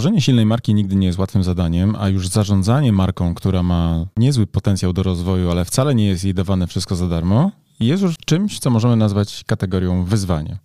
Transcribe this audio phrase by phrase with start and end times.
[0.00, 4.46] Tworzenie silnej marki nigdy nie jest łatwym zadaniem, a już zarządzanie marką, która ma niezły
[4.46, 8.58] potencjał do rozwoju, ale wcale nie jest jej dawane wszystko za darmo, jest już czymś,
[8.58, 10.58] co możemy nazwać kategorią wyzwania.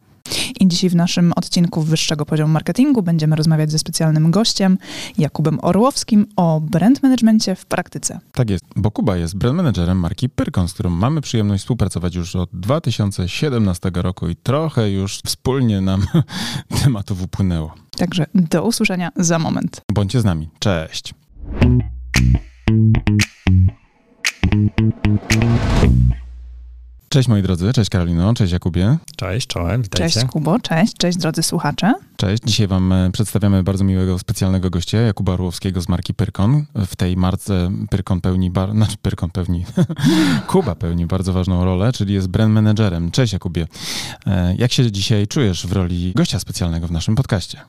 [0.59, 4.77] I dzisiaj w naszym odcinku wyższego poziomu marketingu będziemy rozmawiać ze specjalnym gościem,
[5.17, 8.19] Jakubem Orłowskim, o brand managemencie w praktyce.
[8.31, 12.35] Tak jest, bo Kuba jest brand managerem marki Pyrkon, z którą mamy przyjemność współpracować już
[12.35, 16.05] od 2017 roku i trochę już wspólnie nam
[16.83, 17.73] tematów upłynęło.
[17.97, 19.81] Także do usłyszenia za moment.
[19.93, 20.49] Bądźcie z nami.
[20.59, 21.13] Cześć.
[27.15, 28.97] Cześć moi drodzy, cześć Karolino, cześć Jakubie.
[29.15, 30.13] Cześć, czołem, witajcie.
[30.13, 31.93] Cześć Kubo, cześć, cześć drodzy słuchacze.
[32.17, 36.65] Cześć, dzisiaj wam e, przedstawiamy bardzo miłego specjalnego gościa, Jakuba Orłowskiego z marki Pyrkon.
[36.75, 38.71] W tej marce Pyrkon pełni, bar...
[38.75, 39.65] znaczy Pyrkon pełni,
[40.47, 43.11] Kuba pełni bardzo ważną rolę, czyli jest brand managerem.
[43.11, 43.67] Cześć Jakubie.
[44.27, 47.59] E, jak się dzisiaj czujesz w roli gościa specjalnego w naszym podcaście?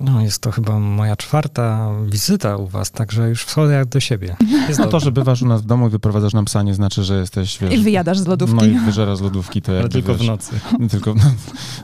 [0.00, 4.36] No, jest to chyba moja czwarta wizyta u was, także już wchodzę jak do siebie.
[4.68, 7.04] Jest no to, że bywasz u nas w domu i wyprowadzasz nam psa, nie znaczy,
[7.04, 7.74] że jesteś, wiesz...
[7.74, 8.56] I wyjadasz z lodówki.
[8.56, 10.60] No i wyżera z lodówki, to Ale tylko wiesz, w nocy.
[10.90, 11.22] Tylko, no,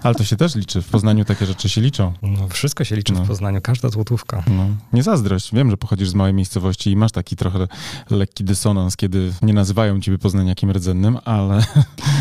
[0.03, 0.83] ale to się też liczy.
[0.83, 2.13] W Poznaniu takie rzeczy się liczą.
[2.23, 3.25] No, wszystko się liczy no.
[3.25, 4.43] w Poznaniu, każda złotówka.
[4.47, 4.67] No.
[4.93, 5.55] Nie zazdrość.
[5.55, 7.69] Wiem, że pochodzisz z małej miejscowości i masz taki trochę
[8.11, 11.65] lekki dysonans, kiedy nie nazywają ciebie poznaniakiem rdzennym, ale...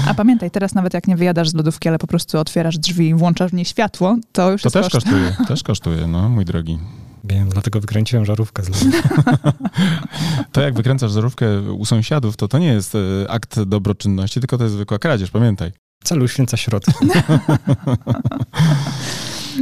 [0.07, 3.15] A pamiętaj, teraz nawet jak nie wyjadasz z lodówki, ale po prostu otwierasz drzwi i
[3.15, 4.93] włączasz w niej światło, to już to jest też koszt.
[4.93, 6.79] kosztuje, też kosztuje, no, mój drogi.
[7.23, 8.69] Wiem, dlatego wykręciłem żarówkę z
[10.51, 14.63] to jak wykręcasz żarówkę u sąsiadów, to to nie jest e, akt dobroczynności, tylko to
[14.63, 15.71] jest zwykła kradzież, pamiętaj.
[16.03, 16.93] Celu święca środki.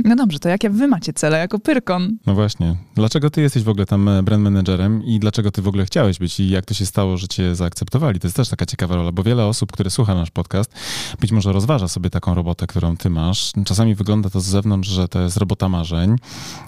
[0.06, 2.18] No dobrze, to jakie wy macie cele jako Pyrkon?
[2.26, 2.76] No właśnie.
[2.96, 6.20] Dlaczego ty jesteś w ogóle tam e, brand managerem i dlaczego ty w ogóle chciałeś
[6.20, 8.20] być i jak to się stało, że cię zaakceptowali?
[8.20, 10.74] To jest też taka ciekawa rola, bo wiele osób, które słucha nasz podcast,
[11.20, 13.52] być może rozważa sobie taką robotę, którą ty masz.
[13.66, 16.16] Czasami wygląda to z zewnątrz, że to jest robota marzeń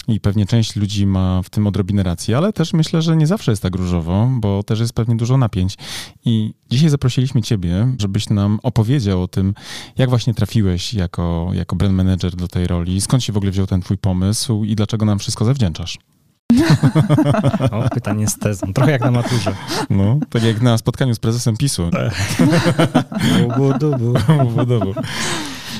[0.07, 3.51] i pewnie część ludzi ma w tym odrobinę racji, ale też myślę, że nie zawsze
[3.51, 5.77] jest tak różowo, bo też jest pewnie dużo napięć.
[6.25, 9.53] I dzisiaj zaprosiliśmy ciebie, żebyś nam opowiedział o tym,
[9.97, 13.67] jak właśnie trafiłeś jako, jako brand manager do tej roli, skąd się w ogóle wziął
[13.67, 15.97] ten twój pomysł i dlaczego nam wszystko zawdzięczasz?
[17.71, 18.73] O, pytanie z tezą.
[18.73, 19.55] Trochę jak na maturze.
[19.89, 21.89] No, tak jak na spotkaniu z prezesem PiSu.
[23.39, 23.73] Bubu,
[24.65, 24.93] dubu.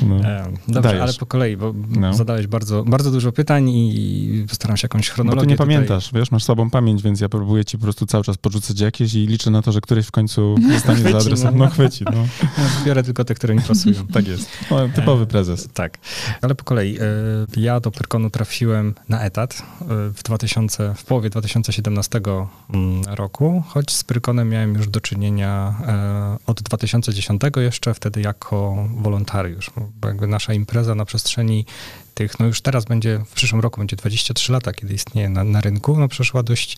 [0.01, 0.15] No.
[0.15, 1.01] E, dobrze, Dajesz.
[1.01, 2.13] ale po kolei, bo no.
[2.13, 5.35] zadałeś bardzo, bardzo dużo pytań i postaram się jakąś chronologię.
[5.35, 5.67] Bo ty nie tutaj...
[5.67, 9.13] pamiętasz, wiesz, masz słabą pamięć, więc ja próbuję ci po prostu cały czas porzucać jakieś
[9.13, 11.57] i liczę na to, że któryś w końcu zostanie za adresem.
[11.57, 12.05] No, chwyci.
[12.05, 12.27] No.
[12.85, 14.07] biorę tylko te, które mi pasują.
[14.13, 14.49] tak jest.
[14.71, 15.65] No, typowy prezes.
[15.65, 15.97] E, tak.
[16.41, 16.97] Ale po kolei.
[16.97, 17.01] E,
[17.57, 22.21] ja do Pyrkonu trafiłem na etat e, w 2000, w połowie 2017
[22.73, 28.87] mm, roku, choć z Pyrkonem miałem już do czynienia e, od 2010 jeszcze, wtedy jako
[29.01, 29.71] wolontariusz
[30.05, 31.65] jakby nasza impreza na przestrzeni
[32.13, 35.61] tych, no już teraz będzie, w przyszłym roku będzie 23 lata, kiedy istnieje na, na
[35.61, 36.77] rynku, no przeszła dość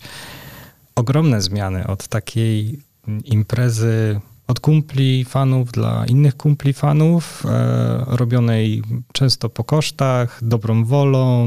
[0.94, 2.80] ogromne zmiany od takiej
[3.24, 11.46] imprezy od kumpli fanów dla innych kumpli fanów, e, robionej często po kosztach, dobrą wolą.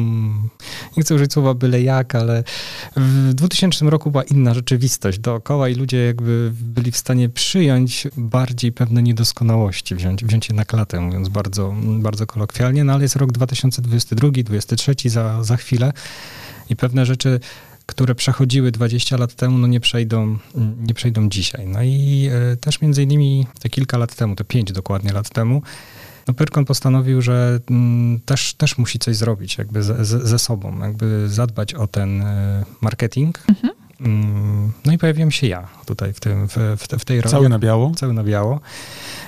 [0.98, 2.44] Nie chcę użyć słowa byle jak, ale
[2.96, 8.72] w 2000 roku była inna rzeczywistość dookoła i ludzie jakby byli w stanie przyjąć bardziej
[8.72, 13.32] pewne niedoskonałości, wziąć, wziąć je na klatę, mówiąc bardzo, bardzo kolokwialnie, no ale jest rok
[13.32, 15.94] 2022, 2023 za, za chwilę
[16.70, 17.40] i pewne rzeczy
[17.90, 20.38] które przechodziły 20 lat temu, no nie przejdą,
[20.80, 21.68] nie przejdą dzisiaj.
[21.68, 25.62] No i e, też między innymi te kilka lat temu, te pięć dokładnie lat temu,
[26.28, 31.30] no Pyrkon postanowił, że m, też, też musi coś zrobić jakby ze, ze sobą, jakby
[31.30, 33.44] zadbać o ten e, marketing.
[33.50, 33.74] Mhm.
[34.02, 37.32] Mm, no i pojawiłem się ja tutaj w, tym, w, w, w tej roli.
[37.32, 37.92] Cały na biało?
[37.96, 38.60] Cały na biało.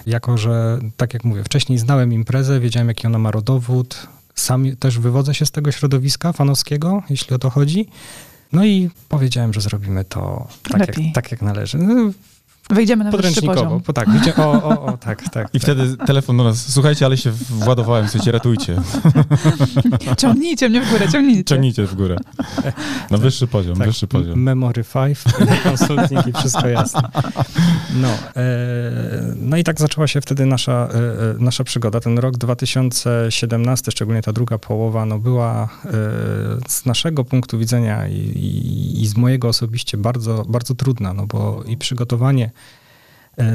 [0.05, 5.00] Jako, że tak jak mówię, wcześniej znałem imprezę, wiedziałem jaki ona ma rodowód, sam też
[5.00, 7.88] wywodzę się z tego środowiska fanowskiego, jeśli o to chodzi.
[8.53, 11.78] No i powiedziałem, że zrobimy to tak, jak, tak jak należy.
[11.78, 12.12] No,
[12.71, 13.81] Wejdziemy na wyższy poziom.
[13.81, 15.47] Po, tak, wiecie, o, o, o, tak, tak.
[15.53, 15.61] I tak.
[15.61, 18.75] wtedy telefon do nas, słuchajcie, ale się władowałem, słuchajcie, ratujcie.
[20.18, 21.44] ciągnijcie mnie w górę, ciągnijcie.
[21.44, 22.18] Ciągnijcie w górę.
[23.12, 24.39] Na wyższy poziom, tak, wyższy poziom.
[24.39, 25.19] Memory 5,
[25.63, 27.01] konsulting i wszystko jasne.
[27.95, 28.51] No, e,
[29.35, 32.00] no i tak zaczęła się wtedy nasza, e, e nasza przygoda.
[32.00, 35.89] Ten rok 2017, szczególnie ta druga połowa, no była e,
[36.67, 41.63] z naszego punktu widzenia i, i, i z mojego osobiście bardzo, bardzo trudna, no bo
[41.67, 42.51] i przygotowanie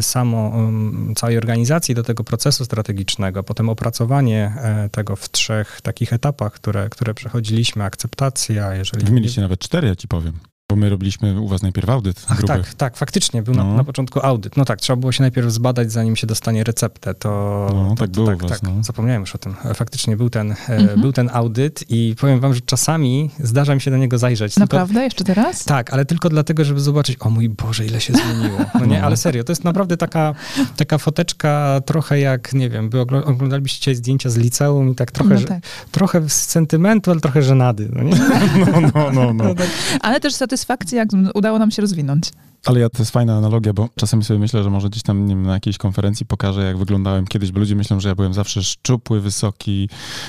[0.01, 0.71] samo
[1.17, 6.89] całej organizacji do tego procesu strategicznego, potem opracowanie e, tego w trzech takich etapach, które,
[6.89, 9.13] które przechodziliśmy, akceptacja, jeżeli...
[9.13, 10.33] Mieliście nawet cztery, ja ci powiem.
[10.71, 12.53] Bo my robiliśmy u was najpierw audyt Ach, gruby.
[12.55, 13.75] tak, tak, faktycznie, był na, No.
[13.77, 14.57] na początku audyt.
[14.57, 17.29] No tak, trzeba było się najpierw zbadać, zanim się dostanie receptę, to...
[17.75, 18.85] No, to, tak to, było tak, u was, tak, no.
[18.85, 19.55] zapomniałem już o tym.
[19.65, 21.01] E, Faktycznie był ten, e, Mhm.
[21.01, 24.55] był ten audyt i powiem wam, że czasami zdarza mi się do niego zajrzeć.
[24.55, 25.05] Tylko, Naprawdę?
[25.05, 25.65] Jeszcze teraz?
[25.65, 28.59] tak, ale tylko dlatego, żeby zobaczyć, o mój Boże, ile się zmieniło.
[28.81, 29.07] No nie, No.
[29.07, 30.35] ale serio, to jest naprawdę taka,
[30.77, 35.11] taka foteczka trochę jak, nie wiem, wy ogl- oglądalibyście dzisiaj zdjęcia z liceum i tak
[35.11, 35.63] trochę, No tak.
[35.91, 37.89] trochę z sentymentu, ale trochę żenady.
[37.93, 38.17] No nie?
[38.73, 39.45] No, no, no, no.
[40.01, 40.56] Ale też satysfakcja,
[40.93, 42.31] jak udało nam się rozwinąć.
[42.67, 45.35] Ale ja, to jest fajna analogia, bo czasami sobie myślę, że może gdzieś tam nie
[45.35, 48.63] wiem, na jakiejś konferencji pokażę, jak wyglądałem kiedyś, bo ludzie myślą, że ja byłem zawsze
[48.63, 49.89] szczupły, wysoki,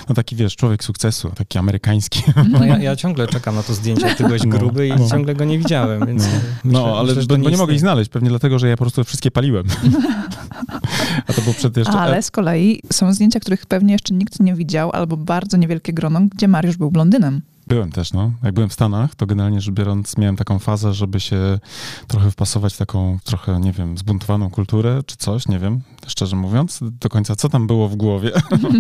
[0.10, 2.24] no taki wiesz, człowiek sukcesu, taki amerykański.
[2.50, 5.10] No ja, ja ciągle czekam na to zdjęcie, ty byłeś No, gruby i no.
[5.10, 6.30] ciągle go nie widziałem, więc No,
[6.64, 8.70] myślę, no ale myślę, że to bo, bo nie mogę ich znaleźć, pewnie dlatego, że
[8.70, 9.66] ja po prostu wszystkie paliłem.
[11.28, 11.94] A to było przed jeszcze...
[11.94, 16.22] Ale z kolei są zdjęcia, których pewnie jeszcze nikt nie widział, albo bardzo niewielkie grono,
[16.36, 17.42] gdzie Mariusz był blondynem.
[17.68, 18.32] Byłem też, no.
[18.44, 21.60] Jak byłem w Stanach, to generalnie rzecz biorąc miałem taką fazę, żeby się
[22.08, 26.80] trochę wpasować w taką trochę, nie wiem, zbuntowaną kulturę czy coś, nie wiem, szczerze mówiąc,
[26.82, 28.32] do końca co tam było w głowie.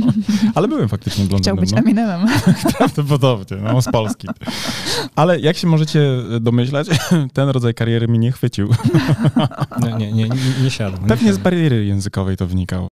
[0.55, 1.77] Ale byłem faktycznie Chciał blondynem, być no.
[1.77, 2.27] Eminemem.
[2.77, 4.27] Prawdopodobnie, no, z Polski.
[5.15, 6.01] Ale jak się możecie
[6.41, 6.87] domyślać,
[7.33, 8.69] ten rodzaj kariery mi nie chwycił.
[9.81, 11.01] Nie, nie, nie, nie, nie siadam.
[11.01, 12.87] nie Pewnie z bariery językowej to wynikało.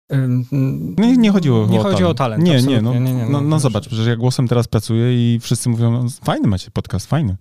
[0.98, 3.40] Nie, nie chodziło Nie o chodzi o talent, Nie, nie, no, nie, nie, no, no,
[3.40, 7.36] no zobacz, przecież ja głosem teraz pracuję i wszyscy mówią, no, fajny macie podcast, fajny.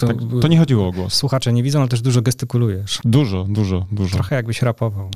[0.00, 1.14] To, Tak, to nie chodziło o głos.
[1.14, 2.98] Słuchacze nie widzą, ale też dużo gestykulujesz.
[3.04, 4.14] Dużo, dużo, dużo.
[4.14, 5.10] Trochę jakbyś rapował.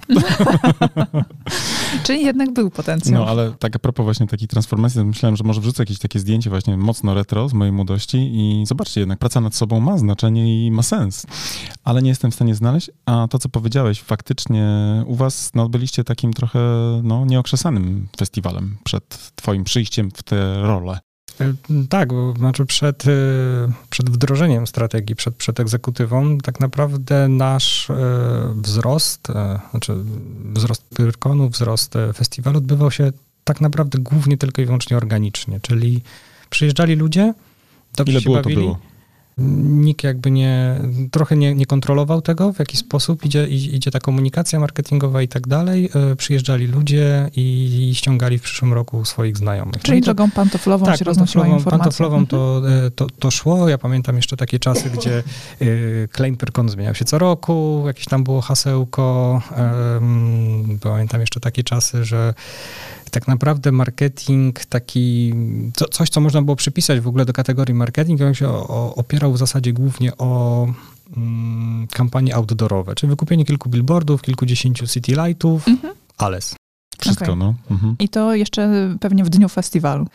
[2.05, 3.21] Czyli jednak był potencjał.
[3.21, 6.51] No, ale tak a propos właśnie takiej transformacji, myślałem, że może wrzucę jakieś takie zdjęcie
[6.51, 10.71] właśnie mocno retro z mojej młodości i zobaczcie, jednak praca nad sobą ma znaczenie i
[10.71, 11.27] ma sens.
[11.85, 14.67] Ale nie jestem w stanie znaleźć, a to, co powiedziałeś, faktycznie
[15.07, 16.61] u was no, byliście takim trochę
[17.03, 20.99] no, nieokrzesanym festiwalem przed twoim przyjściem w tę rolę.
[21.41, 21.55] E,
[21.89, 23.11] Tak, bo znaczy przed, e,
[23.91, 27.95] przed wdrożeniem strategii, przed, przed egzekutywą, tak naprawdę nasz e,
[28.57, 29.29] wzrost,
[29.71, 29.95] znaczy
[30.53, 33.13] wzrost Pyrkonu, wzrost festiwalu odbywał się
[33.45, 36.03] tak naprawdę głównie tylko i wyłącznie organicznie, czyli
[36.51, 37.35] przyjeżdżali ludzie,
[37.97, 38.79] dobrze Ile się było, to bawili, było.
[39.65, 44.61] Nikt jakby nie, trochę nie, nie kontrolował tego, w jaki sposób idzie, idzie ta komunikacja
[44.61, 45.91] marketingowa i tak dalej.
[46.13, 49.75] E, Przyjeżdżali ludzie i, i ściągali w przyszłym roku swoich znajomych.
[49.75, 52.07] No Czyli i to- drogą pantoflową tak, się roznosiła pantoflową, informacja.
[52.07, 52.27] pantoflową Mhm.
[52.27, 53.69] to, e, to, to szło.
[53.69, 55.23] Ja pamiętam jeszcze takie czasy, gdzie
[55.63, 59.43] y, claim Pyrkon zmieniał się co roku, jakieś tam było hasełko.
[59.57, 62.35] em, pamiętam jeszcze takie czasy, że
[63.11, 65.35] tak naprawdę marketing taki,
[65.77, 68.95] co, coś, co można było przypisać w ogóle do kategorii marketing, on się o, o,
[68.95, 70.67] opierał w zasadzie głównie o
[71.17, 75.95] mm, kampanie outdoorowe, czyli wykupienie kilku billboardów, kilkudziesięciu city lightów, Mhm.
[76.19, 76.55] alles.
[77.00, 77.37] Wszystko, Okej.
[77.37, 77.55] no.
[77.70, 77.97] Mhm.
[77.99, 78.70] I to jeszcze
[79.00, 80.06] pewnie w dniu festiwalu.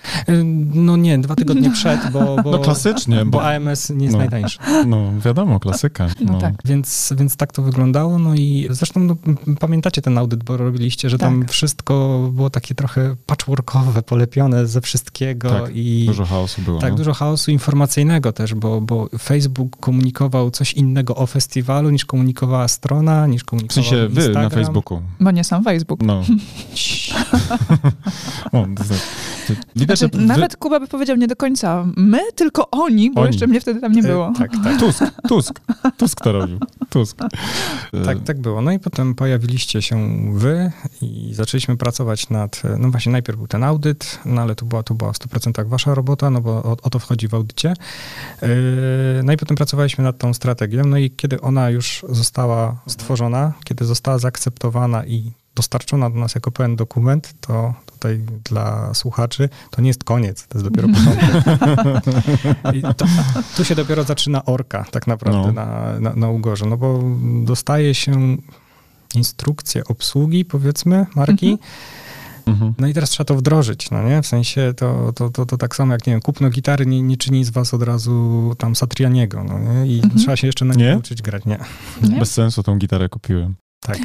[0.73, 4.17] No nie, dwa tygodnie przed, bo, bo, No klasycznie, bo bo, AMS nie jest no.
[4.19, 4.59] najtańszy.
[4.87, 6.07] no wiadomo, klasyka.
[6.25, 6.53] No tak.
[6.65, 8.19] Więc, więc tak to wyglądało.
[8.19, 9.15] No i zresztą no,
[9.59, 11.51] pamiętacie ten audyt, bo robiliście, że tam Tak.
[11.51, 16.79] wszystko było takie trochę patchworkowe, polepione ze wszystkiego Tak, i Dużo chaosu było.
[16.79, 16.97] tak, no.
[16.97, 23.27] dużo chaosu informacyjnego też, bo, bo Facebook komunikował coś innego o festiwalu niż komunikowała strona,
[23.27, 24.43] niż W komunikował sensie wy Instagram.
[24.43, 25.01] na Facebooku.
[25.19, 26.03] Bo nie sam Facebook.
[26.03, 26.21] No.
[28.51, 28.89] o, to, to,
[29.47, 33.11] to, widać, Znaczy, że wy- nawet Kuba by powiedział nie do końca my, tylko oni,
[33.11, 33.27] bo Oni.
[33.31, 34.29] jeszcze mnie wtedy tam nie było.
[34.29, 34.79] E, Tak, tak.
[34.79, 35.59] Tusk, Tusk,
[35.97, 36.59] Tusk to robił.
[36.89, 37.17] Tusk.
[37.93, 38.61] E, Tak, tak było.
[38.61, 43.63] No i potem pojawiliście się wy i zaczęliśmy pracować nad, no właśnie najpierw był ten
[43.63, 46.89] audyt, no ale to była, to była w 100% wasza robota, no bo o, o
[46.89, 47.73] to wchodzi w audycie.
[48.41, 48.47] Yy,
[49.23, 53.85] No i potem pracowaliśmy nad tą strategią, no i kiedy ona już została stworzona, kiedy
[53.85, 59.87] została zaakceptowana i dostarczona do nas jako pełen dokument, to tutaj dla słuchaczy to nie
[59.87, 61.55] jest koniec, to jest dopiero początek.
[62.75, 63.05] I to,
[63.57, 65.51] tu się dopiero zaczyna orka tak naprawdę No.
[65.51, 67.03] na, na, na Ugorze, no bo
[67.43, 68.37] dostaje się
[69.15, 71.69] instrukcję obsługi, powiedzmy, marki, Mhm.
[72.47, 72.73] Mhm.
[72.79, 74.21] no i teraz trzeba to wdrożyć, no nie?
[74.21, 77.17] W sensie to, to, to, to tak samo jak, nie wiem, kupno gitary nie, nie
[77.17, 79.87] czyni z was od razu tam Satrianiego, no nie?
[79.87, 80.19] I Mhm.
[80.19, 80.91] trzeba się jeszcze na Nie?
[80.91, 81.59] nauczyć grać, nie?
[82.09, 82.19] Nie?
[82.19, 83.55] Bez sensu tą gitarę kupiłem.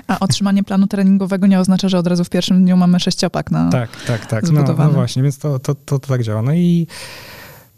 [0.06, 3.70] A otrzymanie planu treningowego nie oznacza, że od razu w pierwszym dniu mamy sześciopak na...
[3.70, 4.50] Tak, tak, tak.
[4.52, 6.42] No, no właśnie, więc to, to, to, to tak działa.
[6.42, 6.86] No i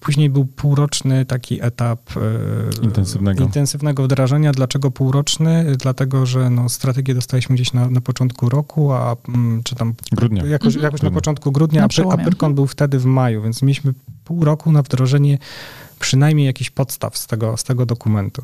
[0.00, 3.44] później był półroczny taki etap e, Intensywnego.
[3.44, 4.52] intensywnego wdrażania.
[4.52, 5.76] Dlaczego półroczny?
[5.78, 10.44] Dlatego, że no, strategię dostaliśmy gdzieś na, na początku roku, a mm, czy tam Grudnia.
[10.46, 10.84] jakoś, Mhm.
[10.84, 11.14] jakoś na Grudnia.
[11.20, 12.16] początku grudnia, Na a, a.
[12.16, 12.54] Pyrkon Mhm.
[12.54, 13.92] był wtedy w maju, więc mieliśmy
[14.24, 15.38] pół roku na wdrożenie
[16.02, 18.42] przynajmniej jakichś podstaw z tego, z tego dokumentu.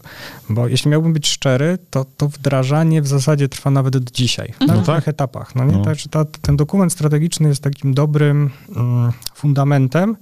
[0.49, 4.65] Bo jeśli miałbym być szczery, to to wdrażanie w zasadzie trwa nawet do dzisiaj, na
[4.65, 4.79] Mhm.
[4.81, 5.09] różnych tak.
[5.09, 5.55] etapach.
[5.55, 5.73] No nie?
[5.73, 5.85] No.
[5.85, 10.17] Także ta, ten dokument strategiczny jest takim dobrym mm, fundamentem,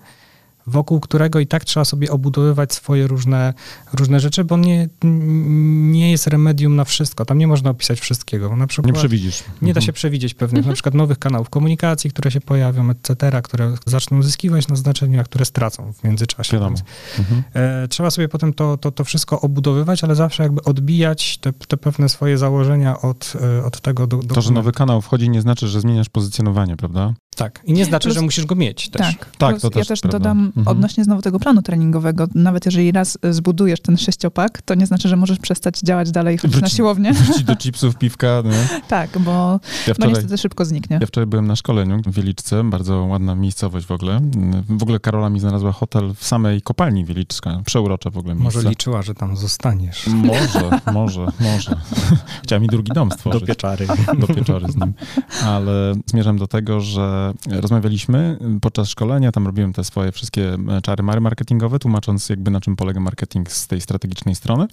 [0.67, 3.55] wokół którego i tak trzeba sobie obudowywać swoje różne,
[3.93, 4.89] różne rzeczy, bo nie,
[5.93, 7.25] nie jest remedium na wszystko.
[7.25, 8.57] Tam nie można opisać wszystkiego.
[8.57, 9.41] Na przykład Nie przewidzisz.
[9.63, 9.83] nie da Mhm.
[9.87, 14.69] się przewidzieć pewnych na przykład nowych kanałów komunikacji, które się pojawią, etc., które zaczną zyskiwać
[14.69, 16.61] na znaczeniu, a które stracą w międzyczasie.
[16.61, 16.83] Więc,
[17.19, 17.43] Mhm.
[17.55, 21.77] e, trzeba sobie potem to, to, to wszystko obudowywać, ale zawsze jakby odbijać te, te
[21.77, 25.69] pewne swoje założenia od, e, od tego do, To, że nowy kanał wchodzi, nie znaczy,
[25.69, 27.15] że zmieniasz pozycjonowanie, prawda?
[27.37, 27.61] Tak.
[27.65, 29.01] I nie znaczy, Plus- że musisz go mieć też.
[29.17, 30.19] Tak, Tak, Plus to ja też też prawda.
[30.19, 30.77] dodam Mhm.
[30.77, 32.27] odnośnie znowu tego planu treningowego.
[32.35, 36.61] Nawet jeżeli raz zbudujesz ten sześciopak, to nie znaczy, że możesz przestać działać dalej chodzić
[36.61, 37.13] na siłownię.
[37.13, 38.43] Wrócić do chipsów, piwka.
[38.45, 38.81] Nie?
[38.89, 39.59] tak, bo Ja
[39.89, 40.99] no wczoraj, niestety szybko zniknie.
[41.01, 44.21] ja wczoraj byłem na szkoleniu w Wieliczce, bardzo ładna miejscowość w ogóle.
[44.69, 47.61] W ogóle Karola mi znalazła hotel w samej kopalni Wieliczka.
[47.65, 48.59] Przeurocze w ogóle miejsce.
[48.59, 50.07] Może liczyła, że tam zostaniesz.
[50.07, 51.77] Może, może, może.
[52.45, 53.41] Chciała mi drugi dom stworzyć.
[53.41, 53.87] Do pieczary.
[54.19, 54.95] do pieczory z nim.
[55.45, 61.03] Ale zmierzam do tego, że rozmawialiśmy podczas szkolenia, tam robiłem te swoje wszystkie e, czary
[61.03, 64.67] mary marketingowe, tłumacząc jakby na czym polega marketing z tej strategicznej strony.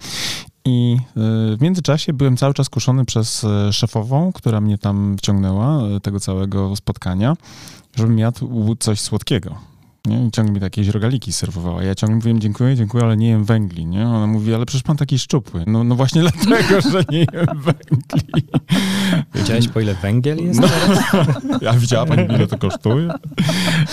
[0.66, 1.10] I e,
[1.58, 6.76] w międzyczasie byłem cały czas kuszony przez e, szefową, która mnie tam wciągnęła tego całego
[6.76, 7.38] spotkania,
[7.96, 9.73] żebym jadł coś słodkiego.
[10.08, 10.26] Nie?
[10.26, 11.84] I ciągle mi takie jakieś rogaliki serwowała.
[11.84, 13.86] Ja ciągle mówiłem dziękuję, dziękuję, ale nie jem węgli.
[13.86, 14.08] Nie?
[14.08, 15.64] Ona mówi, ale przecież pan taki szczupły.
[15.68, 18.44] No, no właśnie dlatego, że nie jem węgli.
[19.36, 20.60] Wiedziałeś, po ile węgiel jest?
[20.60, 20.68] No.
[21.62, 23.10] Ja widziała pani, ile to kosztuje?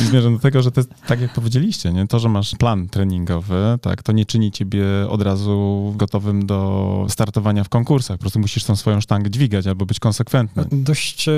[0.00, 2.06] I zmierzam do tego, że to jest tak, jak powiedzieliście, nie?
[2.06, 7.64] to, że masz plan treningowy, tak, to nie czyni ciebie od razu gotowym do startowania
[7.64, 8.16] w konkursach.
[8.16, 10.64] Po prostu musisz tą swoją sztangę dźwigać albo być konsekwentny.
[10.72, 11.32] Dość, e,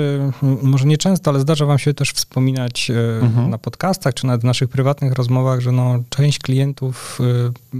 [0.61, 3.49] może nie często, ale zdarza wam się też wspominać e, Mhm.
[3.49, 7.77] na podcastach, czy nawet w naszych prywatnych rozmowach, że no, część klientów e,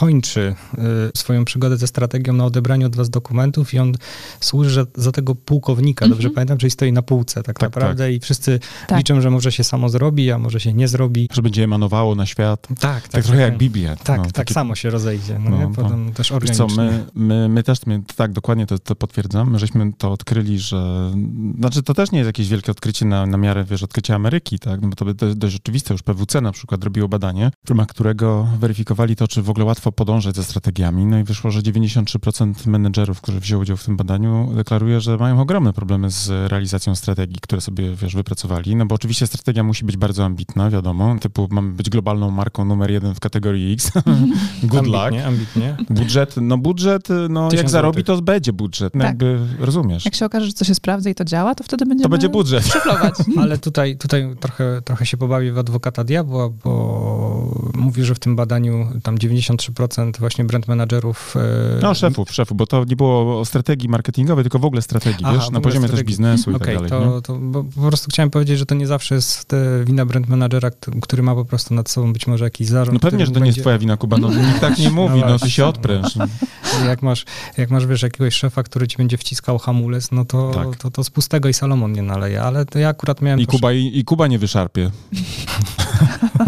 [0.00, 0.82] kończy e,
[1.14, 3.92] swoją przygodę ze strategią na odebraniu od was dokumentów i on
[4.40, 6.34] służy za, za tego pułkownika, dobrze Mhm.
[6.34, 8.98] pamiętam, czyli stoi na półce tak, Tak, naprawdę i wszyscy Tak.
[8.98, 11.28] liczą, że może się samo zrobi, a może się nie zrobi.
[11.32, 12.68] Że będzie emanowało na świat.
[12.80, 13.96] Tak, Tak, trochę jak Biblia.
[13.96, 15.38] Tak, no, tak takie- samo się rozejdzie.
[15.44, 15.70] No, No, no.
[15.74, 16.84] Potem też Wiesz co, organicznie.
[16.84, 21.10] my, my, my też, my, tak, dokładnie to, to potwierdzam, my żeśmy to odkryli, że,
[21.58, 24.80] znaczy to też nie jest jakieś wielkie odkrycie na, na miarę, wiesz, odkrycia Ameryki, tak,
[24.82, 28.48] no bo to jest dość oczywiste, już PWC na przykład robiło badanie, w ramach którego
[28.58, 33.20] weryfikowali to, czy w ogóle łatwo podążać za strategiami, no i wyszło, że 93% menedżerów,
[33.20, 37.60] którzy wzięło udział w tym badaniu, deklaruje, że mają ogromne problemy z realizacją strategii, które
[37.60, 41.90] sobie, wiesz, wypracowali, no bo oczywiście strategia musi być bardzo ambitna, wiadomo, typu mamy być
[41.90, 43.90] globalną marką numer jeden w kategorii X,
[44.62, 44.96] good luck.
[44.96, 45.76] ambitnie, ambitnie.
[45.90, 49.08] Budżet, no budżet, no jak zarobi, to będzie budżet, no Tak.
[49.08, 50.04] jakby rozumiesz.
[50.04, 52.28] Jak się okaże, że coś się sprawdza i to działa, to wtedy będziemy To będzie
[52.28, 52.66] budżet.
[52.66, 53.14] szuflować.
[53.42, 58.36] Ale tutaj, tutaj trochę, trochę się pobawię w adwokata diabła, bo mówi, że w tym
[58.36, 59.75] badaniu tam 93%
[60.18, 61.34] właśnie brand managerów...
[61.36, 65.24] e, No szefów, szefów, bo to nie było o strategii marketingowej, tylko w ogóle strategii,
[65.24, 66.08] Aha, wiesz, na poziomie też strategii.
[66.08, 67.08] biznesu i Okej, tak dalej.
[67.08, 70.28] to, to bo po prostu chciałem powiedzieć, że to nie zawsze jest e, wina brand
[70.28, 70.70] managera,
[71.02, 72.94] który ma po prostu nad sobą być może jakiś zarząd.
[73.02, 74.90] No pewnie, że to mu nie jest będzie- twoja wina, Kuba, no nikt tak nie
[75.00, 75.50] mówi, no ty właśnie.
[75.50, 76.16] się odpręż.
[76.86, 77.24] Jak masz,
[77.56, 80.76] jak masz, wiesz, jakiegoś szefa, który ci będzie wciskał hamulec, no to, Tak.
[80.76, 83.40] to, to z pustego i Salomon nie naleje, ale to ja akurat miałem...
[83.40, 84.90] I Kuba, i, i Kuba nie wyszarpie,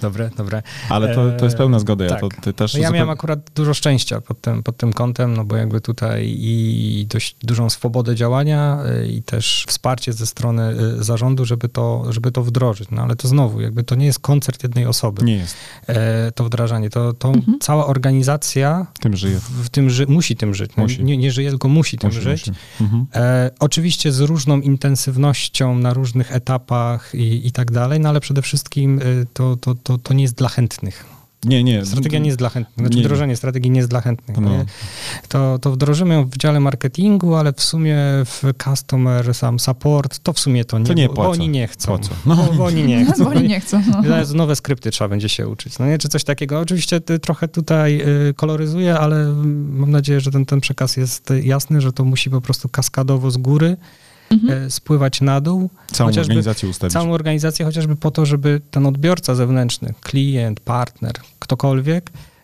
[0.00, 0.62] Dobre, dobre.
[0.88, 2.20] ale to, to jest pełna zgoda, ja tak.
[2.20, 2.74] to ty też...
[2.74, 6.34] No ja miałem akurat dużo szczęścia pod tym, pod tym kątem, no bo jakby tutaj
[6.38, 12.04] i dość dużą swobodę działania y, i też wsparcie ze strony y, zarządu, żeby to,
[12.12, 12.88] żeby to wdrożyć.
[12.90, 16.44] No ale to znowu, jakby to nie jest koncert jednej osoby, Nie jest, e, to
[16.44, 16.90] wdrażanie.
[16.90, 17.58] To, to Mhm.
[17.60, 19.38] cała organizacja tym żyje.
[19.40, 20.70] w, w tym ży- musi tym żyć.
[20.76, 21.04] No, Musi.
[21.04, 22.46] Nie, nie żyje, tylko musi tym Musi, żyć.
[22.48, 22.60] musi.
[22.80, 23.06] Mhm.
[23.14, 28.42] E, oczywiście z różną intensywnością na różnych etapach i, i tak dalej, no ale przede
[28.42, 31.04] wszystkim y, to, to, to, to nie jest dla chętnych.
[31.44, 31.84] Nie, nie.
[31.84, 33.02] Strategia nie jest dla chętnych, znaczy Nie.
[33.02, 34.38] wdrożenie strategii nie jest dla chętnych.
[34.38, 34.50] No.
[34.50, 34.64] nie?
[35.28, 40.32] To, to wdrożymy ją w dziale marketingu, ale w sumie w customer sam support to
[40.32, 41.98] w sumie to nie, To nie bo, bo oni nie chcą.
[41.98, 42.10] Po co?
[42.26, 43.24] No, bo oni nie chcą.
[43.24, 43.82] Bo oni nie chcą.
[43.90, 44.02] No.
[44.34, 45.98] Nowe skrypty trzeba będzie się uczyć, no nie?
[45.98, 46.60] Czy coś takiego.
[46.60, 51.32] Oczywiście ty, trochę tutaj y, koloryzuję, ale mm, mam nadzieję, że ten, ten przekaz jest
[51.42, 53.76] jasny, że to musi po prostu kaskadowo z góry
[54.30, 54.62] Mhm.
[54.64, 55.70] y, spływać na dół.
[55.92, 56.92] Całą Chociażby organizację ustawić.
[56.92, 62.35] Całą organizację chociażby po to, żeby ten odbiorca zewnętrzny, klient, partner, ktokolwiek, e,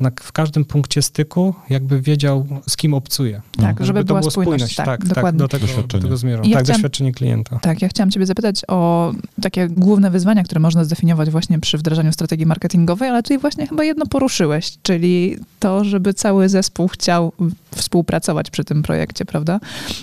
[0.00, 3.42] na, w każdym punkcie styku jakby wiedział, z kim obcuje.
[3.56, 4.74] Tak, żeby, to była było spójność.
[4.76, 5.38] Tak, tak, dokładnie.
[5.38, 6.02] do tego, do Doświadczenie.
[6.02, 6.44] tego zmierzam.
[6.44, 7.58] Ja tak, chciałam- doświadczenie klienta.
[7.58, 12.12] Tak, ja chciałam ciebie zapytać o takie główne wyzwania, które można zdefiniować właśnie przy wdrażaniu
[12.12, 17.32] strategii marketingowej, ale tutaj właśnie chyba jedno poruszyłeś, czyli to, żeby cały zespół chciał
[17.74, 19.60] współpracować przy tym projekcie, prawda?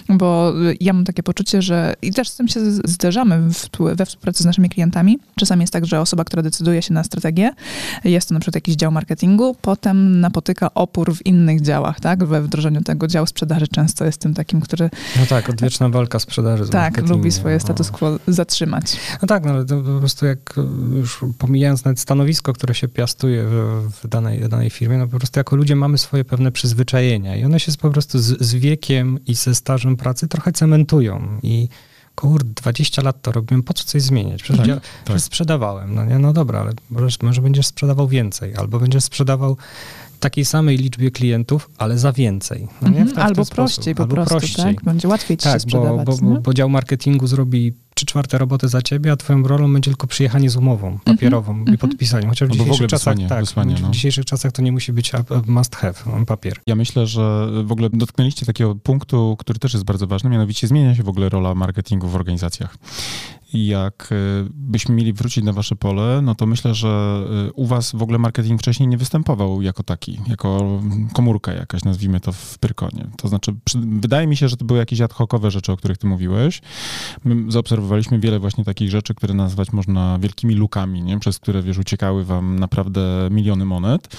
[0.09, 4.43] Bo ja mam takie poczucie, że i też z tym się zderzamy w, we współpracy
[4.43, 5.19] z naszymi klientami.
[5.35, 7.51] Czasami jest tak, że osoba, która decyduje się na strategię,
[8.03, 12.23] jest to na przykład jakiś dział marketingu, marketingu, potem napotyka opór w innych działach, tak?
[12.23, 14.89] We wdrożeniu tego dział sprzedaży często jest tym takim, który...
[15.19, 16.69] No tak, odwieczna walka sprzedaży.
[16.69, 18.97] Tak, lubi swoje status quo zatrzymać.
[19.21, 20.55] No tak, no ale to po prostu jak
[20.95, 25.39] już pomijając nawet stanowisko, które się piastuje w, w danej, danej firmie, no po prostu
[25.39, 29.35] jako ludzie mamy swoje pewne przyzwyczajenia i one się po prostu z, z wiekiem i
[29.35, 31.69] ze stażem pracy trochę cementują i
[32.21, 34.43] kurde, 20 lat to robiłem, po co coś zmieniać?
[34.43, 35.21] Przecież, tak, ja, tak.
[35.21, 35.95] sprzedawałem.
[35.95, 39.57] No nie, no dobra, ale może, może będziesz sprzedawał więcej, albo będziesz sprzedawał
[40.19, 42.67] takiej samej liczbie klientów, ale za więcej.
[42.81, 42.87] No?
[42.87, 44.75] Mhm, albo prościej po albo prostu, prościej.
[44.75, 44.83] tak?
[44.83, 46.05] Będzie łatwiej ci tak, się sprzedawać.
[46.05, 49.91] Bo, bo, bo dział marketingu zrobi trzy czwarte roboty za ciebie, a twoją rolą będzie
[49.91, 51.73] tylko przyjechanie z umową mhm, papierową mm -hmm.
[51.73, 52.27] i podpisanie.
[52.27, 53.87] Chociaż w dzisiejszych, czasach, wysłanie, tak, wysłanie, no.
[53.87, 55.11] w dzisiejszych czasach to nie musi być
[55.47, 55.93] must have,
[56.27, 56.57] papier.
[56.67, 60.95] Ja myślę, że w ogóle dotknęliście takiego punktu, który też jest bardzo ważny, mianowicie zmienia
[60.95, 62.77] się w ogóle rola marketingu w organizacjach.
[63.53, 64.15] Jak e,
[64.49, 68.17] byśmy mieli wrócić na wasze pole, no to myślę, że e, u was w ogóle
[68.17, 70.79] marketing wcześniej nie występował jako taki, jako
[71.13, 73.07] komórka jakaś, nazwijmy to w Pyrkonie.
[73.17, 76.07] To znaczy, wydaje mi się, że to były jakieś ad hocowe rzeczy, o których ty
[76.07, 76.61] mówiłeś.
[77.23, 81.19] My zaobserwowaliśmy wiele właśnie takich rzeczy, które nazwać można wielkimi lukami, nie?
[81.19, 84.15] przez które, wiesz, uciekały wam naprawdę miliony monet.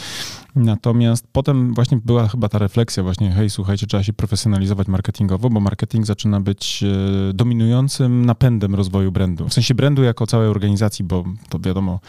[0.57, 5.61] Natomiast potem właśnie była chyba ta refleksja właśnie, hej, słuchajcie, trzeba się profesjonalizować marketingowo, bo
[5.61, 6.85] marketing zaczyna być
[7.31, 9.49] e, dominującym napędem rozwoju brandu.
[9.49, 12.01] W sensie brandu jako całej organizacji, bo to wiadomo,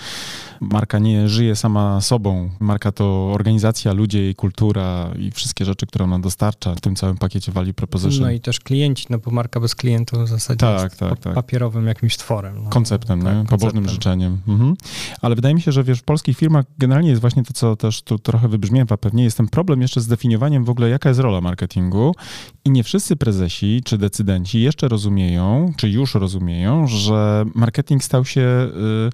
[0.61, 2.49] marka nie żyje sama sobą.
[2.59, 7.17] Marka to organizacja, ludzie, i kultura i wszystkie rzeczy, które ona dostarcza w tym całym
[7.17, 8.21] pakiecie value proposition.
[8.21, 11.33] No i też klienci, no bo marka bez klientów w zasadzie tak, jest tak, tak.
[11.53, 12.63] Papierowym jakimś tworem.
[12.63, 12.69] No.
[12.69, 14.37] Konceptem, tak, pobożnym życzeniem.
[14.47, 14.75] Mhm.
[15.21, 18.01] Ale wydaje mi się, że wiesz, w polskich firmach generalnie jest właśnie to, co też
[18.01, 21.41] tu trochę wybrzmiewa pewnie, jest ten problem jeszcze z definiowaniem w ogóle, jaka jest rola
[21.41, 22.15] marketingu
[22.65, 28.41] i nie wszyscy prezesi czy decydenci jeszcze rozumieją, czy już rozumieją, że marketing stał się...
[28.41, 29.09] Yy,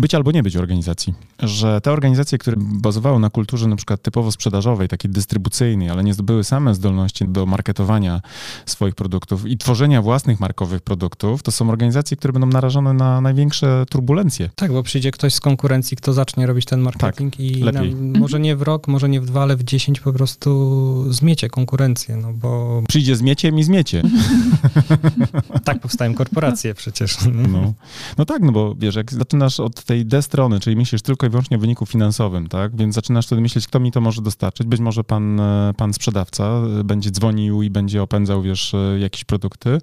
[0.00, 1.14] być albo nie być organizacji.
[1.38, 6.14] Że te organizacje, które bazowały na kulturze na przykład typowo sprzedażowej, takiej dystrybucyjnej, ale nie
[6.14, 8.20] zdobyły same zdolności do marketowania
[8.66, 13.84] swoich produktów i tworzenia własnych markowych produktów, to są organizacje, które będą narażone na największe
[13.90, 14.50] turbulencje.
[14.54, 17.94] Tak, bo przyjdzie ktoś z konkurencji, kto zacznie robić ten marketing tak, i lepiej.
[17.94, 22.16] może nie w rok, może nie w dwa, ale w dziesięć po prostu zmiecie konkurencję,
[22.16, 22.82] no bo...
[22.88, 24.02] Przyjdzie zmieciem i zmiecie.
[25.64, 27.18] tak powstają korporacje przecież.
[27.48, 27.74] No.
[28.18, 31.30] no tak, no bo wiesz, jak zaczynasz od tej D strony, czyli myślisz tylko i
[31.30, 32.76] wyłącznie o wyniku finansowym, tak?
[32.76, 34.66] Więc zaczynasz wtedy myśleć, kto mi to może dostarczyć.
[34.66, 36.44] Być może pan, e, pan sprzedawca
[36.80, 39.78] e, będzie dzwonił i będzie opędzał, wiesz, e, jakieś produkty.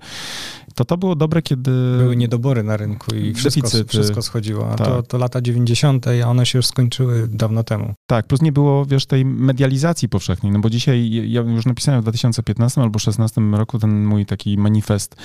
[0.76, 1.72] To to było dobre, kiedy...
[1.98, 4.72] Były niedobory na rynku i wszystko, wszystko schodziło.
[4.72, 4.88] A tak.
[4.88, 7.93] to, to lata 90., a one się już skończyły dawno temu.
[8.06, 12.04] Tak, plus nie było, wiesz, tej medializacji powszechnej, no bo dzisiaj, ja już napisałem w
[12.04, 15.15] 2015 albo 2016 roku ten mój taki manifest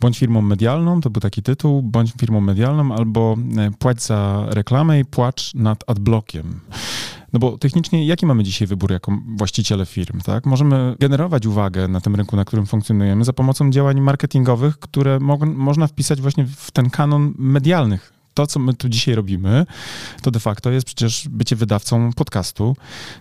[0.00, 3.36] bądź firmą medialną, to był taki tytuł, bądź firmą medialną, albo
[3.78, 6.60] płać za reklamę i płacz nad adblockiem.
[7.32, 10.46] No bo technicznie jaki mamy dzisiaj wybór jako właściciele firm, tak?
[10.46, 15.38] Możemy generować uwagę na tym rynku, na którym funkcjonujemy za pomocą działań marketingowych, które mo
[15.46, 19.66] można wpisać właśnie w ten kanon medialnych to, co my tu dzisiaj robimy,
[20.22, 22.76] to de facto jest przecież bycie wydawcą podcastu,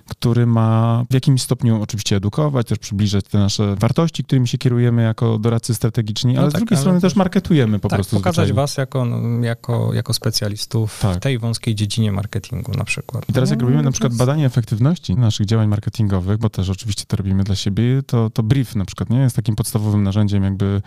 [0.08, 5.04] który ma w jakimś stopniu oczywiście edukować, też przybliżać te nasze wartości, którymi się kierujemy
[5.04, 8.16] jako doradcy strategiczni, no ale tak, z drugiej strony też marketujemy po tak, prostu.
[8.16, 8.56] pokazać zwyczaju.
[8.56, 11.18] was jako, no, jako, jako specjalistów tak.
[11.18, 13.26] w tej wąskiej dziedzinie marketingu na przykład.
[13.30, 17.04] I teraz jak no, robimy na przykład badanie efektywności naszych działań marketingowych, bo też oczywiście
[17.08, 20.82] to robimy dla siebie, to, to brief na przykład nie jest takim podstawowym narzędziem jakby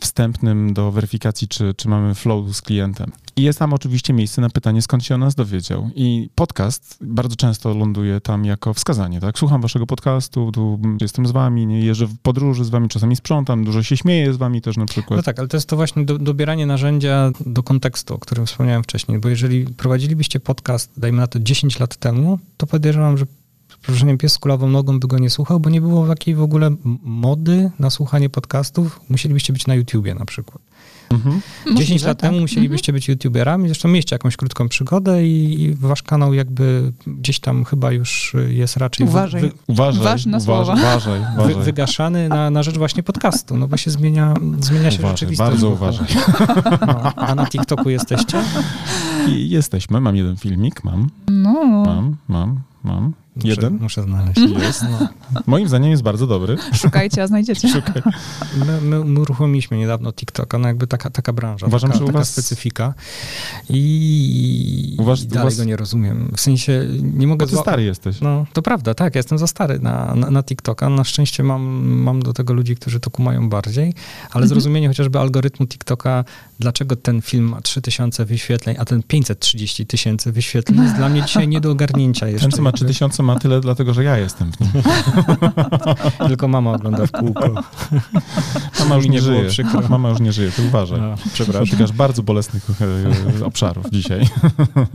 [0.00, 3.12] wstępnym do weryfikacji, czy, czy mamy flow z klientem.
[3.36, 5.90] I jest tam oczywiście miejsce na pytanie, skąd się o nas dowiedział.
[5.94, 9.38] I podcast bardzo często ląduje tam jako wskazanie, tak?
[9.38, 13.64] Słucham waszego podcastu, tu jestem z wami, nie jeżdżę w podróży z wami, czasami sprzątam,
[13.64, 15.16] dużo się śmieję z wami też na przykład.
[15.16, 18.82] No tak, ale to jest to właśnie do, dobieranie narzędzia do kontekstu, o którym wspomniałem
[18.82, 23.26] wcześniej, bo jeżeli prowadzilibyście podcast, dajmy na to 10 lat temu, to podejrzewam, że
[23.82, 26.70] przeproszeniem pies z kulawą nogą by go nie słuchał, bo nie było takiej w ogóle
[27.02, 29.00] mody na słuchanie podcastów.
[29.08, 30.62] Musielibyście być na YouTubie na przykład.
[31.10, 31.40] Mhm.
[31.76, 32.30] 10 lat tak.
[32.30, 32.94] temu musielibyście mhm.
[32.94, 37.92] być youtuberami, zresztą mieliście jakąś krótką przygodę i, i, wasz kanał jakby gdzieś tam chyba
[37.92, 39.06] już jest raczej...
[39.06, 40.72] Uważaj, wy, uważaj ważne słowa.
[40.72, 41.54] Uważaj, uważaj.
[41.54, 45.50] Wy, wygaszany na, na rzecz właśnie podcastu, no bo się zmienia, zmienia się uważaj, rzeczywistość.
[45.50, 46.06] Bardzo uważaj.
[46.86, 48.44] No, a na TikToku jesteście?
[49.28, 51.10] I jesteśmy, mam jeden filmik, mam.
[51.28, 51.64] No.
[51.86, 53.12] Mam, mam, mam.
[53.36, 53.78] Muszę, Jeden?
[53.80, 54.40] Muszę znaleźć.
[54.62, 54.84] Jest.
[55.46, 56.56] Moim zdaniem jest bardzo dobry.
[56.74, 57.68] Szukajcie, a znajdziecie.
[57.68, 58.02] Szukaj.
[58.66, 62.06] My, my, my uruchomiliśmy niedawno TikToka, no jakby taka, taka branża, Uważam, taka, że u
[62.06, 62.94] taka was- specyfika
[63.70, 66.32] i, U was- i u dalej was- go nie rozumiem.
[66.36, 67.46] W sensie nie mogę...
[67.46, 68.20] Bo ty zła- stary jesteś.
[68.20, 70.88] No, to prawda, tak, ja jestem za stary na, na, na TikToka.
[70.88, 73.84] Na szczęście mam, mam do tego ludzi, którzy to kumają bardziej,
[74.22, 74.48] ale Mhm.
[74.48, 76.24] zrozumienie chociażby algorytmu TikToka,
[76.60, 81.48] dlaczego ten film ma 3000 wyświetleń, a ten 530 tysięcy wyświetleń, jest dla mnie dzisiaj
[81.48, 82.48] nie do ogarnięcia jeszcze.
[82.48, 84.70] Ten, co ma 3000 ma tyle, dlatego że ja jestem w nim.
[86.28, 87.54] Tylko mama ogląda w kółko.
[88.80, 89.44] Mama już nie nie żyje.
[89.48, 89.88] przykro.
[89.88, 91.00] Mama już nie żyje, ty uważaj.
[91.00, 91.64] No, przepraszam.
[91.64, 92.66] Dotykasz bardzo bolesnych
[93.40, 94.28] e, obszarów dzisiaj.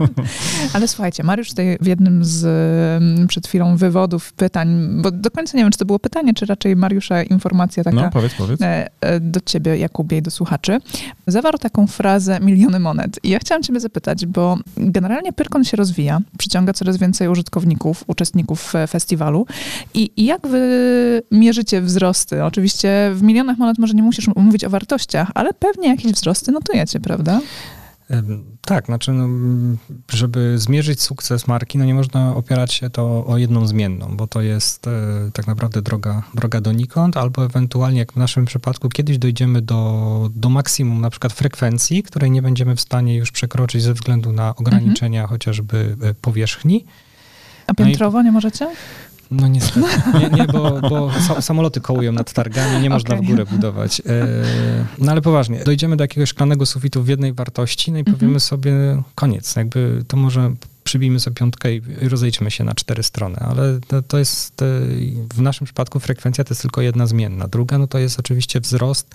[0.74, 2.48] Ale słuchajcie, Mariusz tutaj w jednym z
[3.28, 6.76] przed chwilą wywodów pytań, bo do końca nie wiem, czy to było pytanie, czy raczej
[6.76, 8.62] Mariusza informacja taka No, powiedz, powiedz.
[8.62, 10.78] e, e, do ciebie, Jakubie, i do słuchaczy,
[11.26, 13.20] zawarł taką frazę miliony monet.
[13.22, 18.74] I ja chciałam ciebie zapytać, bo generalnie Pyrkon się rozwija, przyciąga coraz więcej użytkowników, uczestników
[18.74, 19.46] e, festiwalu.
[19.94, 22.44] I, I jak wy mierzycie wzrosty?
[22.44, 27.00] Oczywiście w milionach monet może nie musisz mówić o wartościach, ale pewnie jakieś wzrosty notujecie,
[27.00, 27.40] prawda?
[28.60, 29.28] Tak, znaczy, no,
[30.12, 34.42] żeby zmierzyć sukces marki, no nie można opierać się to o jedną zmienną, bo to
[34.42, 34.90] jest e,
[35.32, 40.48] tak naprawdę droga, droga donikąd, albo ewentualnie, jak w naszym przypadku, kiedyś dojdziemy do, do
[40.48, 45.26] maksimum na przykład frekwencji, której nie będziemy w stanie już przekroczyć ze względu na ograniczenia
[45.26, 46.84] chociażby e, powierzchni.
[47.68, 48.68] A No i- piętrowo nie możecie?
[49.30, 49.86] No niestety.
[50.20, 53.26] Nie, nie bo, bo sa- samoloty kołują nad targami, nie można Okej.
[53.26, 54.00] w górę budować.
[54.00, 54.04] E,
[54.98, 58.16] No ale poważnie, dojdziemy do jakiegoś szklanego sufitu w jednej wartości, no i Mhm.
[58.16, 58.72] powiemy sobie
[59.14, 59.56] koniec.
[59.56, 60.54] Jakby to może
[60.84, 64.54] przybijmy sobie piątkę i rozejdźmy się na cztery strony, ale to, to jest
[65.34, 67.48] w naszym przypadku frekwencja to jest tylko jedna zmienna.
[67.48, 69.14] Druga no to jest oczywiście wzrost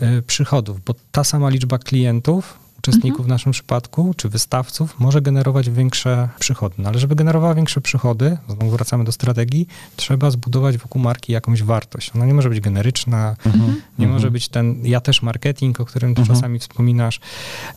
[0.00, 3.26] e, przychodów, bo ta sama liczba klientów uczestników Mhm.
[3.26, 6.74] w naszym przypadku, czy wystawców, może generować większe przychody.
[6.78, 9.66] No ale żeby generowała większe przychody, znowu wracamy do strategii,
[9.96, 12.10] trzeba zbudować wokół marki jakąś wartość.
[12.14, 13.64] Ona nie może być generyczna, Mhm.
[13.74, 14.10] nie Mhm.
[14.12, 16.36] może być ten ja też marketing, o którym ty Mhm.
[16.36, 17.20] czasami wspominasz.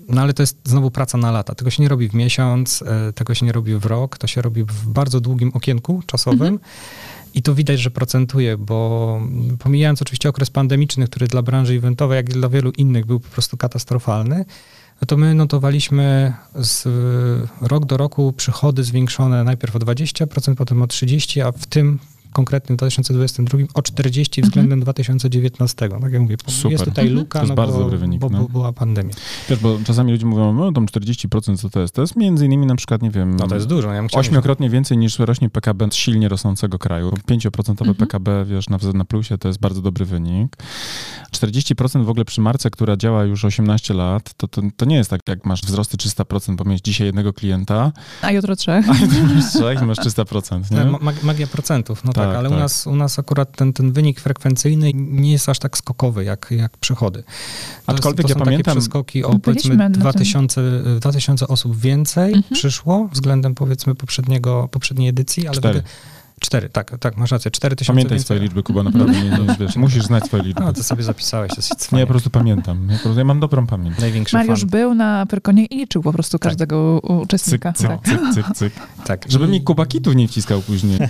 [0.09, 1.55] No ale to jest znowu praca na lata.
[1.55, 4.41] Tego się nie robi w miesiąc, e, tego się nie robi w rok, to się
[4.41, 6.59] robi w bardzo długim okienku czasowym.
[7.33, 9.21] I to widać, że procentuje, bo
[9.59, 13.29] pomijając oczywiście okres pandemiczny, który dla branży eventowej, jak i dla wielu innych był po
[13.29, 14.45] prostu katastrofalny,
[15.01, 16.87] no to my notowaliśmy z
[17.61, 21.99] rok do roku przychody zwiększone najpierw o 20%, potem o 30%, a w tym
[22.37, 25.89] konkretnym 2022 o 40 względem 2019.
[25.89, 26.71] Tak jak mówię, Super.
[26.71, 27.19] jest tutaj Mhm.
[27.19, 28.39] luka, To jest no bardzo bo, dobry wynik, bo, no.
[28.41, 29.13] bo była pandemia.
[29.49, 31.93] Wiesz, bo czasami ludzie mówią, no tam 40% co to jest?
[31.95, 33.93] To jest między innymi na przykład, nie wiem, No to jest dużo.
[33.93, 37.11] Ja ośmiokrotnie więcej niż rośnie PKB silnie rosnącego kraju.
[37.27, 37.95] 5% Mhm.
[37.95, 40.57] PKB, wiesz, na, na plusie to jest bardzo dobry wynik.
[41.31, 45.09] 40% w ogóle przy marce, która działa już 18 lat, to, to, to nie jest
[45.09, 48.89] tak, jak masz wzrosty 300%, bo miałeś dzisiaj jednego klienta, A jutro trzech.
[48.89, 50.85] a jutro masz trzech i masz 300%, nie?
[50.91, 52.57] Ma- mag- Magia procentów, no tak, Tak, ale tak.
[52.57, 56.47] U, nas, u nas akurat ten, ten wynik frekwencyjny nie jest aż tak skokowy jak,
[56.51, 57.23] jak przychody.
[57.85, 59.99] To Aczkolwiek jest, to ja są pamiętam- takie przeskoki o Byliśmy powiedzmy na tym.
[60.01, 60.61] 2000,
[60.99, 62.53] 2000 osób więcej Mhm.
[62.53, 65.79] przyszło względem powiedzmy poprzedniego, poprzedniej edycji, ale Cztery.
[65.79, 65.89] wtedy-
[66.41, 68.25] Cztery, tak, tak, masz rację, 4000 Pamiętaj więcej.
[68.25, 70.61] swoje liczby, Kuba, naprawdę, nie, nie, wiesz, musisz znać swoje liczby.
[70.63, 72.87] No, to sobie zapisałeś, to jest Nie, ja po prostu pamiętam.
[72.89, 73.97] Ja, po prostu, ja mam dobrą pamięć.
[73.99, 74.69] Największy Mariusz fan.
[74.69, 77.73] był na Pyrkonie i liczył po prostu każdego u- Cyk, uczestnika.
[77.73, 78.01] cyk, Tak.
[78.05, 78.73] cyk, cyk, cyk.
[79.07, 79.25] Tak.
[79.29, 80.99] Żeby I- mi Kuba kitów nie wciskał później.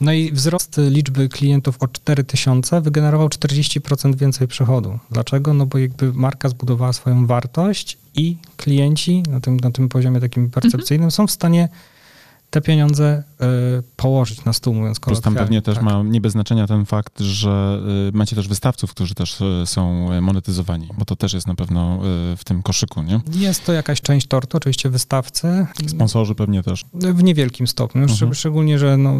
[0.00, 4.98] No i wzrost liczby klientów o 4000 wygenerował 40% więcej przychodu.
[5.10, 5.54] Dlaczego?
[5.54, 10.50] No bo jakby marka zbudowała swoją wartość i klienci na tym, na tym poziomie takim
[10.50, 11.68] percepcyjnym są w stanie
[12.50, 13.22] te pieniądze
[13.78, 15.46] y, położyć na stół, mówiąc Plus tam kolokwialnie.
[15.46, 15.84] pewnie też tak.
[15.84, 20.08] ma nie bez znaczenia ten fakt, że y, macie też wystawców, którzy też y, są
[20.22, 21.98] monetyzowani, bo to też jest na pewno
[22.36, 23.20] w tym koszyku, nie?
[23.34, 25.66] Jest to jakaś część tortu, oczywiście wystawcy.
[25.86, 26.84] Sponsorzy pewnie też.
[26.94, 28.02] W niewielkim stopniu.
[28.02, 28.18] Mhm.
[28.18, 29.14] Szczeg- Szczególnie, że no,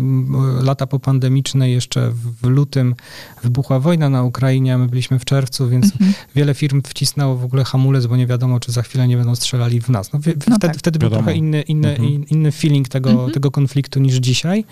[0.62, 2.10] lata popandemiczne, jeszcze
[2.42, 2.94] w lutym
[3.42, 6.12] wybuchła wojna na Ukrainie, a my byliśmy w czerwcu, więc Mhm.
[6.34, 9.80] wiele firm wcisnęło w ogóle hamulec, bo nie wiadomo, czy za chwilę nie będą strzelali
[9.80, 10.12] w nas.
[10.12, 10.76] No, wie- No wtedy, tak.
[10.76, 11.22] wtedy był Wiadomo.
[11.22, 12.08] trochę inny, inny, Mhm.
[12.08, 13.34] in- inny feeling tego, Mhm.
[13.34, 14.64] tego konfliktu niż dzisiaj.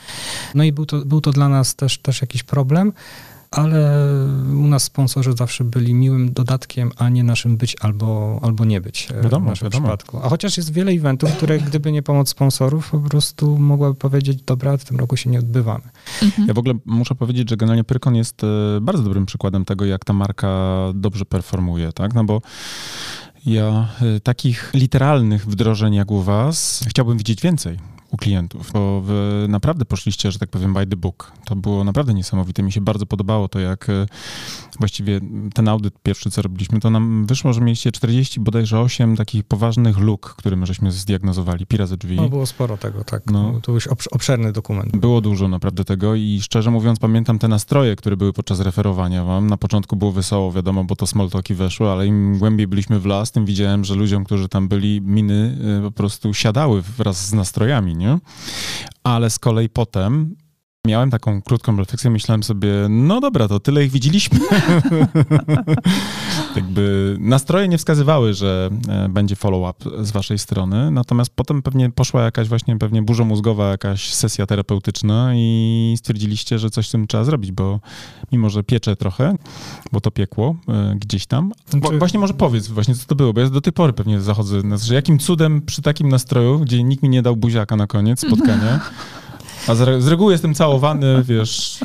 [0.54, 2.92] No i był to, był to dla nas też, też jakiś problem.
[3.50, 4.09] Ale
[4.46, 9.09] u nas sponsorzy zawsze byli miłym dodatkiem, a nie naszym być albo, albo nie być
[9.11, 9.88] e, Wiadomo, w naszym wiadomo.
[9.88, 10.20] przypadku.
[10.22, 14.76] A chociaż jest wiele eventów, które gdyby nie pomoc sponsorów, po prostu mogłaby powiedzieć, dobra,
[14.76, 15.85] w tym roku się nie odbywamy.
[16.22, 16.48] Mhm.
[16.48, 18.46] Ja w ogóle muszę powiedzieć, że generalnie Pyrkon jest e,
[18.80, 20.48] bardzo dobrym przykładem tego, jak ta marka
[20.94, 22.14] dobrze performuje, tak?
[22.14, 22.42] No bo
[23.46, 27.78] ja e, takich literalnych wdrożeń jak u was chciałbym widzieć więcej.
[28.11, 31.33] U klientów, bo wy naprawdę poszliście, że tak powiem, by the book.
[31.45, 32.62] To było naprawdę niesamowite.
[32.62, 34.07] Mi się bardzo podobało to, jak e,
[34.79, 35.21] właściwie
[35.55, 39.99] ten audyt pierwszy, co robiliśmy, to nam wyszło, że mieliście 40, bodajże 8 takich poważnych
[39.99, 42.16] luk, które my żeśmy zdiagnozowali, pi razy drzwi.
[42.16, 43.23] No było sporo tego, tak.
[43.31, 43.61] No.
[43.62, 44.97] To już obszerny dokument.
[44.97, 49.47] Było dużo naprawdę tego i szczerze mówiąc pamiętam te nastroje, które były podczas referowania wam.
[49.47, 53.07] Na początku było wesoło, wiadomo, bo to small talki weszły, ale im głębiej byliśmy w
[53.07, 57.33] las, tym widziałem, że ludziom, którzy tam byli, miny e, po prostu siadały wraz z
[57.33, 58.18] nastrojami, nie?
[59.04, 60.37] Ale z kolei potem
[60.87, 64.38] miałem taką krótką refleksję, myślałem sobie, no dobra, to tyle ich widzieliśmy.
[66.57, 72.23] Jakby nastroje nie wskazywały, że e, będzie follow-up z waszej strony, natomiast potem pewnie poszła
[72.23, 77.53] jakaś właśnie pewnie mózgowa, jakaś sesja terapeutyczna i stwierdziliście, że coś z tym trzeba zrobić,
[77.53, 77.81] bo
[78.33, 79.35] mimo, że piecze trochę,
[79.92, 81.53] bo to piekło e, gdzieś tam.
[81.69, 81.99] Znaczy...
[81.99, 84.95] Właśnie może powiedz właśnie, co to było, bo ja do tej pory pewnie zachodzę, że
[84.95, 88.81] jakim cudem przy takim nastroju, gdzie nikt mi nie dał buziaka na koniec spotkania,
[89.68, 91.79] A z, z reguły jestem całowany, wiesz.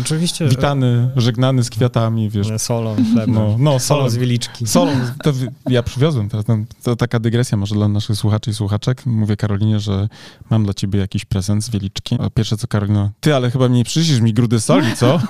[0.00, 0.48] Oczywiście.
[0.48, 2.48] Witany, żegnany z kwiatami, wiesz.
[2.58, 3.34] Solą, chlebem.
[3.34, 4.66] No, no, solą z wieliczki.
[4.66, 4.92] Solą.
[5.22, 5.32] To
[5.70, 6.46] ja przywiozłem teraz.
[6.46, 9.06] To, to taka dygresja może dla naszych słuchaczy i słuchaczek.
[9.06, 10.08] Mówię Karolinie, że
[10.50, 12.16] mam dla ciebie jakiś prezent z wieliczki.
[12.20, 15.20] A pierwsze co Karolina, ty, ale chyba nie przyjdziesz mi grudy soli, co?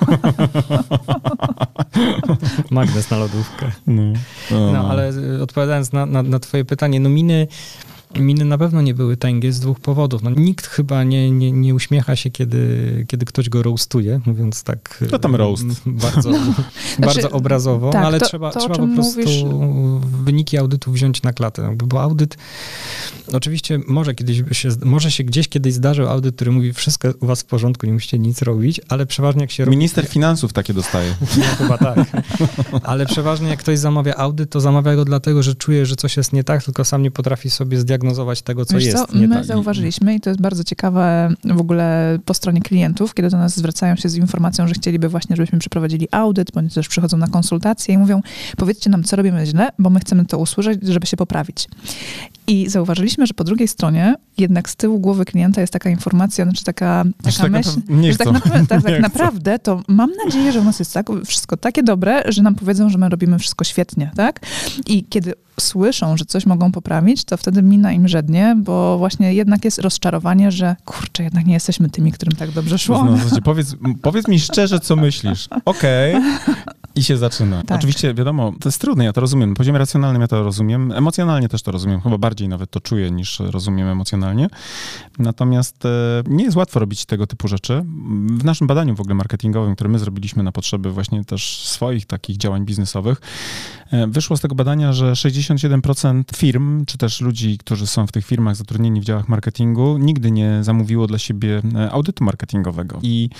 [2.71, 3.73] Magnes na lodówkę.
[3.87, 4.03] No,
[4.51, 5.13] no, no ale
[5.43, 7.47] odpowiadając na, na, na twoje pytanie, no miny
[8.21, 10.23] Miny na pewno nie były tęgie z dwóch powodów.
[10.23, 15.05] No, nikt chyba nie, nie, nie uśmiecha się, kiedy, kiedy ktoś go roastuje, mówiąc tak...
[15.11, 15.65] To tam roast.
[15.87, 16.39] Bardzo, no,
[16.99, 19.45] bardzo znaczy, obrazowo, tak, ale to, trzeba, to, trzeba po prostu mówisz...
[20.25, 21.77] wyniki audytu wziąć na klatę.
[21.77, 22.37] Bo audyt,
[23.33, 27.41] oczywiście może kiedyś się, może się gdzieś kiedyś zdarzył audyt, który mówi, wszystko u was
[27.43, 29.67] w porządku, nie musicie nic robić, ale przeważnie jak się...
[29.67, 30.13] Minister robi...
[30.13, 31.15] finansów takie dostaje.
[31.43, 31.99] No, chyba tak.
[32.83, 36.33] Ale przeważnie jak ktoś zamawia audyt, to zamawia go dlatego, że czuje, że coś jest
[36.33, 38.97] nie tak, tylko sam nie potrafi sobie zdiagnozować zdiagnozować tego, co Wiesz jest.
[38.97, 39.07] Co?
[39.13, 39.45] My tak.
[39.45, 43.97] zauważyliśmy i to jest bardzo ciekawe w ogóle po stronie klientów, kiedy do nas zwracają
[43.97, 47.99] się z informacją, że chcieliby właśnie, żebyśmy przeprowadzili audyt, bądź też przychodzą na konsultacje i
[47.99, 48.23] mówią,
[48.57, 51.69] powiedzcie nam, co robimy źle, bo my chcemy to usłyszeć, żeby się poprawić.
[52.47, 56.65] I zauważyliśmy, że po drugiej stronie jednak z tyłu głowy klienta jest taka informacja, znaczy
[56.65, 57.71] taka, taka tak myśl,
[58.13, 61.57] że tak, naprawdę, tak, tak naprawdę to mam nadzieję, że u nas jest tak, wszystko
[61.57, 64.41] takie dobre, że nam powiedzą, że my robimy wszystko świetnie, tak?
[64.87, 69.65] I kiedy słyszą, że coś mogą poprawić, to wtedy mina im żednie, bo właśnie jednak
[69.65, 73.05] jest rozczarowanie, że kurczę, jednak nie jesteśmy tymi, którym tak dobrze szło.
[73.05, 75.49] No, znaczy, powiedz, powiedz mi szczerze, co myślisz.
[75.65, 76.17] Okej.
[76.17, 76.55] Okay.
[76.95, 77.63] I się zaczyna.
[77.63, 77.79] Tak.
[77.79, 79.51] Oczywiście, wiadomo, to jest trudne, ja to rozumiem.
[79.51, 80.93] Na poziomie racjonalnym ja to rozumiem.
[80.93, 82.01] Emocjonalnie też to rozumiem.
[82.01, 84.49] Chyba bardziej nawet to czuję, niż rozumiem emocjonalnie.
[85.19, 85.89] Natomiast e,
[86.27, 87.85] nie jest łatwo robić tego typu rzeczy.
[88.27, 92.37] W naszym badaniu w ogóle marketingowym, które my zrobiliśmy na potrzeby właśnie też swoich takich
[92.37, 93.21] działań biznesowych,
[93.91, 98.27] e, wyszło z tego badania, że 67% firm, czy też ludzi, którzy są w tych
[98.27, 102.99] firmach zatrudnieni w działach marketingu, nigdy nie zamówiło dla siebie e, audytu marketingowego.
[103.03, 103.31] I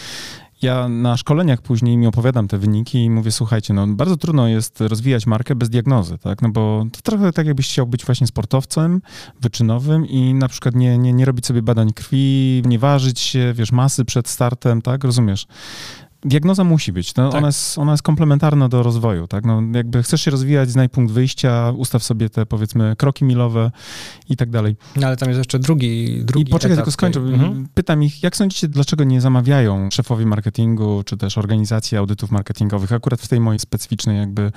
[0.63, 4.81] ja na szkoleniach później mi opowiadam te wyniki i mówię, słuchajcie, no bardzo trudno jest
[4.81, 6.43] rozwijać markę bez diagnozy, tak?
[6.43, 9.03] No bo to trochę tak, jakbyś chciał być właśnie sportowcem
[9.41, 13.73] wyczynowym i na przykład nie, nie, nie robić sobie badań krwi, nie ważyć się, wiesz,
[13.73, 15.05] masy przed startem, tak?
[15.05, 15.47] Rozumiesz?
[16.25, 17.15] Diagnoza musi być.
[17.15, 17.39] No, tak.
[17.39, 19.27] ona, jest, ona jest komplementarna do rozwoju.
[19.27, 19.45] Tak?
[19.45, 23.71] No, jakby chcesz się rozwijać, znaj punkt wyjścia, ustaw sobie te powiedzmy kroki milowe
[24.29, 24.77] i tak dalej.
[24.97, 27.21] No, ale tam jest jeszcze drugi, drugi I poczekaj, tylko skończę.
[27.21, 27.69] Mhm.
[27.75, 32.93] Pytam ich, jak sądzicie, dlaczego nie zamawiają szefowie marketingu, czy też organizacje audytów marketingowych?
[32.93, 34.53] Akurat w tej mojej specyficznej jakby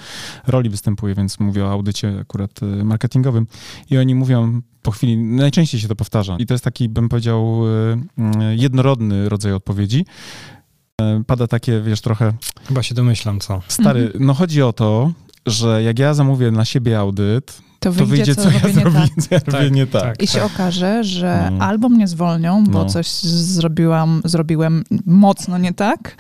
[0.47, 3.47] roli występuję, więc mówię o audycie akurat y, marketingowym.
[3.89, 6.37] I oni mówią po chwili, najczęściej się to powtarza.
[6.39, 7.97] I to jest taki, bym powiedział, y,
[8.41, 10.05] y, jednorodny rodzaj odpowiedzi
[11.27, 12.33] pada takie, wiesz, trochę...
[12.67, 13.61] Chyba się domyślam, co?
[13.67, 14.25] Stary, mhm.
[14.25, 15.11] no chodzi o to,
[15.45, 18.99] że jak ja zamówię na siebie audyt, to wyjdzie, to wyjdzie co, co ja zrobię,
[18.99, 19.23] tak.
[19.23, 20.03] co ja tak, robię nie tak.
[20.03, 20.21] tak.
[20.21, 20.51] I się tak.
[20.53, 21.65] okaże, że no.
[21.65, 22.85] albo mnie zwolnią, bo no.
[22.85, 26.15] coś zrobiłam, zrobiłem mocno nie tak,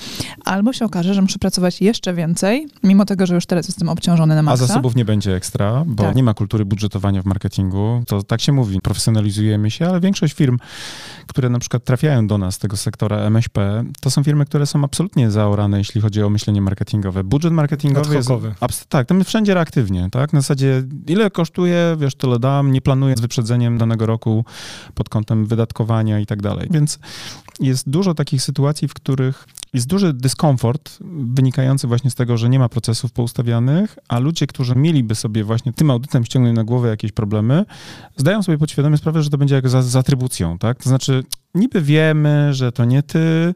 [0.45, 4.35] albo się okaże, że muszę pracować jeszcze więcej, mimo tego, że już teraz jestem obciążony
[4.35, 4.63] na maksa.
[4.63, 6.15] A zasobów nie będzie ekstra, bo tak.
[6.15, 8.03] nie ma kultury budżetowania w marketingu.
[8.07, 10.57] To tak się mówi, profesjonalizujemy się, ale większość firm,
[11.27, 14.83] które na przykład trafiają do nas z tego sektora MŚP, to są firmy, które są
[14.83, 17.23] absolutnie zaorane, jeśli chodzi o myślenie marketingowe.
[17.23, 18.29] Budżet marketingowy jest...
[18.89, 20.33] Tak, tam wszędzie reaktywnie, tak?
[20.33, 24.45] Na zasadzie, ile kosztuje kosztuje, wiesz, tyle dam, nie planuję z wyprzedzeniem danego roku
[24.95, 26.67] pod kątem wydatkowania i tak dalej.
[26.71, 26.99] Więc
[27.59, 32.59] jest dużo takich sytuacji, w których jest duży dyskomfort wynikający właśnie z tego, że nie
[32.59, 37.11] ma procesów poustawianych, a ludzie, którzy mieliby sobie właśnie tym audytem ściągnąć na głowę jakieś
[37.11, 37.65] problemy,
[38.17, 40.83] zdają sobie podświadomie sprawę, że to będzie jak za, z atrybucją, tak?
[40.83, 41.23] To znaczy,
[41.55, 43.53] niby wiemy, że to nie ty,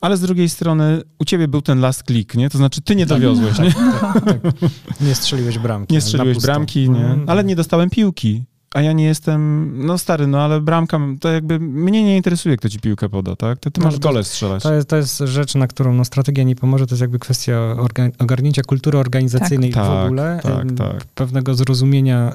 [0.00, 2.50] ale z drugiej strony u ciebie był ten last click, nie?
[2.50, 3.72] To znaczy ty nie tak, dowiozłeś, tak, nie?
[4.00, 5.94] Tak, tak, nie strzeliłeś bramki.
[5.94, 7.06] Nie strzeliłeś bramki, nie?
[7.06, 7.28] Mm.
[7.28, 8.44] Ale nie dostałem piłki.
[8.74, 12.68] A ja nie jestem, no stary, no ale bramka, to jakby mnie nie interesuje, kto
[12.68, 13.58] ci piłkę poda, tak?
[13.58, 14.62] Ty, ty No, masz to- gole strzelać.
[14.62, 17.60] To jest, to jest rzecz, na którą no, strategia nie pomoże, to jest jakby kwestia
[17.78, 19.84] orga, ogarnięcia kultury organizacyjnej Tak.
[19.84, 21.04] w Tak, ogóle, tak, tak.
[21.04, 22.32] pewnego zrozumienia.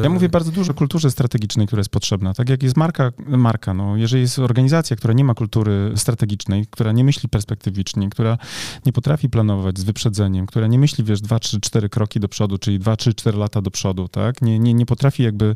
[0.00, 2.34] y, Ja mówię bardzo dużo o kulturze strategicznej, która jest potrzebna.
[2.34, 6.92] Tak jak jest marka, marka, no, jeżeli jest organizacja, która nie ma kultury strategicznej, która
[6.92, 8.38] nie myśli perspektywicznie, która
[8.86, 12.58] nie potrafi planować z wyprzedzeniem, która nie myśli, wiesz, dwa, trzy, cztery kroki do przodu,
[12.58, 14.42] czyli dwa, trzy, cztery lata do przodu, tak?
[14.42, 15.55] Nie, nie, nie potrafi jakby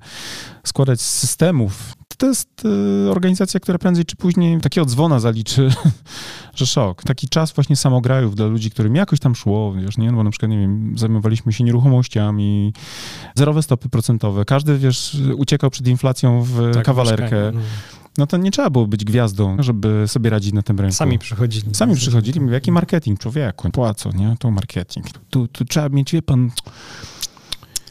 [0.64, 1.92] składać systemów.
[2.18, 2.64] To jest
[3.06, 5.70] y, organizacja, która prędzej czy później takiego dzwona zaliczy,
[6.54, 7.02] że szok.
[7.02, 10.10] Taki czas właśnie samograjów dla ludzi, którym jakoś tam szło, wiesz, nie?
[10.10, 12.72] No bo na przykład, nie wiem, zajmowaliśmy się nieruchomościami,
[13.34, 14.44] zerowe stopy procentowe.
[14.44, 17.52] Każdy, wiesz, uciekał przed inflacją w tak, kawalerkę.
[17.54, 17.60] no.
[18.18, 20.96] No to nie trzeba było być gwiazdą, żeby sobie radzić na tym rynku.
[20.96, 21.74] Sami przychodzili.
[21.74, 24.36] Sami przychodzili, mówię, jaki marketing, człowieku, płacą, nie?
[24.38, 25.06] To marketing.
[25.30, 26.50] Tu, tu trzeba mieć, wie pan,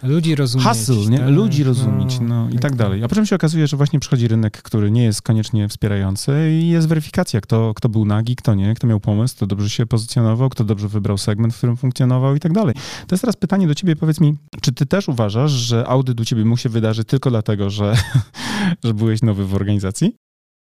[0.04, 0.68] Ludzi rozumieć.
[0.68, 1.18] hustle, nie?
[1.20, 2.76] tak, Ludzi rozumieć, no i tak tak.
[2.76, 3.04] dalej.
[3.04, 6.88] A potem się okazuje, że właśnie przychodzi rynek, który nie jest koniecznie wspierający i jest
[6.88, 10.64] weryfikacja, kto, kto był nagi, kto nie, kto miał pomysł, kto dobrze się pozycjonował, kto
[10.64, 12.76] dobrze wybrał segment, w którym funkcjonował i tak dalej.
[13.08, 16.26] To jest teraz pytanie do ciebie, powiedz mi, czy ty też uważasz, że audyt u
[16.26, 17.98] ciebie mógł się wydarzyć tylko dlatego, że,
[18.84, 20.16] że byłeś nowy w organizacji?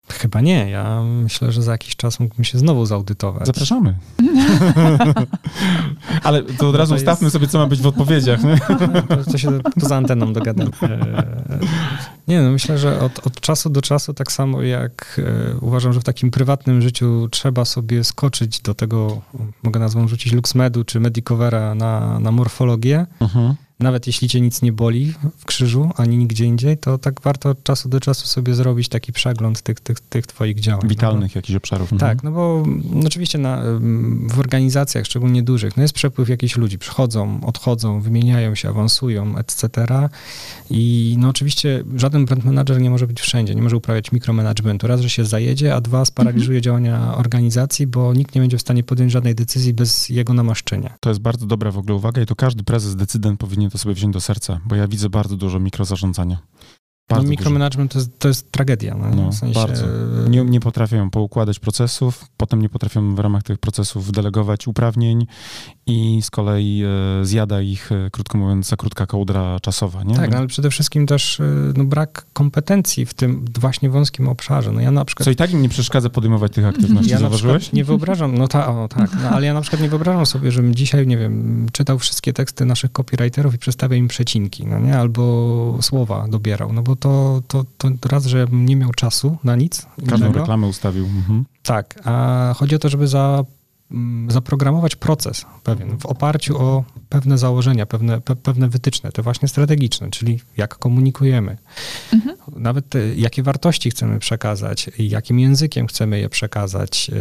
[0.10, 0.70] Chyba nie.
[0.70, 3.48] Ja myślę, że za jakiś czas mógłbym się znowu zaudytować.
[3.48, 3.96] Zapraszamy.
[6.24, 8.40] Ale to od razu jest- ustawmy sobie, co ma być w odpowiedziach.
[9.10, 10.70] To, to się poza anteną dogadam.
[10.84, 11.60] E,
[12.28, 15.22] Nie no, myślę, że od, od czasu do czasu, tak samo jak
[15.54, 19.22] e, uważam, że w takim prywatnym życiu trzeba sobie skoczyć do tego,
[19.64, 23.56] mogę nazwą rzucić LuxMedu czy Medicovera na, na morfologię, Mhm.
[23.84, 27.64] Nawet jeśli cię nic nie boli w krzyżu, ani nigdzie indziej, to tak warto od
[27.64, 30.80] czasu do czasu sobie zrobić taki przegląd tych, tych, tych twoich działań.
[30.84, 31.94] No bo- Witalnych jakichś obszarów.
[31.94, 32.12] Mhm.
[32.12, 32.64] tak, no bo
[33.06, 33.62] oczywiście na,
[34.30, 36.78] w organizacjach, szczególnie dużych, no jest przepływ jakichś ludzi.
[36.80, 39.70] Przychodzą, odchodzą, wymieniają się, awansują, etc.
[40.70, 44.88] I no oczywiście żaden brand manager nie może być wszędzie, nie może uprawiać mikromanagementu.
[44.88, 48.84] Raz, że się zajedzie, a dwa, sparaliżuje działania organizacji, bo nikt nie będzie w stanie
[48.84, 50.94] podjąć żadnej decyzji bez jego namaszczenia.
[51.00, 53.96] To jest bardzo dobra w ogóle uwaga i to każdy prezes, decydent powinien to sobie
[53.96, 56.38] wziąć do serca, bo ja widzę bardzo dużo mikrozarządzania.
[57.10, 57.32] No, Bardzo dużo.
[57.32, 58.96] mikromanagement to jest, to jest tragedia.
[58.96, 59.86] No, No, w sensie, bardzo.
[60.30, 65.26] Nie, nie potrafią poukładać procesów, potem nie potrafią w ramach tych procesów delegować uprawnień
[65.86, 66.84] i z kolei
[67.22, 70.04] e, zjada ich, e, krótko mówiąc, za krótka kołdra czasowa.
[70.04, 70.16] Nie?
[70.16, 74.72] Tak, no, ale przede wszystkim też y, no, brak kompetencji w tym właśnie wąskim obszarze.
[74.72, 77.74] No ja na przykład Co i tak im nie przeszkadza podejmować tych aktywności, Ja zauważyłeś?
[77.74, 80.76] nie wyobrażam, no, ta, o, tak, no, ale ja na przykład nie wyobrażam sobie, żebym
[80.76, 85.78] dzisiaj, nie wiem, czytał wszystkie teksty naszych copywriterów i przestawiał im przecinki, no nie, albo
[85.82, 90.16] słowa dobierał, no bo to, to, to raz, że nie miał czasu na nic Każdą
[90.26, 90.40] innego.
[90.40, 91.06] reklamę ustawił.
[91.06, 91.46] Mhm.
[91.64, 93.44] Tak, a chodzi o to, żeby za,
[94.28, 100.10] zaprogramować proces pewien w oparciu o pewne założenia, pewne, pe, pewne wytyczne, te właśnie strategiczne,
[100.10, 101.58] czyli jak komunikujemy,
[102.14, 102.38] Mhm.
[102.56, 107.12] nawet te, jakie wartości chcemy przekazać, jakim językiem chcemy je przekazać.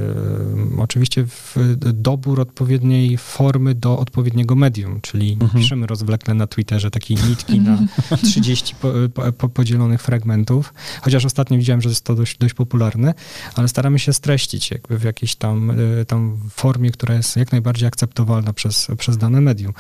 [0.52, 1.56] Ym, oczywiście w,
[1.92, 5.50] dobór odpowiedniej formy do odpowiedniego medium, czyli Mhm.
[5.62, 7.78] piszemy rozwlekle na Twitterze takie nitki na
[8.24, 13.14] 30 po, po, po, podzielonych fragmentów, chociaż ostatnio widziałem, że jest to dość, dość popularne,
[13.54, 15.70] ale staramy się streścić jakby w jakiejś tam,
[16.00, 19.72] y, tam formie, która jest jak najbardziej akceptowalna przez, przez dane medium.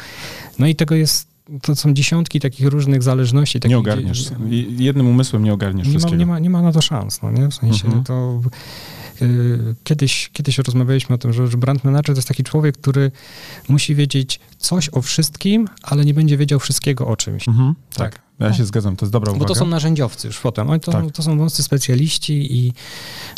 [0.58, 1.28] No i tego jest,
[1.62, 3.56] to są dziesiątki takich różnych zależności.
[3.56, 4.30] Nie takich, ogarniesz.
[4.50, 6.18] I- Jednym umysłem nie ogarniesz nie ma, wszystkiego.
[6.18, 7.48] nie, ma, nie ma na to szans, no nie?
[7.48, 8.04] W sensie Mhm.
[8.04, 8.40] to...
[9.22, 13.10] y, Kiedyś, kiedyś rozmawialiśmy o tym, że, że brand manager to jest taki człowiek, który
[13.68, 17.48] musi wiedzieć coś o wszystkim, ale nie będzie wiedział wszystkiego o czymś.
[17.48, 17.74] Mhm.
[17.94, 18.22] Tak, Tak.
[18.46, 19.48] Ja się zgadzam, to jest dobra Bo uwaga.
[19.48, 20.70] to są narzędziowcy już potem.
[20.70, 21.10] Oni to, Tak.
[21.12, 22.72] to są wąscy specjaliści i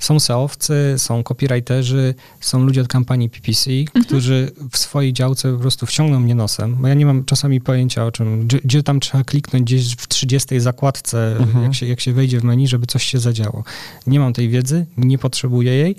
[0.00, 3.70] są SEOwcy, są copywriterzy, są ludzie od kampanii PPC,
[4.06, 8.04] którzy w swojej działce po prostu wciągną mnie nosem, bo ja nie mam czasami pojęcia
[8.06, 11.64] o czym, gdzie, gdzie tam trzeba kliknąć gdzieś w 30 zakładce, Mhm.
[11.64, 13.64] jak, się, jak się wejdzie w menu, żeby coś się zadziało.
[14.06, 15.96] Nie mam tej wiedzy, nie potrzebuję jej.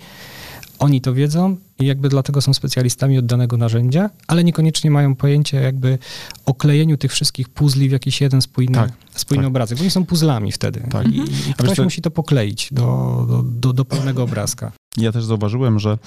[0.80, 5.58] Oni to wiedzą i jakby dlatego są specjalistami od danego narzędzia, ale niekoniecznie mają pojęcie
[5.58, 5.98] jakby
[6.46, 9.50] o klejeniu tych wszystkich puzli w jakiś jeden spójny, Tak, spójny tak.
[9.50, 10.88] obrazek, bo oni są puzzlami wtedy.
[10.90, 11.08] Tak.
[11.08, 11.18] I,
[11.50, 14.72] i ktoś musi to pokleić do, do, do, do pełnego obrazka.
[14.98, 15.98] Ja też zauważyłem, że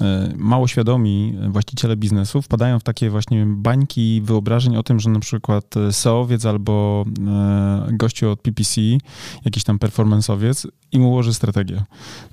[0.00, 5.20] e, mało świadomi właściciele biznesu wpadają w takie właśnie bańki wyobrażeń o tym, że na
[5.20, 8.80] przykład e, SEOwiec albo e, gościu od PPC,
[9.44, 11.84] jakiś tam performanceowiec im ułoży strategię.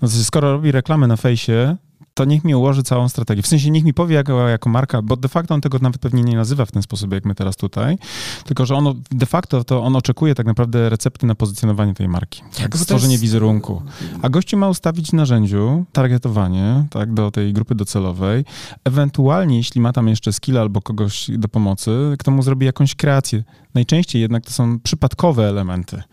[0.01, 1.77] No, skoro robi reklamę na fejsie,
[2.17, 3.41] to niech mi ułoży całą strategię.
[3.41, 6.23] W sensie niech mi powie jako, jako marka, bo de facto on tego nawet pewnie
[6.23, 7.97] nie nazywa w ten sposób, jak my teraz tutaj,
[8.45, 12.41] tylko że ono de facto to on oczekuje tak naprawdę recepty na pozycjonowanie tej marki,
[12.57, 13.21] tak, stworzenie jest...
[13.21, 13.81] wizerunku.
[14.21, 18.45] A gościu ma ustawić narzędziu targetowanie tak, do tej grupy docelowej,
[18.85, 23.43] ewentualnie jeśli ma tam jeszcze skill albo kogoś do pomocy, kto mu zrobi jakąś kreację.
[23.73, 26.03] Najczęściej jednak to są przypadkowe elementy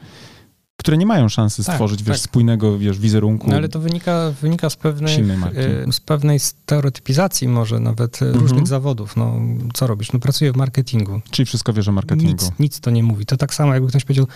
[0.84, 2.24] które nie mają szansy tak, stworzyć wiesz, tak.
[2.24, 3.50] spójnego wiesz, wizerunku.
[3.50, 8.40] No ale to wynika, wynika z, pewnej, e, z pewnej stereotypizacji może nawet mhm.
[8.40, 9.16] różnych zawodów.
[9.16, 9.40] No,
[9.74, 10.12] co robisz?
[10.12, 11.20] No pracuję w marketingu.
[11.30, 12.32] Czyli wszystko wiesz o marketingu.
[12.32, 13.26] Nic, nic to nie mówi.
[13.26, 14.26] To tak samo jakby ktoś powiedział,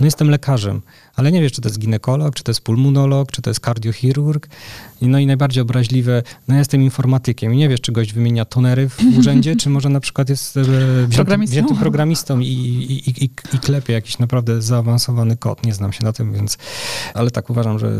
[0.00, 0.82] no jestem lekarzem,
[1.16, 4.48] ale nie wiesz, czy to jest ginekolog, czy to jest pulmonolog, czy to jest kardiochirurg.
[5.02, 8.88] No i najbardziej obraźliwe, no ja jestem informatykiem i nie wiesz, czy gość wymienia tonery
[8.88, 10.62] w urzędzie, czy może na przykład jest e,
[11.06, 15.66] wziętym, wziętym programistą i, i, i, i klepie jakiś naprawdę zaawansowany kod.
[15.66, 16.58] Nie znam się na tym, więc...
[17.14, 17.92] Ale tak uważam, że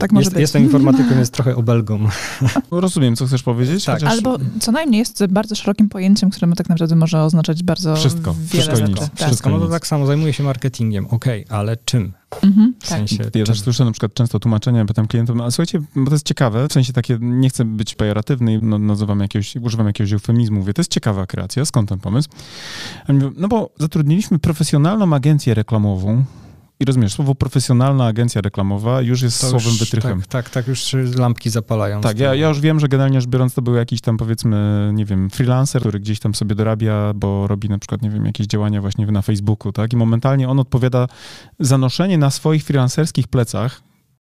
[0.00, 0.40] tak może jest, być.
[0.40, 2.08] jestem informatykiem, jest trochę obelgą.
[2.70, 3.84] Rozumiem, co chcesz powiedzieć.
[3.84, 3.94] Tak.
[3.94, 4.12] Chociaż...
[4.12, 8.64] Albo co najmniej jest bardzo szerokim pojęciem, które tak naprawdę może oznaczać bardzo wszystko, wiele
[8.64, 9.28] wszystko, nic, tak.
[9.28, 9.50] wszystko.
[9.50, 12.12] No to tak samo, zajmuje się marketingiem, okej, okay, ale czym?
[12.42, 12.98] Mhm, w tak.
[12.98, 13.34] sensie, tak.
[13.34, 16.68] Ja też słyszę na przykład często tłumaczenia, pytam klientów, no, słuchajcie, bo to jest ciekawe,
[16.68, 20.80] w sensie takie, nie chcę być pejoratywny, no, nazywam jakiegoś, używam jakiegoś eufemizmu, mówię, to
[20.80, 22.28] jest ciekawa kreacja, skąd ten pomysł?
[23.08, 26.24] Mówię, no bo zatrudniliśmy profesjonalną agencję reklamową,
[26.80, 30.20] i rozumiesz, słowo profesjonalna agencja reklamowa już jest to słowem już, wytrychem.
[30.20, 32.00] Tak, tak, tak, już lampki zapalają.
[32.00, 35.04] Tak, ja, ja już wiem, że generalnie rzecz biorąc to był jakiś tam powiedzmy, nie
[35.04, 38.80] wiem, freelancer, który gdzieś tam sobie dorabia, bo robi na przykład, nie wiem, jakieś działania
[38.80, 39.92] właśnie na Facebooku, tak?
[39.92, 41.08] I momentalnie on odpowiada
[41.60, 43.80] za noszenie na swoich freelancerskich plecach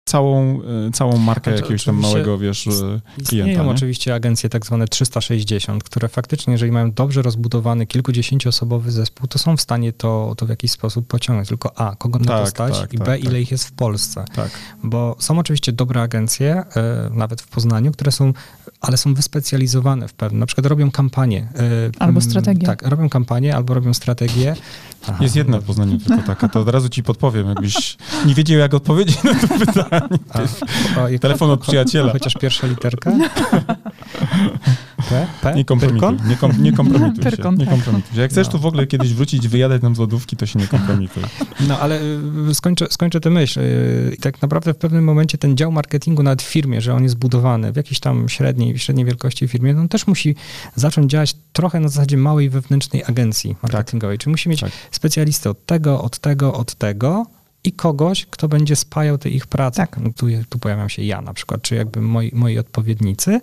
[0.06, 3.02] całą, e, całą markę znaczy, jakiegoś tam małego, wiesz, e, klienta.
[3.22, 9.40] Istnieją oczywiście agencje tak zwane 360, które faktycznie, jeżeli mają dobrze rozbudowany kilkudziesięcioosobowy zespół, to
[9.40, 11.48] są w stanie to, to w jakiś sposób pociągnąć.
[11.48, 13.42] Tylko A, kogo na tak, to stać tak, i B, tak, ile tak.
[13.42, 14.26] ich jest w Polsce.
[14.36, 14.50] Tak.
[14.84, 18.34] Bo są oczywiście dobre agencje, e, nawet w Poznaniu, które są,
[18.82, 21.48] ale są wyspecjalizowane w pewnym, na przykład robią kampanię.
[22.00, 22.68] albo strategię.
[22.68, 24.56] Tak, robią kampanię albo robią strategię.
[25.08, 28.60] Aha, jest jedna w Poznaniu tylko taka, to od razu ci podpowiem, jakbyś nie wiedział,
[28.60, 29.91] jak odpowiedzieć na to pytanie.
[29.92, 30.02] A,
[31.02, 32.12] a, Telefon od przyjaciela.
[32.12, 33.12] Chociaż pierwsza literka?
[35.10, 35.28] P?
[35.42, 35.56] P?
[35.56, 37.30] Nie kompromituj, nie, kom, nie kompromituj się.
[37.58, 38.22] Nie kompromituj się.
[38.22, 38.52] Jak chcesz no.
[38.52, 41.24] tu w ogóle kiedyś wrócić, wyjadać nam z lodówki, to się nie kompromituj.
[41.68, 42.02] No ale
[42.50, 43.60] y, skończę, skończę tę myśl.
[43.60, 47.04] Y, I tak naprawdę w pewnym momencie ten dział marketingu nawet w firmie, że on
[47.04, 50.36] jest budowany w jakiejś tam średniej, średniej wielkości firmie, no on też musi
[50.76, 54.18] zacząć działać trochę na zasadzie małej wewnętrznej agencji marketingowej.
[54.18, 54.24] Tak.
[54.24, 54.72] Czyli musi mieć tak.
[54.92, 57.26] specjalistę od tego, od tego, od tego,
[57.64, 59.78] i kogoś, kto będzie spajał te ich prace.
[59.78, 60.00] Tak.
[60.16, 63.42] Tu, tu pojawiam się ja na przykład, czy jakby moi, moi odpowiednicy.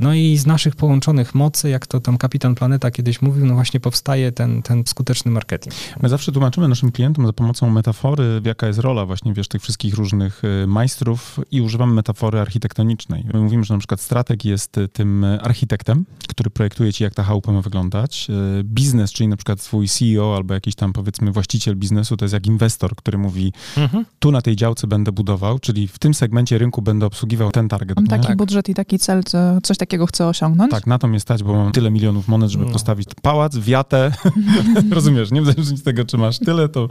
[0.00, 3.80] No i z naszych połączonych mocy, jak to tam kapitan Planeta kiedyś mówił, no właśnie
[3.80, 5.74] powstaje ten, ten skuteczny marketing.
[6.02, 9.94] My zawsze tłumaczymy naszym klientom za pomocą metafory, jaka jest rola właśnie, wiesz, tych wszystkich
[9.94, 13.24] różnych y, majstrów i używamy metafory architektonicznej.
[13.34, 17.22] My mówimy, że na przykład strateg jest y, tym architektem, który projektuje ci, jak ta
[17.22, 18.26] chałupa ma wyglądać.
[18.60, 22.32] Y, biznes, czyli na przykład twój CEO albo jakiś tam powiedzmy właściciel biznesu, to jest
[22.32, 24.04] jak inwestor, który mówi, mhm.
[24.18, 27.96] tu na tej działce będę budował, czyli w tym segmencie rynku będę obsługiwał ten target.
[27.96, 28.36] Mam taki tak.
[28.36, 29.22] budżet i taki cel,
[29.62, 30.70] coś takiego jakiego chcę osiągnąć.
[30.70, 32.72] Tak, na to mnie stać, bo mam tyle milionów monet, żeby no.
[32.72, 34.12] postawić pałac, wiatę.
[34.90, 36.88] Rozumiesz, nie zależy z tego, czy masz tyle, to,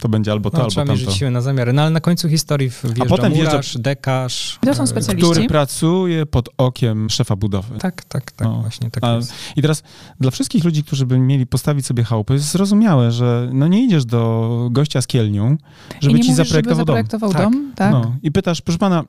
[0.00, 1.00] to będzie albo to, no, albo trzeba tamto.
[1.02, 1.72] Trzeba siłę na zamiary.
[1.72, 3.78] No ale na końcu historii wjeżdża A potem murarz, wjeżdża...
[3.78, 4.58] dekarz.
[4.60, 5.30] To są e, specjaliści.
[5.30, 7.78] Który pracuje pod okiem szefa budowy.
[7.78, 8.60] Tak, tak, tak, no.
[8.60, 9.32] właśnie tak A, jest.
[9.56, 9.82] I teraz
[10.20, 14.04] dla wszystkich ludzi, którzy by mieli postawić sobie chałupę, jest zrozumiałe, że no nie idziesz
[14.04, 15.56] do gościa z kielnią,
[16.00, 17.42] żeby ci mówisz, zaprojektował, żeby zaprojektował dom.
[17.42, 17.72] dom.
[17.76, 17.92] Tak.
[17.92, 18.16] No.
[18.22, 19.04] I pytasz, proszę pana...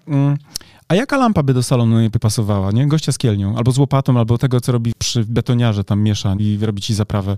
[0.91, 2.87] A jaka lampa by do salonu najlepiej pasowała, nie?
[2.87, 6.57] Gościa z kielnią, albo z łopatą, albo tego, co robi przy betoniarze, tam miesza i
[6.61, 7.37] robi ci zaprawę.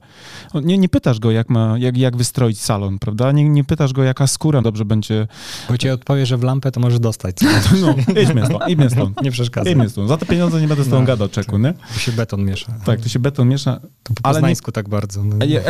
[0.53, 3.31] Nie, nie pytasz go, jak, ma, jak, jak wystroić salon, prawda?
[3.31, 5.27] Nie, nie pytasz go, jaka skóra dobrze będzie...
[5.69, 7.35] Bo ci odpowie, że w lampę to może dostać.
[7.81, 9.21] No, idźmy stąd, idźmy stąd.
[9.21, 9.69] Nie przeszkadza.
[9.69, 10.09] Idźmy stąd.
[10.09, 11.73] Za te pieniądze nie będę z tobą no, gadał czeku, nie?
[11.93, 12.73] Tu się beton miesza.
[12.85, 13.79] Tak, tu się beton miesza.
[14.03, 14.73] To po poznańsku nie...
[14.73, 15.23] tak bardzo.
[15.23, 15.35] No.
[15.41, 15.63] A, je,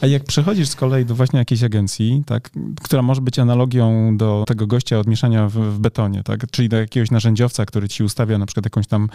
[0.00, 2.50] a, jak przechodzisz z kolei do właśnie jakiejś agencji, tak,
[2.82, 6.76] która może być analogią do tego gościa od mieszania w, w betonie, tak, czyli do
[6.98, 9.08] jakiegoś narzędziowca, który ci ustawia na przykład jakąś tam,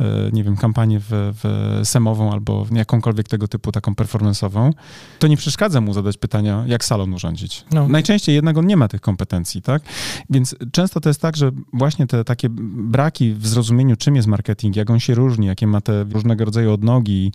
[0.00, 4.70] e, nie wiem, kampanię w, w semową albo jakąkolwiek tego typu taką performance'ową,
[5.18, 7.64] to nie przeszkadza mu zadać pytania, jak salon urządzić.
[7.70, 7.88] No.
[7.88, 9.82] Najczęściej jednak on nie ma tych kompetencji, tak?
[10.30, 14.76] Więc często to jest tak, że właśnie te takie braki w zrozumieniu, czym jest marketing,
[14.76, 17.32] jak on się różni, jakie ma te różnego rodzaju odnogi,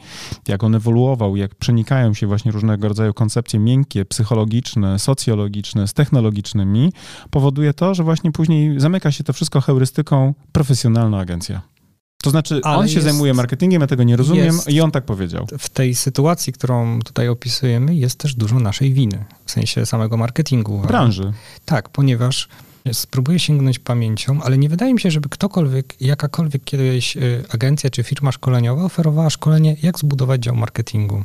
[0.47, 6.93] jak on ewoluował, jak przenikają się właśnie różnego rodzaju koncepcje miękkie, psychologiczne, socjologiczne z technologicznymi,
[7.29, 11.61] powoduje to, że właśnie później zamyka się to wszystko heurystyką profesjonalna agencja.
[12.23, 15.47] To znaczy, Ale on się zajmuje marketingiem, ja tego nie rozumiem i on tak powiedział.
[15.59, 20.79] W tej sytuacji, którą tutaj opisujemy, jest też dużo naszej winy, w sensie samego marketingu.
[20.79, 21.33] Branży.
[21.65, 22.47] Tak, ponieważ
[22.93, 28.03] spróbuję sięgnąć pamięcią, ale nie wydaje mi się, żeby ktokolwiek, jakakolwiek kiedyś y, agencja czy
[28.03, 31.23] firma szkoleniowa oferowała szkolenie, jak zbudować dział marketingu.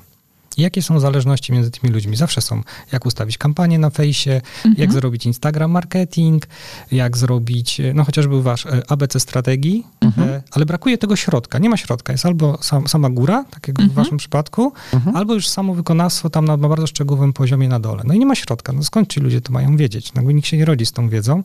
[0.59, 2.17] Jakie są zależności między tymi ludźmi?
[2.17, 4.75] Zawsze są, jak ustawić kampanię na fejsie, mhm.
[4.79, 6.47] jak zrobić Instagram marketing,
[6.93, 10.29] jak zrobić, no chociażby wasz e, ABC strategii, mhm.
[10.29, 11.59] E, ale brakuje tego środka.
[11.59, 12.13] Nie ma środka.
[12.13, 13.91] Jest albo sam, sama góra, tak jak mhm.
[13.91, 15.17] w waszym przypadku, mhm.
[15.17, 18.03] albo już samo wykonawstwo tam na bardzo szczegółowym poziomie na dole.
[18.07, 18.73] No i nie ma środka.
[18.73, 20.15] No skąd ci ludzie to mają wiedzieć?
[20.15, 21.43] No, nikt się nie rodzi z tą wiedzą.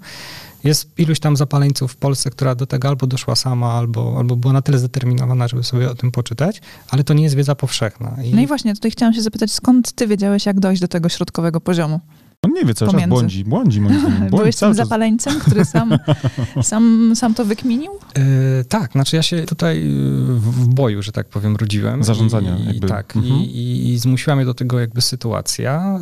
[0.63, 4.53] Jest iluś tam zapaleńców w Polsce, która do tego albo doszła sama, albo, albo była
[4.53, 8.17] na tyle zdeterminowana, żeby sobie o tym poczytać, ale to nie jest wiedza powszechna.
[8.23, 8.33] I...
[8.33, 11.61] No i właśnie, tutaj chciałam się zapytać, skąd ty wiedziałeś, jak dojść do tego środkowego
[11.61, 11.99] poziomu?
[12.45, 13.09] On nie wie, cały Pomiędzy.
[13.09, 14.17] czas błądzi, błądzi moim zdaniem.
[14.17, 15.97] Błądzi Byłeś tym zapaleńcem, który sam,
[16.61, 17.91] sam, sam to wykminił?
[17.91, 19.83] E, tak, znaczy ja się tutaj
[20.27, 22.03] w boju, że tak powiem, rodziłem.
[22.03, 22.87] Zarządzania i, jakby.
[22.87, 23.41] Tak, mhm.
[23.41, 25.99] i, i, zmusiła mnie do tego jakby sytuacja.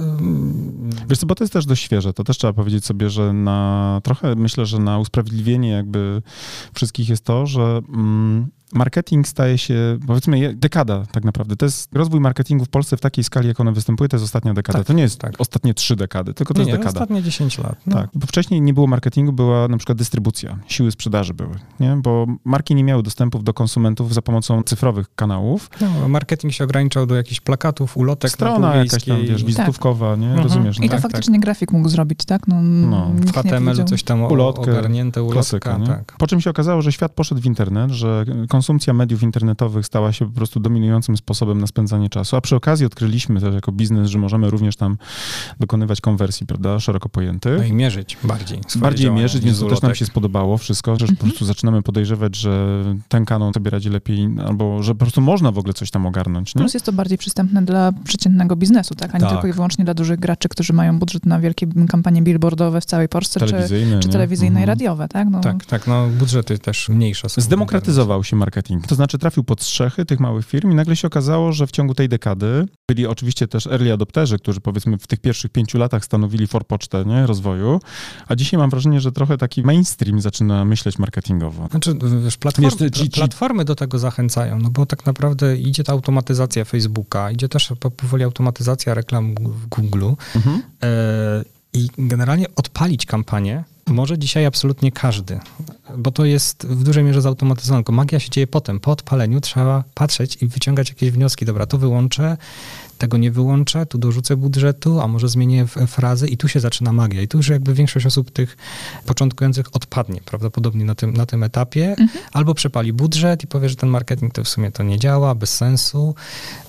[1.09, 4.01] Wiesz co, bo to jest też dość świeże, to też trzeba powiedzieć sobie, że na
[4.03, 6.21] trochę myślę, że na usprawiedliwienie jakby
[6.73, 11.55] wszystkich jest to, że mm, marketing staje się, powiedzmy, dekada tak naprawdę.
[11.55, 14.53] To jest rozwój marketingu w Polsce w takiej skali, jak ona występuje, to jest ostatnia
[14.53, 14.80] dekada.
[14.80, 15.34] Tak, to nie jest tak.
[15.38, 16.99] ostatnie trzy dekady, tylko to nie, jest dekada.
[16.99, 17.76] ostatnie 10 lat.
[17.86, 17.95] No.
[17.95, 21.95] Tak, bo wcześniej nie było marketingu, była na przykład dystrybucja, siły sprzedaży były, nie?
[22.03, 25.70] Bo marki nie miały dostępów do konsumentów za pomocą cyfrowych kanałów.
[25.82, 30.20] No, marketing się ograniczał do jakichś plakatów, ulotek Strona jakaś tam, wiesz, wizytówkowa, tak.
[30.20, 30.28] nie?
[30.28, 30.43] Mhm.
[30.43, 30.78] Rozumiesz?
[30.78, 31.41] I to tak, faktycznie tak.
[31.41, 32.47] grafik mógł zrobić, tak?
[32.47, 33.11] No, no.
[33.15, 36.15] W HTML coś tam ulotkę, ogarnięte, ulotka, klasyka, tak.
[36.18, 38.26] Po czym się okazało, że świat poszedł w internet, że
[38.58, 42.86] konsumpcja mediów internetowych stała się po prostu dominującym sposobem na spędzanie czasu, a przy okazji
[42.86, 44.97] odkryliśmy też jako biznes, że możemy również tam
[45.60, 47.60] dokonywać konwersji, prawda, szeroko pojętych.
[47.60, 48.60] No i mierzyć bardziej.
[48.76, 51.18] Bardziej mierzyć, więc to też nam się spodobało wszystko, że mhm.
[51.18, 55.51] po prostu zaczynamy podejrzewać, że ten kanon sobie radzi lepiej, albo że po prostu można
[55.51, 56.55] w ogóle coś tam ogarnąć.
[56.55, 56.60] Nie?
[56.60, 59.32] Plus jest to bardziej przystępne dla przeciętnego biznesu, tak, a nie tak.
[59.32, 63.10] tylko i wyłącznie dla dużych graczy, którzy mają budżet na wielkie kampanie billboardowe w całej
[63.10, 64.64] Polsce, telewizyjne, czy, czy telewizyjne mhm.
[64.64, 65.28] i radiowe, tak?
[65.32, 65.41] No.
[65.41, 67.41] Tak, tak, no budżety też mniejsze są.
[67.41, 68.46] Zdemokratyzował się marketing,
[68.87, 71.93] to znaczy trafił pod strzechy tych małych firm i nagle się okazało, że w ciągu
[71.93, 76.47] tej dekady byli oczywiście też early adopterzy, którzy powiedzmy w tych pierwszych pięciu latach stanowili
[76.47, 77.79] forpocztę nie, rozwoju,
[78.27, 81.67] a dzisiaj mam wrażenie, że trochę taki mainstream zaczyna myśleć marketingowo.
[81.71, 83.19] Znaczy, wiesz, platform, wiesz, ci, ci...
[83.19, 88.23] platformy do tego zachęcają, no bo tak naprawdę idzie ta automatyzacja Facebooka, idzie też powoli
[88.23, 90.61] automatyzacja reklam w Google mhm.
[90.83, 91.43] e,
[91.73, 95.39] i generalnie odpalić kampanię może dzisiaj absolutnie każdy,
[95.97, 97.83] bo to jest w dużej mierze zautomatyzowane.
[97.89, 98.79] Magia się dzieje potem.
[98.79, 101.45] Po odpaleniu trzeba patrzeć i wyciągać jakieś wnioski.
[101.45, 102.38] Dobra, to wyłączę,
[102.97, 107.21] tego nie wyłączę, tu dorzucę budżetu, a może zmienię frazy i tu się zaczyna magia.
[107.21, 108.57] I tu już jakby większość osób tych
[109.05, 112.09] początkujących odpadnie prawdopodobnie na tym, na tym etapie, mhm.
[112.33, 115.55] albo przepali budżet i powie, że ten marketing to w sumie to nie działa, bez
[115.55, 116.15] sensu.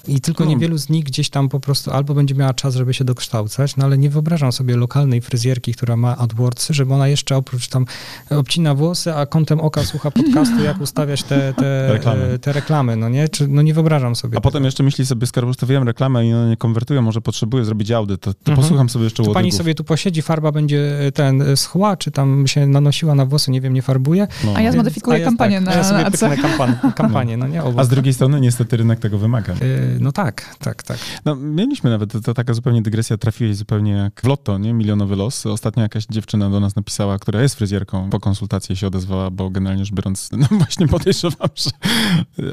[0.08, 0.58] I tylko hmm.
[0.58, 3.84] niewielu z nich gdzieś tam po prostu albo będzie miała czas, żeby się dokształcać, no
[3.84, 7.86] ale nie wyobrażam sobie lokalnej fryzjerki, która ma AdWordsy, żeby ona jeszcze oprócz tam
[8.30, 12.38] obcina włosy, a kątem oka słucha podcastu, jak ustawiać te, te, reklamy.
[12.38, 13.28] te reklamy, no nie?
[13.28, 14.32] Czy, no nie wyobrażam sobie.
[14.32, 14.42] A tego.
[14.42, 18.20] potem jeszcze myśli sobie, skoro ustawiłem reklamę i ona nie konwertuje, może potrzebuję zrobić audyt,
[18.20, 18.56] to, to mhm.
[18.56, 22.66] posłucham sobie jeszcze to pani sobie tu posiedzi, farba będzie ten schła, czy tam się
[22.66, 24.28] nanosiła na włosy, nie wiem, nie farbuje.
[24.44, 24.52] No.
[24.56, 27.62] A ja zmodyfikuję kampanię tak, na Ja sobie pyknę kampan kampanię, no nie?
[27.76, 29.52] A z drugiej strony niestety rynek tego wymaga.
[29.52, 29.58] Yy,
[30.00, 30.98] no tak, tak, tak.
[31.24, 34.72] No, mieliśmy nawet, to, to taka zupełnie dygresja, trafiłeś zupełnie jak w lotto, nie?
[34.72, 35.46] Milionowy los.
[35.46, 39.84] Ostatnio jakaś dziewczyna do nas napisała, która jest fryzjerką, po konsultacji się odezwała, bo generalnie
[39.84, 41.70] rzecz biorąc, no właśnie podejrzewam, że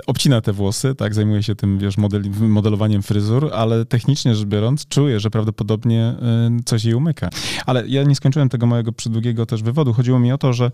[0.07, 4.87] obcina te włosy, tak, zajmuje się tym, wiesz, model, modelowaniem fryzur, ale technicznie rzecz biorąc,
[4.87, 6.15] czuję, że prawdopodobnie
[6.59, 7.29] y, coś jej umyka.
[7.65, 9.93] Ale ja nie skończyłem tego mojego przydługiego też wywodu.
[9.93, 10.71] Chodziło mi o to, że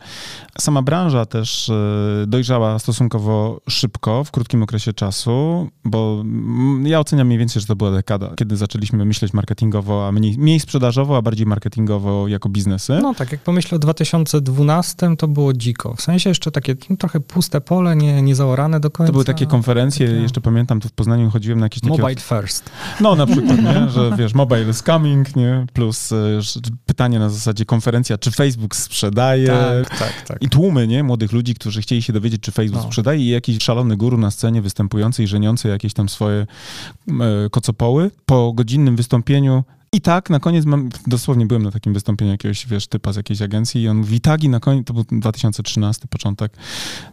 [0.59, 1.73] sama branża też y,
[2.27, 6.23] dojrzała stosunkowo szybko, w krótkim okresie czasu, bo
[6.83, 10.59] ja oceniam mniej więcej, że to była dekada, kiedy zaczęliśmy myśleć marketingowo, a mniej, mniej
[10.59, 12.99] sprzedażowo, a bardziej marketingowo jako biznesy.
[13.01, 15.95] No tak, jak pomyślę o 2012, to było dziko.
[15.95, 19.07] W sensie jeszcze takie no, trochę puste pole, nie, nie zaorane do końca.
[19.07, 20.21] To były takie konferencje, takie...
[20.21, 22.01] jeszcze pamiętam, tu w Poznaniu chodziłem na jakieś takie...
[22.01, 22.70] Mobile first.
[22.99, 23.89] No na przykład, nie?
[23.89, 25.65] że wiesz, mobile is coming, nie?
[25.73, 26.39] Plus y,
[26.85, 29.47] pytanie na zasadzie konferencja, czy Facebook sprzedaje?
[29.47, 30.37] Tak, tak, tak.
[30.41, 31.03] I tłumy, nie?
[31.03, 32.87] Młodych ludzi, którzy chcieli się dowiedzieć, czy Facebook no.
[32.87, 36.45] sprzedaje i jakiś szalony guru na scenie występujący i żeniący jakieś tam swoje
[37.19, 38.11] E, kocopoły.
[38.25, 39.63] Po godzinnym wystąpieniu
[39.93, 43.41] i tak, na koniec mam, dosłownie byłem na takim wystąpieniu jakiegoś, wiesz, typa z jakiejś
[43.41, 46.57] agencji i on mówi, tak i na koniec, to był 2013 początek,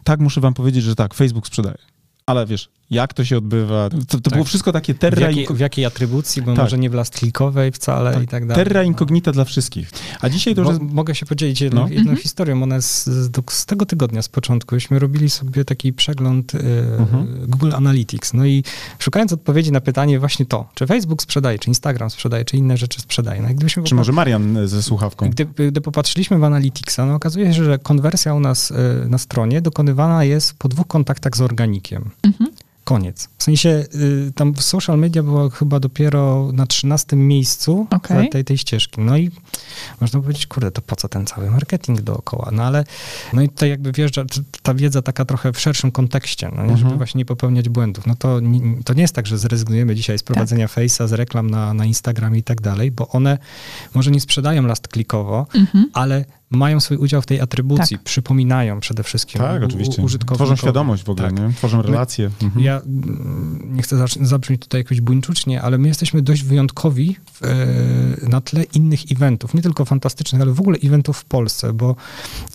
[0.03, 1.77] tak, muszę wam powiedzieć, że tak, Facebook sprzedaje.
[2.25, 3.89] Ale wiesz, jak to się odbywa.
[3.89, 4.33] To, to Tak.
[4.33, 6.63] było wszystko takie terra, W jakiej, w jakiej atrybucji, bo Tak.
[6.63, 8.23] może nie w last klikowej wcale Tak.
[8.23, 8.65] i tak dalej.
[8.65, 9.91] terra incognita dla wszystkich.
[10.21, 10.93] A dzisiaj to już Mo- jest...
[10.93, 11.87] Mogę się podzielić jedną, No.
[11.87, 12.17] jedną Mhm.
[12.17, 12.63] historią.
[12.63, 16.59] Ona z, z, z tego tygodnia, z początku, myśmy robili sobie taki przegląd e,
[16.99, 17.27] Mhm.
[17.47, 18.33] Google Analytics.
[18.33, 18.63] No i
[18.99, 23.01] szukając odpowiedzi na pytanie właśnie to, czy Facebook sprzedaje, czy Instagram sprzedaje, czy inne rzeczy
[23.01, 23.41] sprzedaje.
[23.41, 25.29] No gdybyśmy Czy może Marian ze słuchawką?
[25.29, 28.75] Gdy, gdy popatrzyliśmy w Analyticsa, no okazuje się, że konwersja u nas e,
[29.09, 32.09] na stronie dokonywana jest po dwóch kontaktach z organikiem.
[32.23, 32.49] Mhm.
[32.89, 33.29] Koniec.
[33.37, 38.29] W sensie y, tam social media było chyba dopiero na 13 miejscu Okej.
[38.29, 39.01] tej, tej ścieżki.
[39.01, 39.31] No i
[40.01, 42.49] można powiedzieć, kurde, to po co ten cały marketing dookoła?
[42.51, 42.83] No ale
[43.33, 44.23] no i tutaj jakby wjeżdża
[44.63, 46.97] ta wiedza taka trochę w szerszym kontekście, no nie, żeby Mhm.
[46.97, 48.05] właśnie nie popełniać błędów.
[48.07, 51.49] No to, nie- to nie jest tak, że zrezygnujemy dzisiaj z prowadzenia Face'a, z reklam
[51.49, 53.37] na, na Instagramie i tak dalej, bo one
[53.93, 55.89] może nie sprzedają last klikowo, Mhm.
[55.93, 58.03] ale mają swój udział w tej atrybucji, Tak.
[58.03, 60.01] przypominają przede wszystkim Tak, oczywiście.
[60.01, 60.47] u- użytkownikowi.
[60.47, 61.39] Tworzą świadomość w ogóle, Tak.
[61.39, 61.53] nie?
[61.53, 62.29] Tworzą relacje.
[62.43, 62.65] Mhm.
[62.65, 68.29] Ja mm, nie chcę zabrzmieć tutaj jakoś buńczucznie, ale my jesteśmy dość wyjątkowi w, e,
[68.29, 71.95] na tle innych eventów, nie tylko fantastycznych, ale w ogóle eventów w Polsce, bo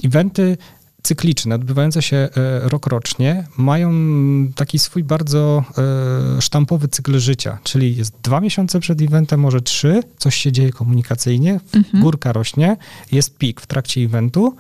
[0.05, 0.57] eventy
[1.05, 2.29] cykliczne, odbywające się e,
[2.69, 3.93] rok rocznie, mają
[4.55, 5.65] taki swój bardzo
[6.39, 10.73] e, sztampowy cykl życia, czyli jest dwa miesiące przed eventem, może trzy, coś się dzieje
[10.73, 12.03] komunikacyjnie, Mhm.
[12.03, 12.77] górka rośnie,
[13.13, 14.57] jest pik w trakcie eventu,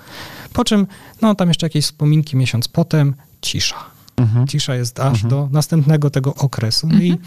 [0.52, 0.86] po czym
[1.22, 3.76] no tam jeszcze jakieś wspominki miesiąc potem, cisza.
[4.16, 4.46] Mhm.
[4.46, 5.30] Cisza jest aż Mhm.
[5.30, 6.86] do następnego tego okresu.
[6.92, 7.18] No i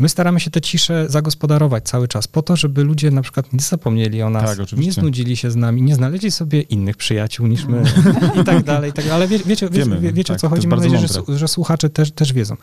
[0.00, 3.60] my staramy się tę ciszę zagospodarować cały czas po to, żeby ludzie na przykład nie
[3.60, 7.64] zapomnieli o nas, Tak, nie znudzili się z nami, nie znaleźli sobie innych przyjaciół niż
[7.64, 7.82] my
[8.40, 8.90] i tak dalej.
[8.90, 10.68] i Tak, ale wie, wiecie, Wiemy, wie, wiecie tak, o co chodzi?
[10.68, 12.56] Mam nadzieję, że, że słuchacze też, też wiedzą.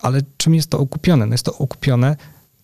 [0.00, 1.26] Ale czym jest to okupione?
[1.26, 2.16] No jest to okupione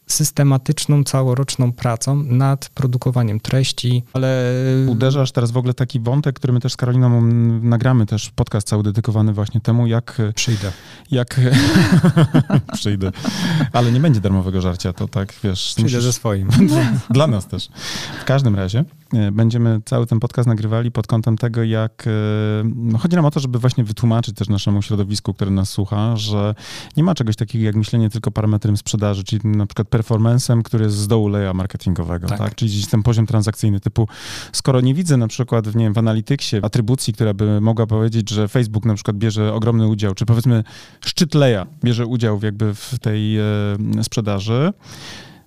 [0.07, 4.53] systematyczną, całoroczną pracą nad produkowaniem treści, ale...
[4.89, 7.23] Uderzasz teraz w ogóle taki wątek, który my też z Karoliną
[7.63, 10.73] nagramy też podcast cały dedykowany właśnie temu, jak, Przyjdę.
[11.11, 11.41] jak
[12.73, 13.13] przyjdę,
[13.73, 16.49] ale nie będzie darmowego żarcia, to tak, wiesz, Przyjdę musisz- ze swoim.
[17.11, 17.69] Dla nas też.
[18.21, 18.85] W każdym razie
[19.33, 22.05] będziemy cały ten podcast nagrywali pod kątem tego, jak.
[22.07, 22.11] e,
[22.75, 26.55] No, chodzi nam o to, żeby właśnie wytłumaczyć też naszemu środowisku, które nas słucha, że
[26.97, 30.97] nie ma czegoś takiego jak myślenie tylko parametrem sprzedaży, czyli na przykład performancem, który jest
[30.97, 32.39] z dołu leja marketingowego, tak.
[32.39, 32.55] Tak.
[32.55, 34.09] Czyli gdzieś ten poziom transakcyjny typu,
[34.53, 38.31] skoro nie widzę na przykład w, nie wiem, w analityksie atrybucji, która by mogła powiedzieć,
[38.31, 40.65] że Facebook na przykład bierze ogromny udział, czy powiedzmy
[41.01, 43.45] szczyt leja bierze udział w jakby w tej e,
[44.03, 44.73] sprzedaży,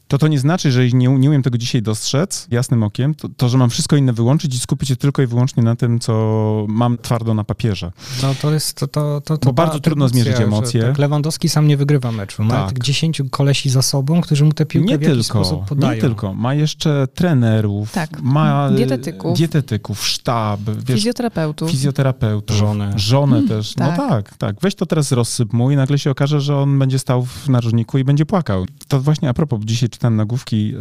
[0.10, 3.50] to to nie znaczy, że nie, nie umiem tego dzisiaj dostrzec jasnym okiem, to, to,
[3.50, 6.98] że mam wszystko inne wyłączyć i skupić się tylko i wyłącznie na tym, co mam
[6.98, 7.92] twardo na papierze.
[8.22, 10.82] No to jest to, to, to, to Bo bardzo trudno zmierzyć emocje.
[10.84, 12.44] Tak, Lewandowski sam nie wygrywa meczu.
[12.44, 12.68] Ma Tak.
[12.74, 12.84] tak.
[12.84, 15.96] 10 kolesi za sobą, którzy mu tę piłkę Nie w jakiś tylko, sposób podają.
[15.96, 16.34] nie tylko.
[16.34, 18.22] Ma jeszcze trenerów, Tak.
[18.22, 19.38] ma e, Dietetyków.
[19.38, 21.72] dietetyków sztab, wiesz, Fizjoterapeutów.
[21.72, 22.94] fizjoterapeutów, Żonę.
[22.96, 23.74] żonę Mm, też.
[23.74, 23.98] tak.
[23.98, 24.56] No tak, tak.
[24.62, 27.98] Weź to teraz rozsyp mu i nagle się okaże, że on będzie stał w narożniku
[27.98, 28.66] i będzie płakał.
[28.88, 30.74] To właśnie a propos, dzisiaj czytałem nagłówki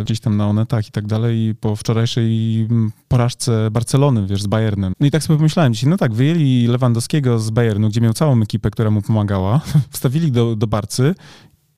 [0.00, 4.46] y, gdzieś tam na Onetach i tak dalej po wczorajszej mm, porażce Barcelony, wiesz, z
[4.46, 4.92] Bayernem.
[5.00, 8.42] No i tak sobie pomyślałem dzisiaj, no tak, wyjęli Lewandowskiego z Bayernu, gdzie miał całą
[8.42, 9.60] ekipę, która mu pomagała,
[9.90, 11.14] wstawili do, do Barcy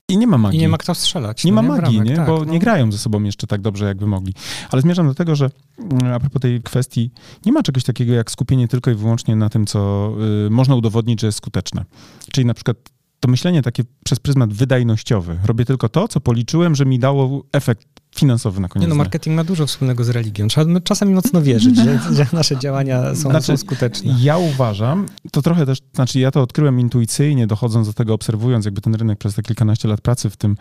[0.09, 0.59] i nie ma magii.
[0.59, 1.45] I nie ma kto strzelać.
[1.45, 2.17] Nie no ma magii, bramek, nie?
[2.17, 2.53] tak, bo no.
[2.53, 4.35] nie grają ze sobą jeszcze tak dobrze, jakby mogli.
[4.71, 7.11] Ale zmierzam do tego, że mm, a propos tej kwestii,
[7.47, 10.13] nie ma czegoś takiego jak skupienie tylko i wyłącznie na tym, co
[10.47, 11.85] y, można udowodnić, że jest skuteczne.
[12.33, 12.77] Czyli na przykład
[13.21, 15.39] to myślenie takie przez pryzmat wydajnościowy.
[15.45, 17.89] Robię tylko to, co policzyłem, że mi dało efekt
[18.21, 20.49] finansowy na koniec Nie no, marketing ma dużo wspólnego z religią.
[20.49, 24.15] Trzeba czasami mocno wierzyć, że, że nasze działania są, Znaczy, są skuteczne.
[24.21, 28.81] Ja uważam, to trochę też, znaczy ja to odkryłem intuicyjnie, dochodząc do tego, obserwując jakby
[28.81, 30.57] ten rynek przez te kilkanaście lat pracy w tym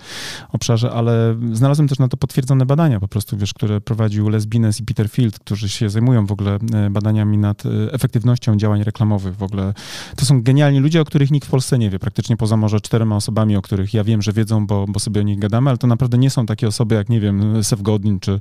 [0.52, 4.80] obszarze, ale znalazłem też na to potwierdzone badania po prostu, wiesz, które prowadził Les Bines
[4.80, 9.36] i Peter Field, którzy się zajmują w ogóle e, badaniami nad e, efektywnością działań reklamowych
[9.36, 9.74] w ogóle.
[10.16, 13.16] To są genialni ludzie, o których nikt w Polsce nie wie, praktycznie poza może czterema
[13.16, 15.88] osobami, o których ja wiem, że wiedzą, bo, bo sobie o nich gadamy, ale to
[15.88, 18.40] naprawdę nie są takie osoby jak, nie wiem, Seth Godin, czy,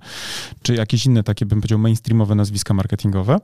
[0.62, 3.38] czy jakieś inne takie, bym powiedział, mainstreamowe nazwiska marketingowe.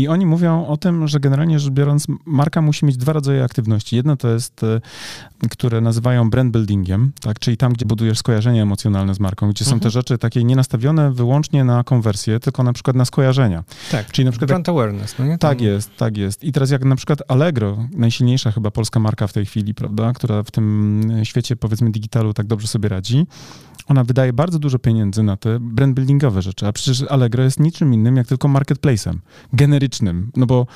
[0.00, 3.96] I oni mówią o tym, że generalnie rzecz biorąc, marka musi mieć dwa rodzaje aktywności.
[3.96, 4.80] Jedno to jest, e,
[5.50, 7.38] które nazywają brand buildingiem, tak?
[7.38, 9.80] czyli tam, gdzie budujesz skojarzenia emocjonalne z marką, gdzie są Mhm.
[9.80, 13.64] te rzeczy takie nie nastawione wyłącznie na konwersję, tylko na przykład na skojarzenia.
[13.90, 15.38] Tak, Czyli na przykład brand awareness, no nie?
[15.38, 16.44] tak Tam- jest, tak jest.
[16.44, 20.42] I teraz jak na przykład Allegro, najsilniejsza chyba polska marka w tej chwili, prawda, która
[20.42, 23.26] w tym świecie powiedzmy digitalu tak dobrze sobie radzi,
[23.86, 27.94] ona wydaje bardzo dużo pieniędzy na te brand buildingowe rzeczy, a przecież Allegro jest niczym
[27.94, 29.14] innym jak tylko marketplace'em.
[29.52, 29.89] Generycznym
[30.36, 30.66] no bo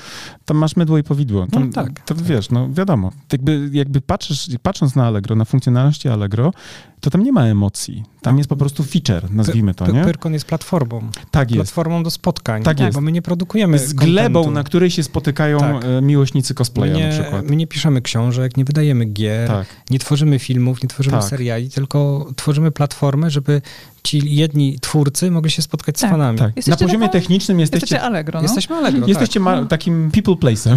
[0.45, 1.47] tam masz mydło i powidło.
[1.47, 2.25] Tam, No tak, To tak.
[2.25, 3.11] wiesz, no wiadomo.
[3.33, 6.53] Jakby, jakby patrzysz, patrząc na Allegro, na funkcjonalności Allegro,
[7.01, 8.03] to tam nie ma emocji.
[8.23, 10.05] Tam jest po prostu feature, nazwijmy to, nie?
[10.05, 11.11] Pyrkon jest platformą.
[11.31, 11.59] Tak jest.
[11.59, 12.63] Platformą do spotkań.
[12.63, 12.95] Tak jest.
[12.95, 14.51] Bo my nie produkujemy Z glebą, contentu.
[14.55, 15.85] na której się spotykają Tak.
[15.85, 17.51] e, miłośnicy My cosplaya na nie, przykład.
[17.51, 19.67] my nie piszemy książek, nie wydajemy gier, Tak.
[19.91, 21.25] nie tworzymy filmów, nie tworzymy Tak.
[21.29, 23.63] seriali, tylko tworzymy platformę, żeby
[24.07, 26.39] ci jedni twórcy mogli się spotkać z Tak, fanami.
[26.39, 26.49] tak.
[26.49, 28.43] Na Jesteście poziomie taką- technicznym Jesteście jesteście, Allegro, no?
[28.43, 29.45] Jesteśmy Allegro, jesteście tak.
[29.45, 30.77] ma, takim people place'em.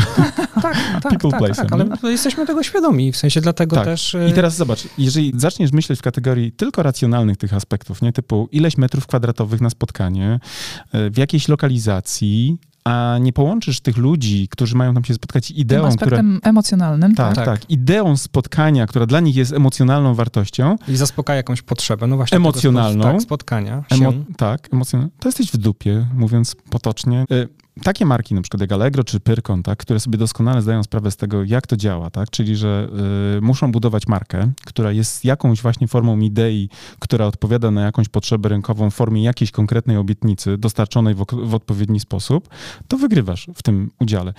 [0.61, 2.11] tak, tak, people tak, place'em, tak, ale nie?
[2.11, 3.86] jesteśmy tego świadomi, w sensie dlatego Tak.
[3.86, 4.15] też...
[4.15, 8.49] e, I teraz zobacz, jeżeli zaczniesz myśleć w kategorii tylko racjonalnych tych aspektów, nie typu
[8.51, 10.39] ileś metrów kwadratowych na spotkanie,
[10.93, 12.57] e, w jakiejś lokalizacji,
[12.88, 15.89] a nie połączysz tych ludzi, którzy mają tam się spotkać Tym ideą, która...
[15.89, 17.15] aspektem emocjonalnym.
[17.15, 17.45] Tak, Tak.
[17.45, 22.35] tak, Ideą spotkania, która dla nich jest emocjonalną wartością, I zaspokaja jakąś potrzebę, no właśnie.
[22.35, 23.03] Emocjonalną.
[23.03, 27.25] Tego, tak, spotkania emo- tak, emocjonalną, to jesteś w dupie, mówiąc potocznie.
[27.84, 31.17] Takie marki, na przykład jak Allegro czy Pyrkon, tak, które sobie doskonale zdają sprawę z
[31.17, 32.89] tego, jak to działa, tak, czyli że
[33.38, 36.69] y, muszą budować markę, która jest jakąś właśnie formą idei,
[36.99, 41.99] która odpowiada na jakąś potrzebę rynkową w formie jakiejś konkretnej obietnicy dostarczonej w, w odpowiedni
[41.99, 42.49] sposób,
[42.88, 44.34] to wygrywasz w tym udziale.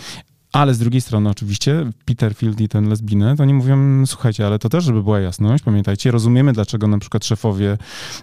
[0.53, 4.59] Ale z drugiej strony oczywiście Peter Field i ten lesbiny, to oni mówią, słuchajcie, ale
[4.59, 7.78] to też, żeby była jasność, pamiętajcie, rozumiemy, dlaczego na przykład szefowie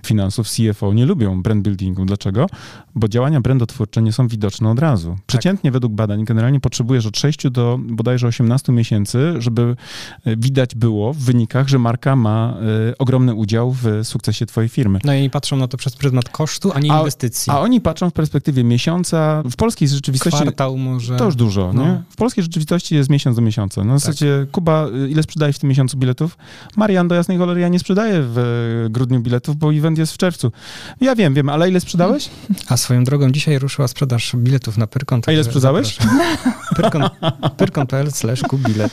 [0.05, 2.05] finansów, CFO nie lubią brand buildingu.
[2.05, 2.47] Dlaczego?
[2.95, 5.17] Bo działania brandotwórcze nie są widoczne od razu.
[5.27, 9.75] Przeciętnie według badań generalnie potrzebujesz od 6 do bodajże 18 miesięcy, żeby
[10.25, 12.57] e, widać było w wynikach, że marka ma
[12.89, 14.99] e, ogromny udział w sukcesie twojej firmy.
[15.03, 17.51] No i patrzą na to przez pryzmat kosztu, a nie A- inwestycji.
[17.51, 20.41] A oni patrzą w perspektywie miesiąca, w polskiej rzeczywistości...
[20.41, 21.15] Kwartał może.
[21.17, 21.85] To już dużo, No.
[21.85, 22.03] nie?
[22.15, 23.83] W polskiej rzeczywistości jest miesiąc do miesiąca.
[23.83, 23.99] No w Tak.
[23.99, 26.37] zasadzie, Kuba, y, ile sprzedajesz w tym miesiącu biletów?
[26.75, 30.17] Marian do jasnej cholery, ja nie sprzedaję w e, grudniu biletów, bo event jest w
[30.17, 30.51] czerwcu.
[31.01, 32.29] Ja wiem, wiem, ale ile sprzedałeś?
[32.69, 35.21] A swoją drogą dzisiaj ruszyła sprzedaż biletów na Pyrkon.
[35.27, 35.97] A ile sprzedałeś?
[37.57, 38.91] pyrkon.pl slash bilet.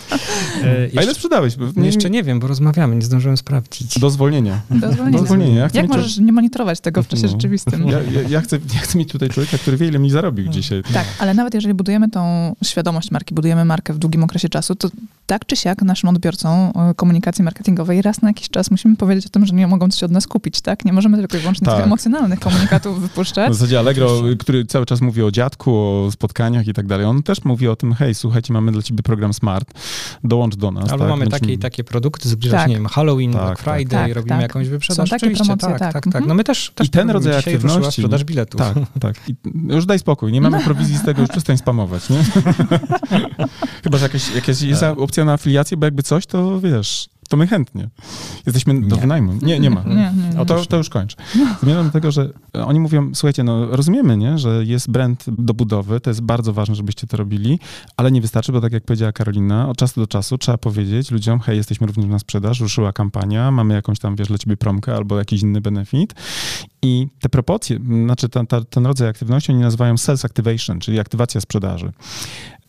[0.62, 1.54] E, A ile sprzedałeś?
[1.76, 3.98] No jeszcze nie wiem, bo rozmawiamy, nie zdążyłem sprawdzić.
[3.98, 4.60] Do zwolnienia.
[4.70, 5.18] Do zwolnienia.
[5.18, 5.60] Do zwolnienia.
[5.60, 7.28] Ja chcę Jak możesz nie monitorować tego w czasie No.
[7.28, 7.88] rzeczywistym?
[7.88, 10.82] Ja, ja, ja, chcę, ja chcę mieć tutaj człowieka, który wie, ile mi zarobił dzisiaj.
[10.94, 14.88] Tak, ale nawet jeżeli budujemy tą świadomość marki, budujemy markę w długim okresie czasu, to
[15.26, 19.28] tak czy siak naszym odbiorcom e, komunikacji marketingowej raz na jakiś czas musimy powiedzieć o
[19.28, 20.84] tym, że nie mogą się od nas kupić, tak?
[20.84, 21.76] Nie możemy tylko i wyłącznie Tak.
[21.76, 23.52] tych emocjonalnych komunikatów W wypuszczać.
[23.54, 27.44] zasadzie Allegro, który cały czas mówi o dziadku, o spotkaniach i tak dalej, on też
[27.44, 29.70] mówi o tym, hej, słuchajcie, mamy dla ciebie program Smart,
[30.24, 30.84] dołącz do nas.
[30.90, 31.08] Albo tak?
[31.08, 32.68] mamy takie i takie produkty, zbliża się, Tak.
[32.68, 33.74] nie wiem, Halloween, Tak, Black tak.
[33.76, 34.42] Friday, Tak, robimy tak.
[34.42, 34.96] jakąś wyprzedaż.
[34.96, 35.92] Są takie Oczywiście, promocje, tak, tak.
[35.92, 36.06] tak, tak.
[36.06, 36.28] Mhm.
[36.28, 38.60] No my też, też I ten rodzaj aktywności- sprzedaż biletów.
[38.60, 39.28] Tak, tak.
[39.28, 39.34] I
[39.68, 42.18] już daj spokój, nie mamy prowizji z tego, już przestań spamować, nie?
[43.84, 47.46] Chyba, że jakaś, jakaś jest opcja na afiliację, bo jakby coś, to wiesz, to my
[47.46, 47.88] chętnie.
[48.46, 49.00] Jesteśmy do Nie.
[49.00, 49.32] wynajmu.
[49.42, 49.82] Nie, nie ma.
[49.82, 50.40] Nie, nie.
[50.40, 51.16] O, to, to już kończ.
[51.62, 56.00] Zmierzam do tego, że oni mówią, słuchajcie, no rozumiemy, nie, że jest brand do budowy,
[56.00, 57.58] to jest bardzo ważne, żebyście to robili,
[57.96, 61.40] ale nie wystarczy, bo tak jak powiedziała Karolina, od czasu do czasu trzeba powiedzieć ludziom,
[61.40, 65.18] hej, jesteśmy również na sprzedaż, ruszyła kampania, mamy jakąś tam, wiesz, dla ciebie promkę albo
[65.18, 66.14] jakiś inny benefit
[66.82, 68.28] i te proporcje, znaczy
[68.70, 71.92] ten rodzaj aktywności oni nazywają sales activation, czyli aktywacja sprzedaży.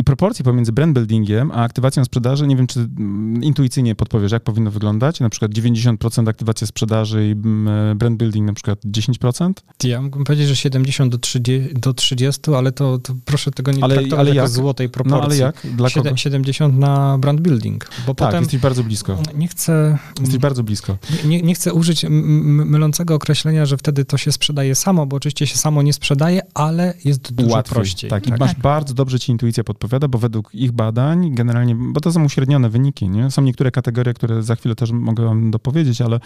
[0.06, 4.72] Proporcje pomiędzy brand buildingiem a aktywacją sprzedaży, nie wiem, czy mm, intuicyjnie podpowiesz, jak powinno
[4.72, 5.20] wyglądać.
[5.20, 9.54] Na przykład 90% aktywacja sprzedaży i mm, brand building na przykład 10%.
[9.84, 13.84] Ja mógłbym powiedzieć, że 70 do 30, do 30 ale to, to proszę tego nie
[13.84, 14.49] Ale- traktować ale jako jak?
[14.49, 15.20] złotej proporcji.
[15.20, 15.76] No ale jak?
[15.76, 16.10] Dla kogo?
[16.10, 19.18] Siedem- 70 na brand building, bo Tak, potem jesteś bardzo blisko.
[19.36, 20.97] nie chcę, Jesteś bardzo blisko.
[21.26, 25.58] nie, nie chcę użyć mylącego określenia, że wtedy to się sprzedaje samo, bo oczywiście się
[25.58, 27.74] samo nie sprzedaje, ale jest dużo Łatwiej.
[27.76, 28.10] prościej.
[28.10, 32.12] Tak, i masz bardzo dobrze ci intuicja podpowiada, bo według ich badań generalnie, bo to
[32.12, 33.32] są uśrednione wyniki, nie?
[33.32, 36.20] Są niektóre kategorie, które za chwilę też mogę wam dopowiedzieć, ale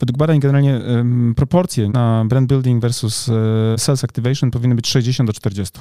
[0.00, 3.32] według badań generalnie em, proporcje na brand building versus e,
[3.78, 5.80] sales activation powinny być 60 do 40.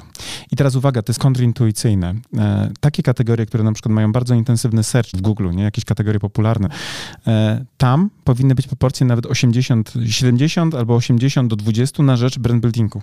[0.52, 2.16] I teraz uwaga, to jest kontrintuicyjne.
[2.38, 5.64] E, takie kategorie, które na przykład mają bardzo intensywny search w Google, nie?
[5.64, 6.70] Jakieś kategorie popularne,
[7.28, 12.62] e, tam powinny być proporcje nawet 80, 70 albo 80 do 20 na rzecz brand
[12.62, 13.02] buildingu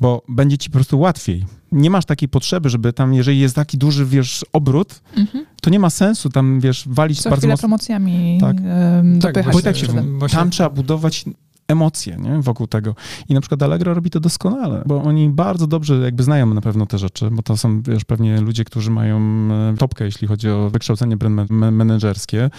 [0.00, 1.44] bo będzie ci po prostu łatwiej.
[1.72, 5.46] Nie masz takiej potrzeby, żeby tam, jeżeli jest taki duży, wiesz, obrót, Mhm.
[5.62, 7.60] to nie ma sensu tam, wiesz, walić Co bardzo mocno.
[7.62, 8.56] promocjami Tak.
[8.58, 9.86] em, Tak, właśnie, tak się,
[10.30, 11.24] tam trzeba budować
[11.72, 12.94] emocje nie, wokół tego.
[13.28, 16.86] I na przykład Allegro robi to doskonale, bo oni bardzo dobrze jakby znają na pewno
[16.86, 20.70] te rzeczy, bo to są, wiesz, pewnie ludzie, którzy mają e, topkę, jeśli chodzi o
[20.70, 22.50] wykształcenie brand menedżerskie,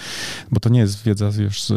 [0.51, 1.75] bo to nie jest wiedza, z, e,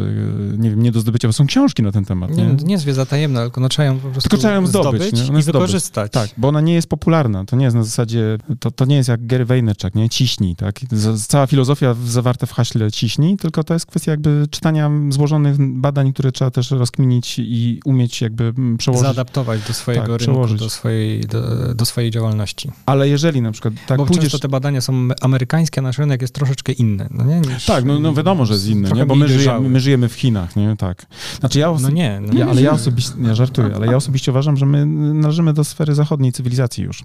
[0.57, 2.31] nie wiem, nie do zdobycia, bo są książki na ten temat.
[2.37, 2.53] Nie, Nie?
[2.53, 5.13] nie jest wiedza tajemna, tylko no, trzeba ją po prostu Tylko trzeba ją zdobyć?
[5.13, 5.45] Ona i zdobyć.
[5.45, 6.11] wykorzystać.
[6.11, 7.45] Tak, bo ona nie jest popularna.
[7.45, 10.09] To nie jest na zasadzie, to, to nie jest jak Gary Vaynerchuk, nie?
[10.09, 10.79] Ciśnij, tak?
[11.27, 16.31] Cała filozofia zawarta w haśle ciśnij, tylko to jest kwestia jakby czytania złożonych badań, które
[16.31, 19.03] trzeba też rozkminić i umieć jakby mm, przełożyć.
[19.03, 20.59] Zaadaptować do swojego tak, rynku, przełożyć.
[20.59, 22.71] do swojej, do, do, swojej działalności.
[22.85, 24.23] Ale jeżeli na przykład tak Bo pójdziesz...
[24.23, 27.07] często te badania są amerykańskie, a nasz rynek jest troszeczkę inny.
[27.11, 27.39] No nie?
[27.39, 29.05] Niż, tak, no, no, wiadomo, że jest inny, nie?
[29.05, 30.75] bo my żyjemy, my żyjemy w Chinach, nie?
[30.77, 31.05] Tak.
[31.39, 31.83] Znaczy ja oso...
[31.83, 32.21] No nie.
[32.21, 35.95] No, ja, ale ja osobiście, żartuję, ale ja osobiście uważam, że my należymy do sfery
[35.95, 37.03] zachodniej cywilizacji już.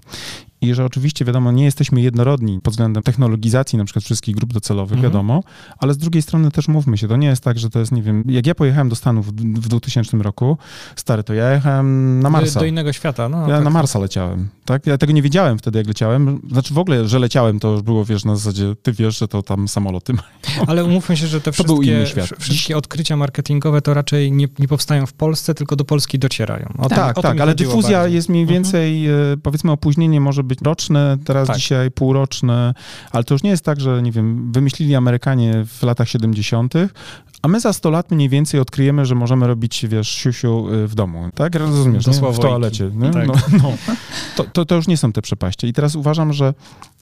[0.63, 4.97] I że oczywiście, wiadomo, nie jesteśmy jednorodni pod względem technologizacji na przykład wszystkich grup docelowych,
[4.97, 5.11] mhm.
[5.11, 5.43] wiadomo,
[5.77, 8.01] ale z drugiej strony też mówmy się, to nie jest tak, że to jest, nie
[8.01, 10.57] wiem, jak ja pojechałem do Stanów w 2000 roku.
[10.95, 12.59] Stary, to ja jechałem na Marsa.
[12.59, 13.41] Do innego świata, no.
[13.49, 13.63] Ja tak.
[13.63, 14.87] na Marsa leciałem, tak?
[14.87, 16.41] Ja tego nie wiedziałem wtedy, jak leciałem.
[16.51, 19.43] Znaczy w ogóle, że leciałem, to już było, wiesz, na zasadzie, ty wiesz, że to
[19.43, 20.65] tam samoloty mają.
[20.69, 22.05] Ale umówmy się, że te wszystkie,
[22.39, 26.73] wszystkie odkrycia marketingowe to raczej nie, nie, powstają w Polsce, tylko do Polski docierają.
[26.77, 28.15] O, tak, tak, tak ale dyfuzja bardziej.
[28.15, 28.63] jest mniej mhm.
[28.63, 29.41] więcej, mhm.
[29.41, 31.57] powiedzmy, opóźnienie może być roczne, teraz tak.
[31.57, 32.73] dzisiaj półroczne,
[33.11, 36.73] ale to już nie jest tak, że, nie wiem, wymyślili Amerykanie w latach 70.,
[37.43, 40.95] a my za 100 lat mniej więcej odkryjemy, że możemy robić, wiesz, siusiu y, w
[40.95, 41.55] domu, tak?
[41.55, 42.13] Rozumiesz, nie?
[42.13, 42.91] w toalecie.
[42.95, 43.11] Nie?
[43.11, 43.27] Tak.
[43.27, 43.33] No,
[43.63, 43.73] no.
[44.35, 45.67] To, to, to już nie są te przepaście.
[45.67, 46.53] I teraz uważam, że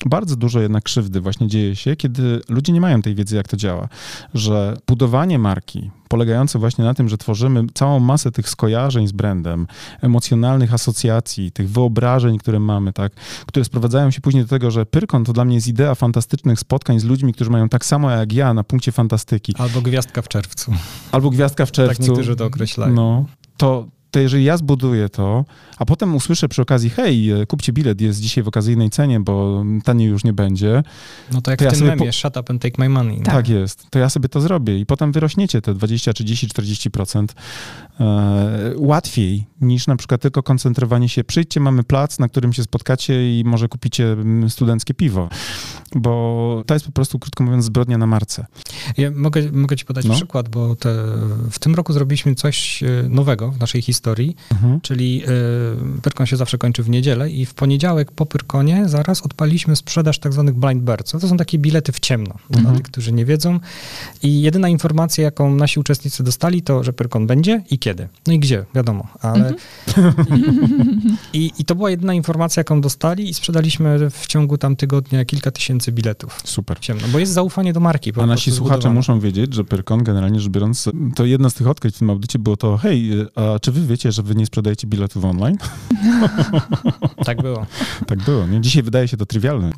[0.06, 3.58] bardzo dużo jednak krzywdy właśnie dzieje się, kiedy ludzie nie mają tej wiedzy, jak to
[3.58, 3.88] działa.
[4.34, 9.68] Że budowanie marki polegające właśnie na tym, że tworzymy całą masę tych skojarzeń z brandem,
[10.02, 13.14] emocjonalnych asocjacji, tych wyobrażeń, które mamy, tak,
[13.46, 17.00] które sprowadzają się później do tego, że Pyrkon to dla mnie jest idea fantastycznych spotkań
[17.00, 19.56] z ludźmi, którzy mają tak samo jak ja na punkcie fantastyki.
[19.58, 20.74] Albo gwiazdka w czerwcu.
[21.12, 22.02] Albo Gwiazdka w czerwcu.
[22.02, 22.94] Tak niektórzy to określają.
[22.94, 23.26] No,
[23.58, 25.46] to, to jeżeli ja zbuduję to,
[25.78, 29.64] a potem usłyszę przy okazji, hej, e, kupcie bilet, jest dzisiaj w okazyjnej cenie, bo
[29.84, 30.84] taniej już nie będzie.
[31.34, 32.90] No to jak To ja w tym sobie memie, po- shut up and take my
[32.90, 33.22] money.
[33.22, 33.50] Tak.
[33.50, 33.88] jest.
[33.90, 37.26] To ja sobie to zrobię i potem wyrośniecie te 20, 30, 40%
[38.00, 41.24] e, łatwiej niż na przykład tylko koncentrowanie się.
[41.24, 45.30] Przyjdźcie, mamy plac, na którym się spotkacie i może kupicie mm, studenckie piwo.
[45.96, 48.46] Bo to jest po prostu, krótko mówiąc, zbrodnia na marce.
[48.98, 50.14] Ja mogę, mogę ci podać No.
[50.14, 50.90] przykład, bo te,
[51.52, 54.01] w tym roku zrobiliśmy coś e, nowego w naszej historii,
[54.52, 54.82] Mhm.
[54.82, 55.24] czyli
[55.98, 60.20] y, Pyrkon się zawsze kończy w niedzielę i w poniedziałek po Pyrkonie zaraz odpaliśmy sprzedaż
[60.20, 61.12] tak zwanych blind birds.
[61.12, 62.78] To są takie bilety w ciemno, dla Mhm.
[62.78, 63.60] tych, którzy nie wiedzą.
[64.24, 68.08] I jedyna informacja, jaką nasi uczestnicy dostali, to, że Pyrkon będzie i kiedy.
[68.28, 69.54] No i gdzie, wiadomo, ale...
[71.34, 75.52] I, I to była jedyna informacja, jaką dostali i sprzedaliśmy w ciągu tam tygodnia kilka
[75.52, 76.80] tysięcy biletów Super.
[76.80, 78.12] ciemno, bo jest zaufanie do marki.
[78.22, 78.96] A nasi słuchacze zbudowane.
[78.96, 82.40] muszą wiedzieć, że Pyrkon generalnie rzecz biorąc, to jedna z tych odkryć w tym audycie
[82.40, 85.58] było to, hej, a czy wy wiecie, że wy nie sprzedajecie biletów online?
[87.26, 87.66] Tak było.
[88.08, 88.62] tak było, nie?
[88.62, 89.72] Dzisiaj wydaje się to trywialne,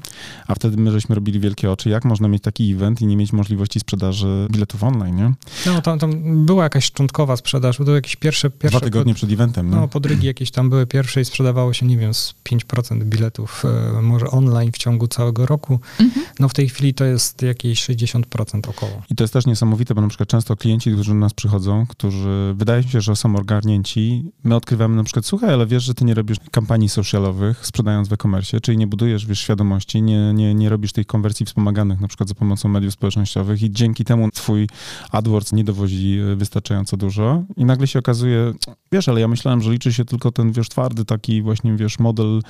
[0.48, 3.34] a wtedy my żeśmy robili wielkie oczy, jak można mieć taki event i nie mieć
[3.34, 5.34] możliwości sprzedaży biletów online, nie?
[5.66, 8.50] No tam, tam była jakaś szczątkowa sprzedaż, były jakieś pierwsze...
[8.50, 9.76] pierwsze Dwa tygodnie przed eventem, nie?
[9.76, 14.02] No, podrygi jakieś tam były pierwsze i sprzedawało się, nie wiem, z 5% biletów e,
[14.02, 15.80] może online w ciągu całego roku.
[16.00, 16.26] Mhm.
[16.40, 19.02] No w tej chwili to jest jakieś 60% około.
[19.12, 22.54] I to jest też niesamowite, bo na przykład często klienci, którzy do nas przychodzą, którzy
[22.56, 26.06] wydaje mi się, że są ogarnięci, my odkrywamy na przykład, słuchaj, ale wiesz, że ty
[26.06, 26.90] nie robisz kampanii
[27.34, 31.46] socialowych, sprzedając w e-commerce, czyli nie budujesz, wiesz, świadomości, nie, nie, nie robisz tych konwersji
[31.46, 34.68] wspomaganych na przykład za pomocą mediów społecznościowych i dzięki temu twój
[35.12, 38.54] AdWords nie dowozi e, wystarczająco dużo i nagle się okazuje,
[38.92, 42.42] wiesz, ale ja myślałem, że liczy się tylko ten, wiesz, twardy taki właśnie, wiesz, model,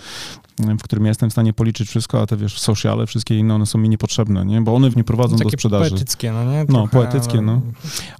[0.59, 3.65] w którym ja jestem w stanie policzyć wszystko, a te, wiesz, sociale, wszystkie inne, one
[3.65, 4.61] są mi niepotrzebne, nie?
[4.61, 5.89] Bo one nie prowadzą do Takie sprzedaży.
[5.89, 6.59] poetyckie, no nie?
[6.69, 7.61] No, Trochę, poetyckie, ale- no.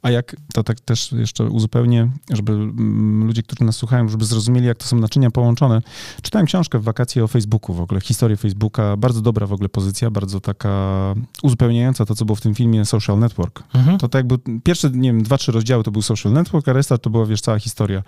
[0.02, 4.68] A jak, to tak też jeszcze uzupełnię, żeby mm, ludzie, którzy nas słuchają, żeby zrozumieli,
[4.68, 5.82] jak to są naczynia połączone.
[6.22, 10.12] Czytałem książkę w wakacje o Facebooku w ogóle, historię Facebooka, bardzo dobra w ogóle pozycja,
[10.12, 13.64] bardzo taka uzupełniająca to, co było w tym filmie Social Network.
[13.76, 13.98] Mhm.
[13.98, 16.98] To tak jakby pierwsze, nie wiem, dwa, trzy rozdziały to był Social Network, a reszta
[16.98, 18.04] to była, wiesz, cała historia.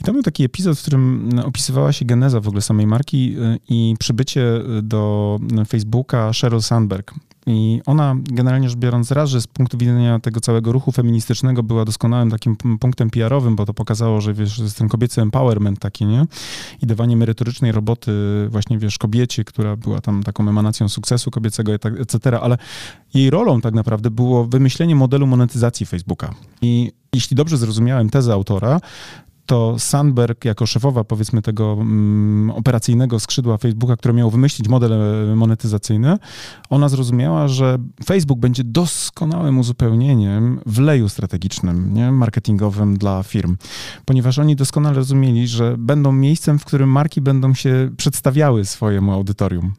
[0.00, 3.36] I tam był taki epizod, w którym mm, opisywała się geneza w ogóle samej marki
[3.38, 7.14] y, i przybycie y, do Facebooka Sheryl Sandberg.
[7.50, 11.84] I ona, generalnie rzecz biorąc, raz, że z punktu widzenia tego całego ruchu feministycznego była
[11.84, 16.24] doskonałym takim punktem PR-owym, bo to pokazało, że wiesz, jest ten kobiecy empowerment taki, nie?
[16.82, 18.12] I dawanie merytorycznej roboty
[18.48, 22.58] właśnie, wiesz, kobiecie, która była tam taką emanacją sukcesu kobiecego, et et cetera, ale
[23.14, 26.34] jej rolą tak naprawdę było wymyślenie modelu monetyzacji Facebooka.
[26.62, 28.80] I jeśli dobrze zrozumiałem tezę autora,
[29.48, 35.36] to Sandberg jako szefowa powiedzmy tego mm, operacyjnego skrzydła Facebooka, które miało wymyślić model e,
[35.36, 36.18] monetyzacyjny,
[36.70, 42.12] ona zrozumiała, że Facebook będzie doskonałym uzupełnieniem wleju strategicznym, nie?
[42.12, 43.56] marketingowym dla firm,
[44.04, 49.72] ponieważ oni doskonale rozumieli, że będą miejscem, w którym marki będą się przedstawiały swojemu audytorium.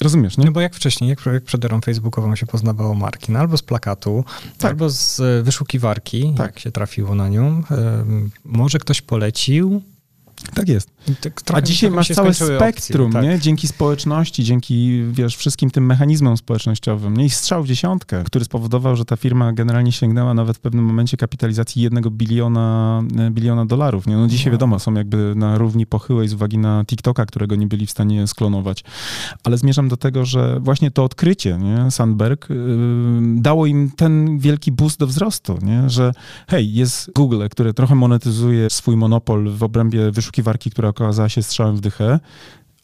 [0.00, 0.44] Rozumiesz, nie?
[0.44, 3.62] No bo jak wcześniej, jak, jak przed erą facebookową się poznawało marki, no albo z
[3.62, 4.24] plakatu,
[4.58, 4.70] Tak.
[4.70, 6.46] albo z e, wyszukiwarki, Tak.
[6.46, 7.62] jak się trafiło na nią.
[7.70, 9.82] Em, może ktoś polecił,
[10.54, 10.90] Tak jest.
[11.20, 13.32] Tak, A dzisiaj masz całe spektrum, opcje, nie?
[13.32, 13.40] Tak.
[13.40, 17.16] Dzięki społeczności, dzięki, wiesz, wszystkim tym mechanizmom społecznościowym.
[17.16, 17.24] Nie?
[17.24, 21.16] I strzał w dziesiątkę, który spowodował, że ta firma generalnie sięgnęła nawet w pewnym momencie
[21.16, 24.16] kapitalizacji jednego biliona, e, biliona dolarów, nie?
[24.16, 24.52] No dzisiaj no.
[24.52, 28.26] wiadomo, są jakby na równi pochyłej z uwagi na TikToka, którego nie byli w stanie
[28.26, 28.84] sklonować.
[29.44, 31.90] Ale zmierzam do tego, że właśnie to odkrycie, nie?
[31.90, 32.56] Sandberg yy,
[33.36, 35.90] dało im ten wielki boost do wzrostu, nie?
[35.90, 36.12] Że
[36.48, 41.76] hej, jest Google, które trochę monetyzuje swój monopol w obrębie wyszukiwarki, która okazała się strzałem
[41.76, 42.20] w dychę,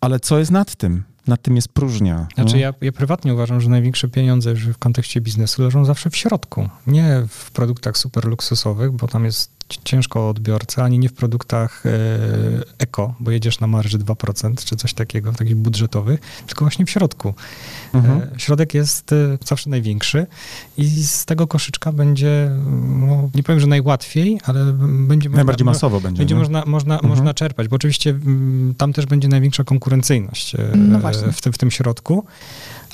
[0.01, 1.05] ale co jest nad tym?
[1.27, 2.27] Nad tym jest próżnia.
[2.35, 6.69] Znaczy, ja, ja prywatnie uważam, że największe pieniądze w kontekście biznesu leżą zawsze w środku.
[6.87, 11.91] Nie w produktach super luksusowych, bo tam jest ciężko odbiorcę, ani nie w produktach e,
[12.79, 17.35] eko, bo jedziesz na marży 2% czy coś takiego, takich budżetowych, tylko właśnie w środku.
[17.95, 18.21] Mhm.
[18.21, 20.27] E, środek jest e, zawsze największy
[20.79, 22.51] i z tego koszyczka będzie,
[22.87, 26.19] no, nie powiem, że najłatwiej, ale będzie Najbardziej można, masowo będzie.
[26.19, 27.11] Będzie można, można, mhm.
[27.11, 30.99] można czerpać, bo oczywiście m, tam też będzie największa konkurencyjność no
[31.33, 32.25] w, tym, w tym środku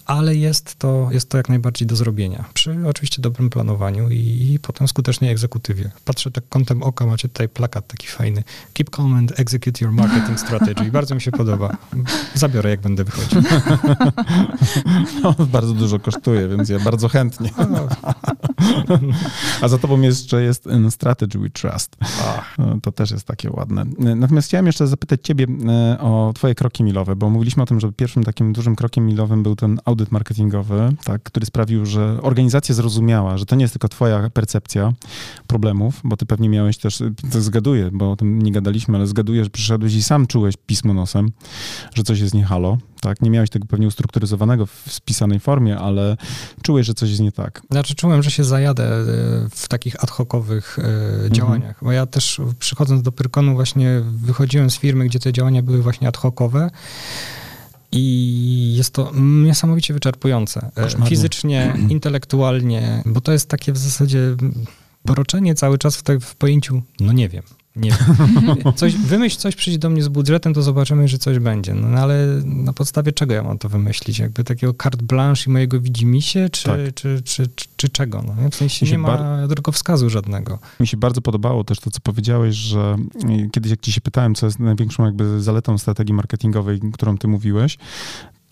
[0.07, 2.45] ale jest to, jest to jak najbardziej do zrobienia.
[2.55, 5.91] Przy oczywiście dobrym planowaniu i, i potem skutecznej egzekutywie.
[6.05, 8.45] Patrzę tak kątem oka, macie tutaj plakat taki fajny.
[8.73, 10.91] Keep calm and execute your marketing strategy.
[10.91, 11.77] Bardzo mi się podoba.
[12.35, 13.43] Zabiorę, jak będę wychodził.
[15.23, 17.51] No, bardzo dużo kosztuje, więc ja bardzo chętnie.
[19.63, 21.97] A za tobą jeszcze jest in strategy we trust.
[22.59, 23.85] No, to też jest takie ładne.
[24.17, 27.93] Natomiast chciałem jeszcze zapytać ciebie e, o twoje kroki milowe, bo mówiliśmy o tym, że
[27.93, 33.39] pierwszym takim dużym krokiem milowym był ten audyt marketingowy, tak, który sprawił, że organizacja zrozumiała,
[33.39, 34.93] że to nie jest tylko twoja percepcja
[35.47, 39.45] problemów, bo ty pewnie miałeś też, to zgaduję, bo o tym nie gadaliśmy, ale zgaduję,
[39.45, 41.33] że przyszedłeś i sam czułeś pismo nosem,
[41.95, 43.23] że coś jest nie halo, tak?
[43.23, 46.17] Nie miałeś tego pewnie ustrukturyzowanego w spisanej formie, ale
[46.63, 47.63] czułeś, że coś jest nie tak.
[47.71, 49.05] Znaczy czułem, że się zajadę e,
[49.51, 51.33] w takich ad hocowych e, mhm.
[51.33, 51.85] działaniach, mhm.
[51.85, 56.09] bo ja też przychodząc do Pyrkonu właśnie wychodziłem z firmy, gdzie te działania były właśnie
[56.09, 56.71] ad hocowe,
[57.93, 60.71] i jest to niesamowicie wyczerpujące.
[60.77, 61.11] E, Koszmarnie.
[61.11, 64.37] Fizycznie, intelektualnie, bo to jest takie w zasadzie
[65.05, 67.43] poroczenie cały czas w, te, w pojęciu, no nie wiem.
[67.77, 68.75] Nie wiem.
[68.77, 71.75] Coś, wymyśl coś, przyjdź do mnie z budżetem, to zobaczymy, że coś będzie.
[71.75, 74.19] No, no ale na podstawie czego ja mam to wymyślić?
[74.19, 76.77] Jakby takiego carte blanche i mojego widzimisię, czy, tak.
[76.95, 78.23] czy, czy, czy, czy, czego?
[78.23, 79.49] No, w sensie nie ma bar...
[79.49, 80.59] drogowskazu żadnego.
[80.81, 82.97] Mi się bardzo podobało też to, co powiedziałeś, że
[83.53, 87.79] kiedyś jak ci się pytałem, co jest największą jakby zaletą strategii marketingowej, którą ty mówiłeś,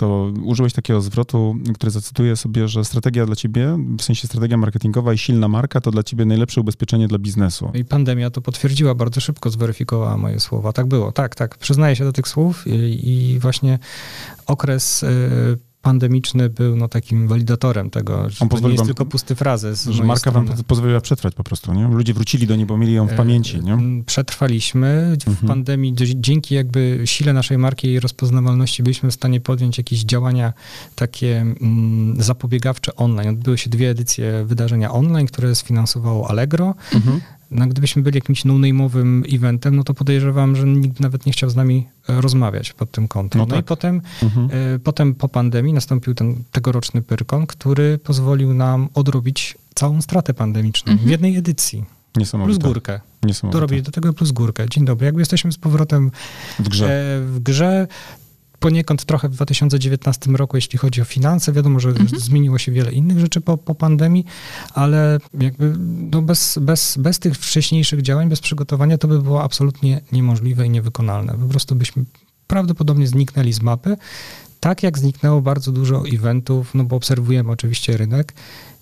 [0.01, 5.13] to użyłeś takiego zwrotu, który zacytuję sobie, że strategia dla ciebie, w sensie strategia marketingowa
[5.13, 7.71] i silna marka, to dla ciebie najlepsze ubezpieczenie dla biznesu.
[7.75, 10.73] I pandemia to potwierdziła, bardzo szybko zweryfikowała moje słowa.
[10.73, 11.59] Tak było, tak, tak.
[11.59, 13.79] Przyznaję się do tych słów i, i właśnie
[14.47, 19.07] okres y, pandemiczny był no, takim walidatorem tego, że On to nie jest wam, tylko
[19.07, 19.85] pusty frazes.
[19.85, 20.49] Że marka strony.
[20.49, 21.89] wam pozwoliła przetrwać po prostu, nie?
[21.89, 24.03] Ludzie wrócili do niej, bo mieli ją w e, pamięci, nie?
[24.07, 25.17] Przetrwaliśmy.
[25.25, 25.49] W mhm.
[25.49, 30.53] pandemii dzięki jakby sile naszej marki i rozpoznawalności byliśmy w stanie podjąć jakieś działania
[30.95, 33.29] takie mm, zapobiegawcze online.
[33.29, 36.75] Odbyły się dwie edycje wydarzenia online, które sfinansowało Allegro.
[36.95, 37.21] Mhm.
[37.51, 41.57] No, gdybyśmy byli jakimś no-name'owym eventem, no to podejrzewam, że nikt nawet nie chciał z
[41.57, 43.39] nami e, rozmawiać pod tym kątem.
[43.39, 43.65] No, no tak.
[43.65, 44.51] i potem, mhm.
[44.75, 50.93] y, potem po pandemii nastąpił ten tegoroczny Pyrkon, który pozwolił nam odrobić całą stratę pandemiczną
[50.93, 51.09] mhm.
[51.09, 51.85] w jednej edycji.
[52.13, 53.01] Plus górkę.
[53.23, 53.61] Niesamowite.
[53.61, 54.69] robić do tego plus górkę.
[54.69, 55.05] Dzień dobry.
[55.05, 56.11] Jakby jesteśmy z powrotem
[56.59, 56.87] w grze.
[56.87, 57.87] E, w grze
[58.61, 61.53] poniekąd trochę w 2019 roku, jeśli chodzi o finanse.
[61.53, 62.09] Wiadomo, że mhm.
[62.21, 64.25] zmieniło się wiele innych rzeczy po, po pandemii,
[64.75, 65.75] ale jakby
[66.11, 70.71] no bez, bez, bez tych wcześniejszych działań, bez przygotowania, to by było absolutnie niemożliwe i
[70.71, 71.33] niewykonalne.
[71.33, 72.05] Po prostu byśmy
[72.47, 73.97] prawdopodobnie zniknęli z mapy,
[74.61, 78.35] tak jak zniknęło bardzo dużo eventów, no bo obserwujemy oczywiście rynek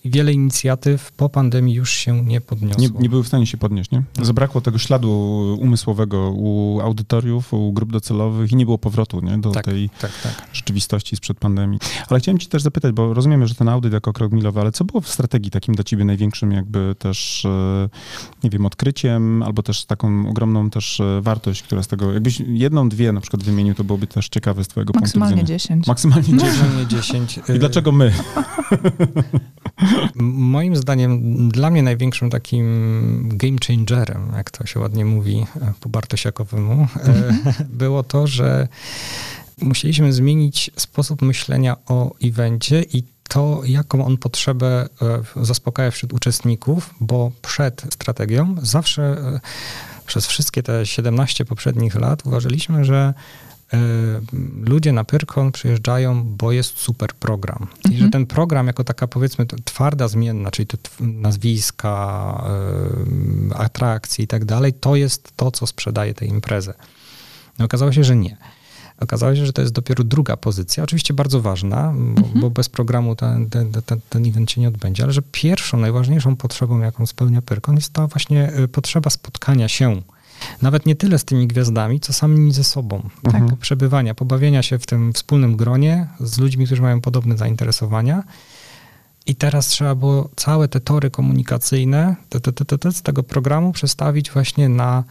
[0.09, 2.82] i wiele inicjatyw po pandemii już się nie podniosło.
[2.82, 4.02] Nie, nie były w stanie się podnieść, nie?
[4.22, 5.11] Zabrakło tego śladu
[5.61, 9.38] umysłowego u audytoriów, u grup docelowych i nie było powrotu nie?
[9.38, 10.48] do tak, tej tak, tak.
[10.52, 11.78] rzeczywistości sprzed pandemii.
[12.09, 14.84] Ale chciałem ci też zapytać, bo rozumiemy, że ten audyt jako krok milowy, ale co
[14.84, 17.88] było w strategii takim dla ciebie największym jakby też, e,
[18.44, 22.88] nie wiem, odkryciem, albo też taką ogromną też e, wartość, która z tego, jakbyś jedną,
[22.88, 25.42] dwie na przykład wymienił, to byłoby też ciekawe z twojego punktu widzenia.
[25.42, 25.86] 10.
[25.86, 26.38] Maksymalnie 10.
[26.38, 27.40] Maksymalnie 10.
[27.56, 28.12] I dlaczego my?
[30.14, 35.88] Moim zdaniem dla mnie największym takim game changerem, jak to się ładnie mówi e, po
[35.88, 37.32] Bartosiakowemu, e,
[37.84, 38.68] było to, że
[39.62, 44.88] musieliśmy zmienić sposób myślenia o evencie i to, jaką on potrzebę
[45.36, 49.16] e, zaspokaja wśród uczestników, bo przed strategią zawsze
[50.07, 53.14] przez wszystkie te 17 poprzednich lat uważaliśmy, że
[54.64, 57.62] ludzie na Pyrkon przyjeżdżają, bo jest super program.
[57.62, 57.79] Mhm.
[57.85, 58.11] I że mhm.
[58.11, 62.45] ten program jako taka powiedzmy twarda zmienna, czyli te nazwiska,
[63.55, 66.75] atrakcje i tak dalej, to jest to, co sprzedaje tę imprezę.
[67.59, 68.37] No, okazało się, że nie.
[69.01, 72.41] Okazało się, że to jest dopiero druga pozycja, oczywiście bardzo ważna, bo, Mhm.
[72.41, 76.37] bo bez programu ten, ten, ten, ten event się nie odbędzie, ale że pierwszą, najważniejszą
[76.37, 80.03] potrzebą, jaką spełnia Pyrkon, jest ta właśnie y, potrzeba spotkania się.
[80.62, 83.03] Nawet nie tyle z tymi gwiazdami, co sami ze sobą.
[83.24, 83.49] Mhm.
[83.49, 88.22] Tak, przebywania, pobawienia się w tym wspólnym gronie z ludźmi, którzy mają podobne zainteresowania.
[89.26, 93.72] I teraz trzeba było całe te tory komunikacyjne te, te, te, te, z tego programu
[93.72, 95.05] przestawić właśnie na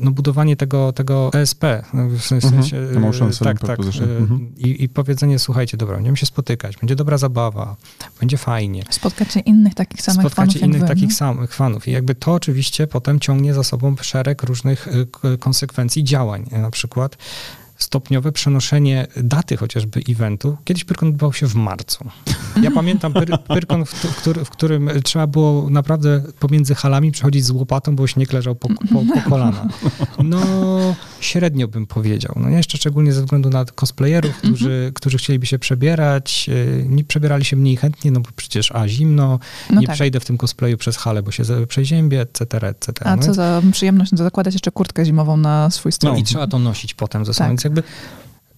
[0.00, 1.64] no, budowanie tego, tego ESP.
[1.94, 2.96] no, W sensie, Mhm.
[2.96, 3.78] Emotion e, tak, tak.
[3.80, 3.82] E,
[4.18, 4.56] Mhm.
[4.56, 7.76] I, I powiedzenie, słuchajcie, dobra, będziemy się spotykać, będzie dobra zabawa,
[8.20, 8.82] będzie fajnie.
[8.90, 11.14] Spotkacie innych takich samych fanów Spotkacie innych wy, takich no?
[11.16, 11.88] samych fanów.
[11.88, 14.88] I jakby to oczywiście potem ciągnie za sobą szereg różnych
[15.40, 16.44] konsekwencji działań.
[16.52, 17.16] Na przykład
[17.82, 20.56] stopniowe przenoszenie daty chociażby eventu.
[20.64, 22.04] Kiedyś Pyrkon odbywał się w marcu.
[22.62, 27.44] Ja pamiętam pyr, Pyrkon, w, w, który, w którym trzeba było naprawdę pomiędzy halami przechodzić
[27.44, 28.74] z łopatą, bo śnieg leżał po, po,
[29.14, 29.68] po kolana.
[30.24, 30.40] No,
[31.20, 32.34] średnio bym powiedział.
[32.36, 36.46] No jeszcze szczególnie ze względu na cosplayerów, którzy, którzy chcieliby się przebierać.
[36.48, 39.38] y, Nie przebierali się mniej chętnie, no bo przecież a zimno,
[39.70, 39.94] No nie tak.
[39.96, 43.06] przejdę w tym cosplayu przez halę, bo się przeziębię, etc., etc.
[43.06, 46.12] A no co więc- za przyjemność zakładać jeszcze kurtkę zimową na swój strój.
[46.12, 47.50] no i trzeba to nosić potem ze sobą.
[47.50, 47.60] Tak.
[47.76, 47.82] Jakby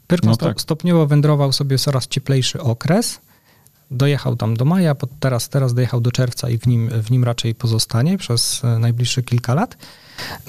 [0.06, 0.60] Pyrkon No tak.
[0.60, 3.20] stopniowo wędrował sobie coraz cieplejszy okres.
[3.90, 7.54] Dojechał tam do maja, teraz, teraz dojechał do czerwca i w nim, w nim raczej
[7.54, 9.76] pozostanie przez e, najbliższe kilka lat.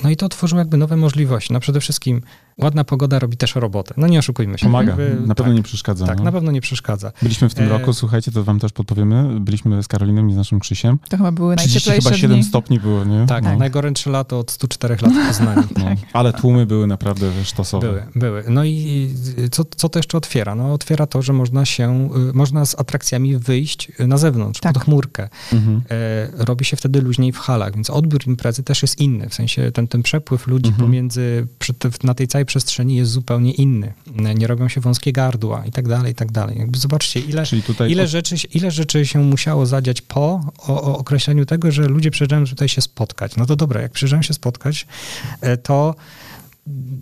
[0.04, 1.54] No i to otworzyło jakby nowe możliwości.
[1.54, 2.22] No przede wszystkim
[2.62, 3.94] ładna pogoda robi też robotę.
[3.98, 4.66] No nie oszukujmy się.
[4.66, 6.06] Pomaga, Jakby, na pewno tak, nie przeszkadza.
[6.06, 6.24] Tak, no.
[6.24, 7.12] na pewno nie przeszkadza.
[7.22, 10.36] Byliśmy w tym E, roku, słuchajcie, to wam też podpowiemy, byliśmy z Karoliną i z
[10.36, 11.00] naszym Krzysiem.
[11.10, 12.44] To chyba były 30 najcieplejsze chyba 7 dni.
[12.50, 13.26] stopni było, nie?
[13.26, 13.58] Tak, no.
[13.58, 15.64] najgorętsze lato od 104 lat w Poznaniu.
[15.78, 15.86] No.
[16.14, 17.88] Ale tłumy były naprawdę sztosowe.
[17.88, 18.44] Były, były.
[18.50, 19.10] No i
[19.52, 20.56] co, co to jeszcze otwiera?
[20.56, 24.74] No otwiera to, że można się, y, można z atrakcjami wyjść na zewnątrz, Tak.
[24.74, 25.30] pod chmurkę.
[25.54, 25.82] Mhm.
[25.92, 29.30] E, robi się wtedy luźniej w halach, więc odbiór imprezy też jest inny.
[29.30, 30.88] W sensie ten, ten przepływ ludzi Mhm.
[30.88, 33.94] pomiędzy, przy, na tej całej przestrzeni jest zupełnie inny.
[34.36, 36.60] Nie robią się wąskie gardła i tak dalej, i tak dalej.
[36.60, 37.44] Jakby zobaczcie, ile,
[37.88, 42.46] ile, rzeczy, ile rzeczy się musiało zadziać po o, o określeniu tego, że ludzie przyjeżdżają
[42.46, 43.36] tutaj się spotkać.
[43.36, 44.88] No to dobra, jak przyjeżdżają się spotkać,
[45.42, 45.96] e, to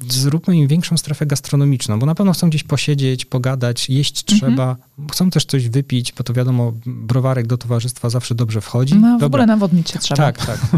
[0.09, 4.39] zróbmy im większą strefę gastronomiczną, bo na pewno chcą gdzieś posiedzieć, pogadać, jeść Mhm.
[4.55, 4.75] trzeba,
[5.11, 8.95] chcą też coś wypić, bo to wiadomo, browarek do towarzystwa zawsze dobrze wchodzi.
[8.95, 9.25] No w Dobra.
[9.25, 10.17] ogóle nawodnić się trzeba.
[10.17, 10.59] Tak, tak.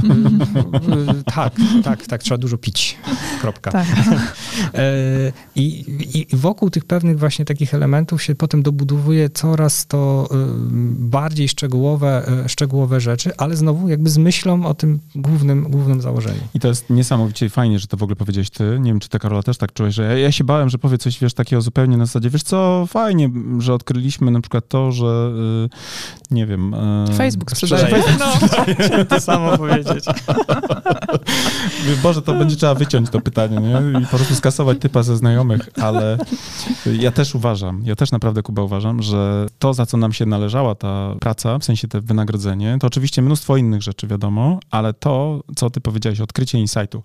[1.36, 2.98] Tak, tak, tak, trzeba dużo pić.
[3.42, 3.72] Kropka.
[3.72, 3.88] Tak.
[4.74, 10.36] E, I, I wokół tych pewnych właśnie takich elementów się potem dobudowuje coraz to y,
[11.00, 16.40] bardziej szczegółowe, y, szczegółowe rzeczy, ale znowu jakby z myślą o tym głównym, głównym założeniu.
[16.54, 18.75] I to jest niesamowicie fajnie, że to w ogóle powiedziałeś ty.
[18.80, 20.98] Nie wiem, czy ty, Karola, też tak czułeś, że ja, ja się bałem, że powie
[20.98, 25.32] coś, wiesz, takiego zupełnie na zasadzie, wiesz co, fajnie, że odkryliśmy na przykład to, że
[25.66, 25.70] y,
[26.32, 26.74] nie wiem...
[26.74, 28.02] y, Facebook sprzedaje.
[28.02, 28.18] Sprzedaje.
[28.20, 30.06] No, chciałem to samo powiedzieć.
[32.04, 34.00] Boże, to będzie trzeba wyciąć to pytanie, nie?
[34.00, 36.18] I po prostu skasować typa ze znajomych, ale
[37.00, 40.76] ja też uważam, ja też naprawdę, Kuba, uważam, że to, za co nam się należała
[40.76, 45.70] ta praca, w sensie te wynagrodzenie, to oczywiście mnóstwo innych rzeczy, wiadomo, ale to, co
[45.70, 47.04] ty powiedziałeś, odkrycie insightu,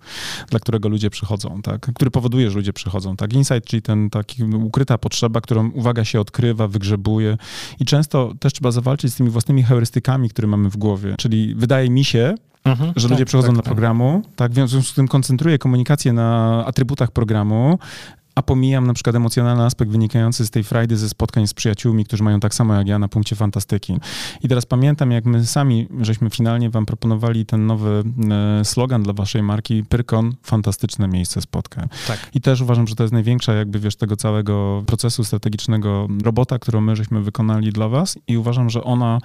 [0.49, 1.81] dla którego ludzie przychodzą, tak?
[1.93, 3.33] Który powoduje, że ludzie przychodzą, tak?
[3.33, 7.37] Insight, czyli ten taki ukryta potrzeba, którą uwaga się odkrywa, wygrzebuje
[7.79, 11.89] i często też trzeba zawalczyć z tymi własnymi heurystykami, które mamy w głowie, czyli wydaje
[11.89, 12.35] mi się,
[12.65, 13.65] Mhm, że tak, ludzie przychodzą tak, do tak.
[13.65, 17.79] programu, tak, w związku z tym koncentruję komunikację na atrybutach programu,
[18.35, 22.23] a pomijam na przykład emocjonalny aspekt wynikający z tej frajdy ze spotkań z przyjaciółmi, którzy
[22.23, 23.97] mają tak samo jak ja na punkcie fantastyki.
[24.43, 28.03] I teraz pamiętam, jak my sami, żeśmy finalnie wam proponowali ten nowy
[28.59, 31.87] e, slogan dla waszej marki, Pyrkon, fantastyczne miejsce spotkań.
[32.07, 32.29] Tak.
[32.33, 36.81] I też uważam, że to jest największa jakby, wiesz, tego całego procesu strategicznego robota, którą
[36.81, 39.19] my żeśmy wykonali dla was i uważam, że ona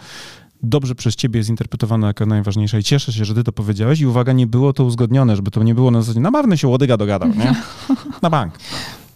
[0.63, 4.07] dobrze przez ciebie jest interpretowana jako najważniejsza i cieszę się, że ty to powiedziałeś i
[4.07, 6.97] uwaga, nie było to uzgodnione, żeby to nie było na zasadzie, na marny się łodyga
[6.97, 7.55] dogadał, nie?
[8.23, 8.59] Na bank.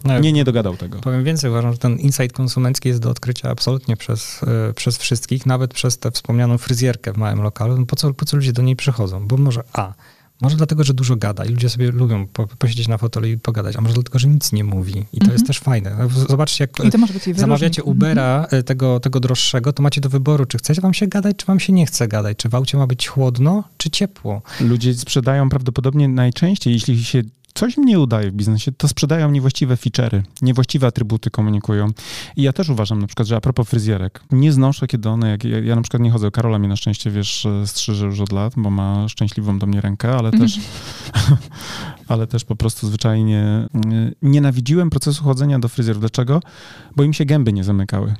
[0.03, 0.99] No, Nie, nie dogadał tego.
[0.99, 5.45] Powiem więcej, uważam, że ten insight konsumencki jest do odkrycia absolutnie przez, e, przez wszystkich,
[5.45, 7.77] nawet przez tę wspomnianą fryzjerkę w małym lokalu.
[7.77, 9.27] No po, co, po co ludzie do niej przychodzą?
[9.27, 9.93] Bo może A,
[10.41, 13.75] może dlatego, że dużo gada i ludzie sobie lubią po, posiedzieć na fotelu i pogadać,
[13.75, 15.31] a może dlatego, że nic nie mówi i to Mhm.
[15.33, 15.95] jest też fajne.
[15.99, 17.95] No, Zobaczcie, jak I to może być jej zamawiacie wyróżnik.
[17.97, 21.45] Ubera e, tego, tego droższego, to macie do wyboru, czy chcecie wam się gadać, czy
[21.45, 24.41] wam się nie chce gadać, czy w aucie ma być chłodno, czy ciepło.
[24.59, 27.21] Ludzie sprzedają prawdopodobnie najczęściej, jeśli się
[27.53, 31.87] coś im nie udaje w biznesie, to sprzedają niewłaściwe feature'y, niewłaściwe atrybuty komunikują.
[32.35, 35.43] I ja też uważam na przykład, że a propos fryzjerek, nie znoszę, kiedy one, jak
[35.43, 38.53] ja, ja na przykład nie chodzę, Karola mnie na szczęście, wiesz, strzyże już od lat,
[38.57, 40.59] bo ma szczęśliwą do mnie rękę, ale też,
[42.07, 45.99] ale też po prostu zwyczajnie y, nienawidziłem procesu chodzenia do fryzjerów.
[45.99, 46.41] Dlaczego?
[46.95, 48.15] Bo im się gęby nie zamykały.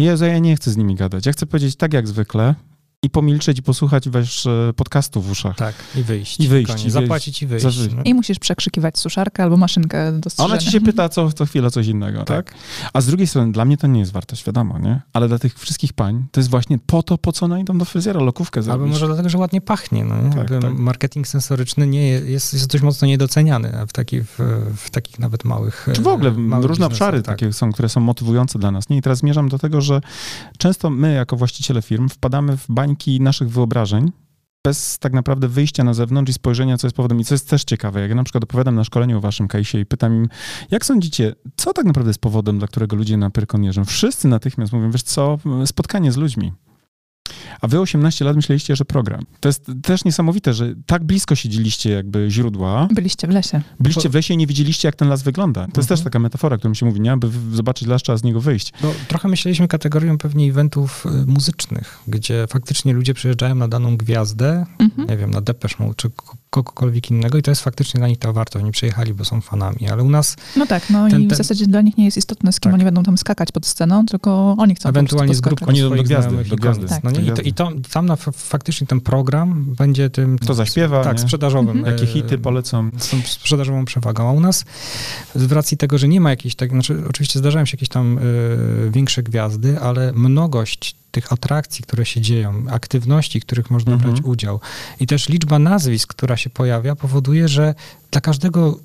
[0.00, 1.26] Jezu, ja nie chcę z nimi gadać.
[1.26, 2.54] Ja chcę powiedzieć tak jak zwykle,
[3.02, 5.56] i pomilczeć i posłuchać wiesz, e, podcastu w uszach.
[5.56, 6.40] Tak, i wyjść.
[6.40, 6.92] I wyjść, Koniec.
[6.92, 7.66] Zapłacić i wyjść.
[7.96, 8.02] No.
[8.04, 10.54] I musisz przekrzykiwać suszarkę albo maszynkę do strzyżenia.
[10.54, 12.54] ona ci się pyta co, co chwilę coś innego, tak.
[12.92, 15.00] A z drugiej strony, dla mnie to nie jest wartość, wiadomo, nie?
[15.12, 17.84] Ale dla tych wszystkich pań to jest właśnie po to, po co one idą do
[17.84, 18.80] fryzjera, lokówkę zrobić.
[18.80, 20.04] Albo może dlatego, że ładnie pachnie.
[20.04, 20.30] No, nie?
[20.30, 20.74] Tak, tak.
[20.74, 24.38] Marketing sensoryczny nie je- jest, jest dość mocno niedoceniany w, taki, w,
[24.76, 27.38] w takich nawet małych Czy w ogóle e, różne biznesach, obszary tak.
[27.38, 28.88] takie są, które są motywujące dla nas.
[28.88, 28.96] Nie?
[28.96, 30.00] I teraz zmierzam do tego, że
[30.58, 34.12] często my, jako właściciele firm, wpadamy w bańki naszych wyobrażeń,
[34.64, 37.20] bez tak naprawdę wyjścia na zewnątrz i spojrzenia, co jest powodem.
[37.20, 39.78] I co jest też ciekawe, jak ja na przykład opowiadam na szkoleniu o waszym case'ie
[39.78, 40.28] i pytam im,
[40.70, 43.84] jak sądzicie, co tak naprawdę jest powodem, dla którego ludzie na Pyrkon jeżdżą?
[43.84, 46.52] Wszyscy natychmiast mówią, wiesz co, spotkanie z ludźmi.
[47.60, 49.22] A wy 18 lat myśleliście, że program.
[49.40, 53.60] To jest też niesamowite, że tak blisko siedzieliście jakby źródła, Byliście w lesie.
[53.80, 55.60] byliście w lesie i nie widzieliście, jak ten las wygląda.
[55.60, 55.96] To jest Mhm.
[55.98, 57.12] też taka metafora, którą się mówi, nie?
[57.12, 58.72] Aby zobaczyć las, trzeba z niego wyjść.
[58.82, 64.66] Bo trochę myśleliśmy kategorią pewnie eventów y, muzycznych, gdzie faktycznie ludzie przyjeżdżają na daną gwiazdę,
[64.78, 65.08] Mhm.
[65.08, 66.10] nie wiem, na Depeche Mode czy
[66.62, 68.62] kogokolwiek innego i to jest faktycznie dla nich ta wartość.
[68.62, 71.36] Oni przyjechali, bo są fanami, ale u nas No tak, no Ten- i w ten-
[71.38, 72.74] zasadzie dla nich nie jest istotne, z kim Tak.
[72.74, 75.66] oni będą tam skakać pod sceną, tylko oni chcą ewentualnie z grupką.
[75.66, 76.86] Oni idą do gwiazdy, znajomych do i gwiazdy.
[76.86, 77.02] koniec.
[77.02, 77.04] Tak.
[77.04, 77.20] No nie?
[77.28, 77.42] I, to.
[77.42, 80.38] I to, tam na, faktycznie ten program będzie tym...
[80.38, 81.22] Kto zaśpiewa, Tak, nie?
[81.22, 81.76] sprzedażowym.
[81.78, 81.94] Mhm.
[81.96, 82.90] Jakie e, hity polecą.
[82.98, 84.28] z tą sprzedażową przewagą.
[84.28, 84.64] A u nas
[85.34, 88.90] z racji tego, że nie ma jakiejś tak, znaczy oczywiście zdarzają się jakieś tam y,
[88.90, 94.12] większe gwiazdy, ale mnogość tych atrakcji, które się dzieją, aktywności, których można Mhm.
[94.12, 94.60] brać udział
[95.00, 97.74] i też liczba nazwisk, która się pojawia, powoduje, że
[98.10, 98.78] dla każdego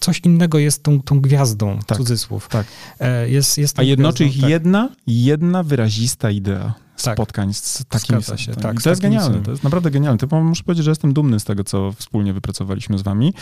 [0.00, 2.48] coś innego jest tą, tą gwiazdą, Tak, cudzysłów.
[2.48, 2.66] tak.
[3.00, 4.50] E, Jest, jest A jednoczy gwiazdą, tak.
[4.50, 7.16] jedna, jedna wyrazista idea Tak.
[7.16, 10.18] spotkań z takimi Zgadza się, tak, I z to jest genialne, to jest naprawdę genialne.
[10.18, 13.34] To muszę powiedzieć, że jestem dumny z tego, co wspólnie wypracowaliśmy z wami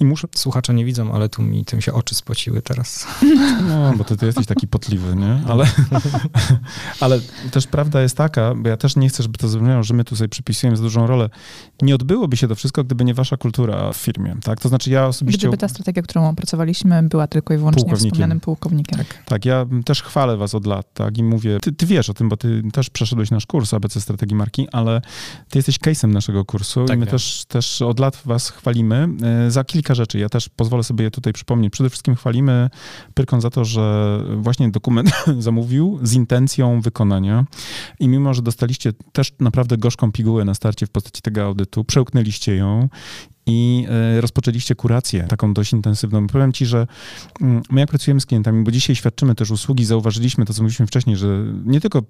[0.00, 3.06] i muszę, Słuchacze nie widzą, ale tu mi tym się oczy spociły teraz.
[3.68, 5.42] no, bo ty, ty jesteś taki potliwy, nie?
[5.48, 5.64] Ale,
[7.00, 7.20] ale
[7.50, 10.16] też prawda jest taka, bo ja też nie chcę, żeby to zabrzmiało, że my tu
[10.16, 11.30] sobie przypisujemy za dużą rolę.
[11.82, 14.60] Nie odbyłoby się to wszystko, gdyby nie wasza kultura w firmie, tak?
[14.60, 15.38] To znaczy ja osobiście...
[15.38, 18.10] Gdyby ta strategia, którą opracowaliśmy, była tylko i wyłącznie Pułkownikiem.
[18.10, 18.98] wspomnianym pułkownikiem.
[18.98, 19.24] Tak.
[19.24, 22.28] Tak, ja też chwalę was od lat, tak, i mówię, ty, ty wiesz o tym,
[22.28, 25.00] bo ty też przeszedłeś nasz kurs ABC Strategii Marki, ale
[25.48, 27.12] ty jesteś case'em naszego kursu Tak, i my wiem.
[27.12, 29.08] też, też od lat was chwalimy
[29.46, 30.18] e, za kilka rzeczy.
[30.18, 31.72] Ja też pozwolę sobie je tutaj przypomnieć.
[31.72, 32.70] Przede wszystkim chwalimy
[33.14, 37.44] Pyrkon za to, że właśnie dokument zamówił z intencją wykonania
[38.00, 42.56] i mimo, że dostaliście też naprawdę gorzką pigułę na starcie w postaci tego audytu, przełknęliście
[42.56, 42.88] ją
[43.46, 46.26] i e, rozpoczęliście kurację taką dość intensywną.
[46.26, 46.86] Powiem ci, że
[47.40, 50.86] mm, my jak pracujemy z klientami, bo dzisiaj świadczymy też usługi, zauważyliśmy to, co mówiliśmy
[50.86, 52.02] wcześniej, że nie tylko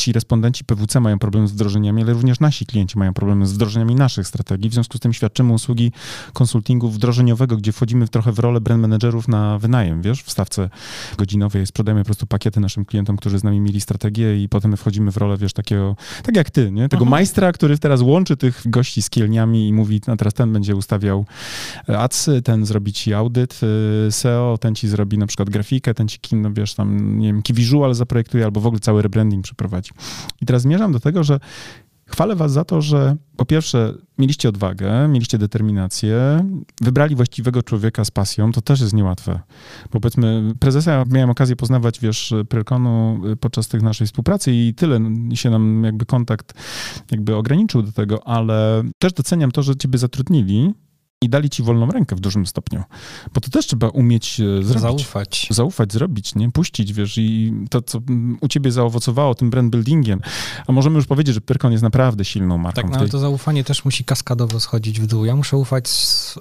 [0.00, 3.94] ci respondenci PWC mają problem z wdrożeniami, ale również nasi klienci mają problemy z wdrożeniami
[3.94, 4.70] naszych strategii.
[4.70, 5.92] W związku z tym świadczymy usługi
[6.32, 10.70] konsultingu wdrożeniowego, gdzie wchodzimy w trochę w rolę brand managerów na wynajem, wiesz, w stawce
[11.18, 14.76] godzinowej sprzedajemy po prostu pakiety naszym klientom, którzy z nami mieli strategię i potem my
[14.76, 16.88] wchodzimy w rolę, wiesz, takiego, tak jak ty, nie?
[16.88, 17.10] Tego Mhm.
[17.10, 21.24] majstra, który teraz łączy tych gości z kielniami i mówi, no teraz ten będzie ustawiał
[21.86, 23.60] adsy, ten zrobi ci audyt
[24.08, 27.42] y, SEO, ten ci zrobi na przykład grafikę, ten ci, no wiesz, tam, nie wiem,
[27.42, 29.90] key visual zaprojektuje albo w ogóle cały rebranding przeprowadzi.
[30.40, 31.40] I teraz zmierzam do tego, że
[32.08, 36.44] chwalę was za to, że po pierwsze mieliście odwagę, mieliście determinację,
[36.80, 39.40] wybrali właściwego człowieka z pasją, to też jest niełatwe.
[39.92, 45.00] Bo powiedzmy, prezesa miałem okazję poznawać, wiesz, Pyrkonu podczas tych naszej współpracy i tyle
[45.34, 46.54] się nam jakby kontakt
[47.10, 50.74] jakby ograniczył do tego, ale też doceniam to, że ciebie zatrudnili
[51.22, 52.82] i dali ci wolną rękę w dużym stopniu.
[53.34, 54.82] Bo to też trzeba umieć e, zrobić.
[54.82, 55.46] Zaufać.
[55.50, 56.50] Zaufać, zrobić, nie?
[56.50, 58.00] Puścić, wiesz, i to, co
[58.40, 60.20] u ciebie zaowocowało tym brand buildingiem.
[60.66, 62.82] A możemy już powiedzieć, że Pyrkon jest naprawdę silną marką.
[62.82, 65.24] Tak, no ale to zaufanie też musi kaskadowo schodzić w dół.
[65.24, 65.88] Ja muszę ufać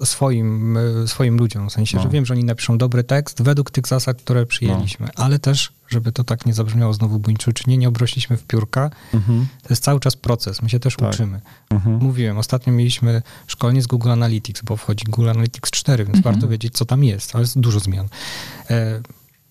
[0.03, 2.03] swoim, y, swoim ludziom, w sensie, No.
[2.03, 6.11] że wiem, że oni napiszą dobry tekst według tych zasad, które przyjęliśmy, ale też, żeby
[6.11, 8.89] to tak nie zabrzmiało znowu buńczucznie, nie obrośliśmy w piórka.
[9.13, 11.13] Mhm, To jest cały czas proces, my się też Tak.
[11.13, 11.41] uczymy.
[11.69, 11.95] mhm.
[11.95, 16.35] Mówiłem, ostatnio mieliśmy szkolenie z Google Analytics, bo wchodzi Google Analytics 4, więc Mhm.
[16.35, 18.07] warto wiedzieć, co tam jest, ale jest dużo zmian.
[18.69, 19.01] E,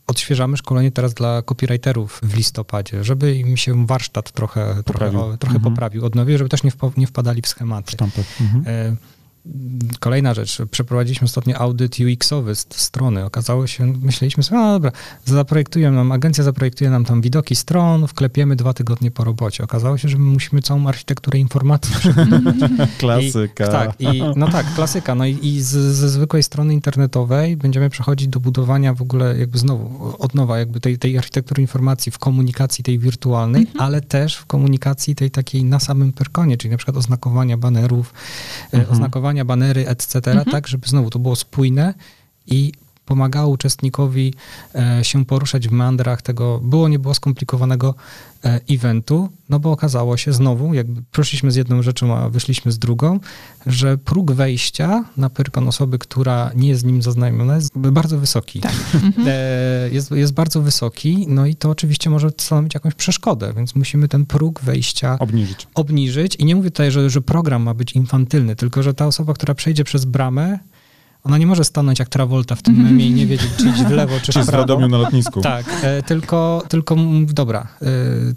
[0.07, 5.19] odświeżamy szkolenie teraz dla copywriterów w listopadzie, żeby im się warsztat trochę Poprawił.
[5.21, 5.75] trochę, trochę Mhm.
[5.75, 7.97] poprawił od nowa, żeby też nie, wpa- nie wpadali w schematy.
[8.41, 8.65] Mhm.
[8.67, 8.97] E,
[10.01, 13.25] Kolejna rzecz, przeprowadziliśmy ostatnio audyt UX-owy z strony.
[13.25, 14.93] Okazało się, myśleliśmy sobie, no dobra,
[15.25, 19.65] zaprojektują nam, agencja zaprojektuje nam tam widoki stron, wklepiemy dwa tygodnie po robocie.
[19.65, 21.95] Okazało się, że my musimy całą architekturę informacji
[22.99, 23.65] Klasyka.
[23.67, 25.15] i, tak, i, no tak, klasyka.
[25.15, 29.59] No i, i z, ze zwykłej strony internetowej będziemy przechodzić do budowania w ogóle jakby
[29.59, 34.47] znowu, od nowa jakby tej, tej architektury informacji w komunikacji tej wirtualnej, ale też w
[34.47, 38.15] komunikacji tej takiej na samym perkonie, czyli na przykład oznakowania banerów,
[38.73, 38.93] e, Mhm.
[38.93, 40.45] oznakowania banery, etc., Mhm.
[40.51, 41.95] tak, żeby znowu to było spójne
[42.47, 42.73] i
[43.07, 44.35] pomagało uczestnikowi
[44.75, 47.95] e, się poruszać w meandrach tego, było nie było skomplikowanego
[48.45, 52.79] e, eventu, no bo okazało się znowu, jakby poszliśmy z jedną rzeczą, a wyszliśmy z
[52.79, 53.21] drugą,
[53.67, 58.61] że próg wejścia na Pyrkon osoby, która nie jest z nim zaznajomiona, jest bardzo wysoki.
[58.61, 58.73] Tak.
[59.27, 64.09] E, jest, jest bardzo wysoki, no i to oczywiście może stanowić jakąś przeszkodę, więc musimy
[64.09, 65.67] ten próg wejścia Obniżyć.
[65.75, 66.37] obniżyć.
[66.37, 69.55] I nie mówię tutaj, że, że program ma być infantylny, tylko że ta osoba, która
[69.55, 70.59] przejdzie przez bramę,
[71.27, 73.91] ona nie może stanąć jak Travolta w tym memie i nie wiedzieć, czy iść w
[73.91, 74.63] lewo, czy Czy w z prawo.
[74.63, 75.41] Radomiu na lotnisku.
[75.41, 76.97] Tak, e, tylko, tylko
[77.27, 77.87] dobra, e,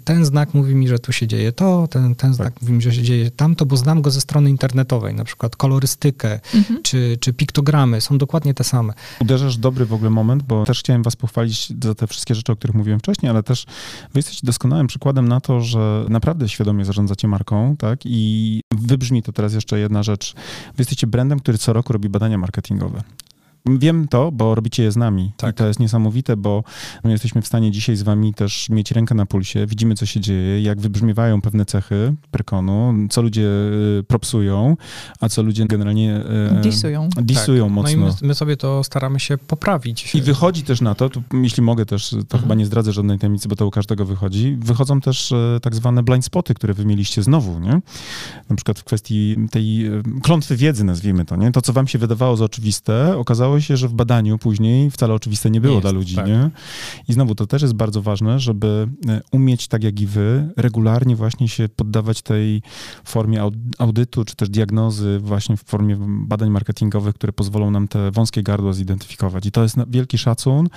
[0.04, 2.92] ten znak mówi mi, że tu się dzieje to, ten, ten znak mówi mi, że
[2.92, 6.82] się dzieje tamto, bo znam go ze strony internetowej, na przykład kolorystykę Mhm.
[6.82, 8.92] czy, czy piktogramy są dokładnie te same.
[9.20, 12.56] Uderzasz dobry w ogóle moment, bo też chciałem was pochwalić za te wszystkie rzeczy, o
[12.56, 13.66] których mówiłem wcześniej, ale też
[14.14, 18.00] wy jesteście doskonałym przykładem na to, że naprawdę świadomie zarządzacie marką, tak?
[18.04, 20.34] I wybrzmi to teraz jeszcze jedna rzecz.
[20.66, 22.79] Wy jesteście brandem, który co roku robi badania marketingowe.
[22.88, 23.04] või?
[23.66, 25.32] Wiem to, bo robicie je z nami.
[25.36, 25.50] Tak.
[25.54, 26.64] I to jest niesamowite, bo
[27.04, 29.66] my jesteśmy w stanie dzisiaj z wami też mieć rękę na pulsie.
[29.66, 33.42] Widzimy, co się dzieje, jak wybrzmiewają pewne cechy Prekonu, co ludzie
[34.00, 34.76] y, propsują,
[35.20, 36.22] a co ludzie generalnie
[36.58, 37.08] y, Disują.
[37.22, 37.72] disują tak.
[37.74, 37.96] mocno.
[38.00, 40.14] No i my, my sobie to staramy się poprawić.
[40.14, 42.42] I wychodzi też na to, tu, jeśli mogę też, to Mhm.
[42.42, 46.02] chyba nie zdradzę żadnej tajemnicy, bo to u każdego wychodzi, wychodzą też e, tak zwane
[46.02, 47.80] blind spoty, które wy mieliście znowu, nie?
[48.50, 49.90] Na przykład w kwestii tej e,
[50.22, 51.52] klątwy wiedzy, nazwijmy to, nie?
[51.52, 55.50] To, co wam się wydawało za oczywiste, okazało się, że w badaniu później wcale oczywiste
[55.50, 56.26] nie było Nie dla jest, ludzi, tak.
[56.26, 56.50] nie?
[57.08, 61.16] I znowu, to też jest bardzo ważne, żeby e, umieć, tak jak i wy, regularnie
[61.16, 62.62] właśnie się poddawać tej
[63.04, 68.10] formie aud- audytu, czy też diagnozy właśnie w formie badań marketingowych, które pozwolą nam te
[68.10, 69.46] wąskie gardła zidentyfikować.
[69.46, 70.68] I to jest wielki szacun,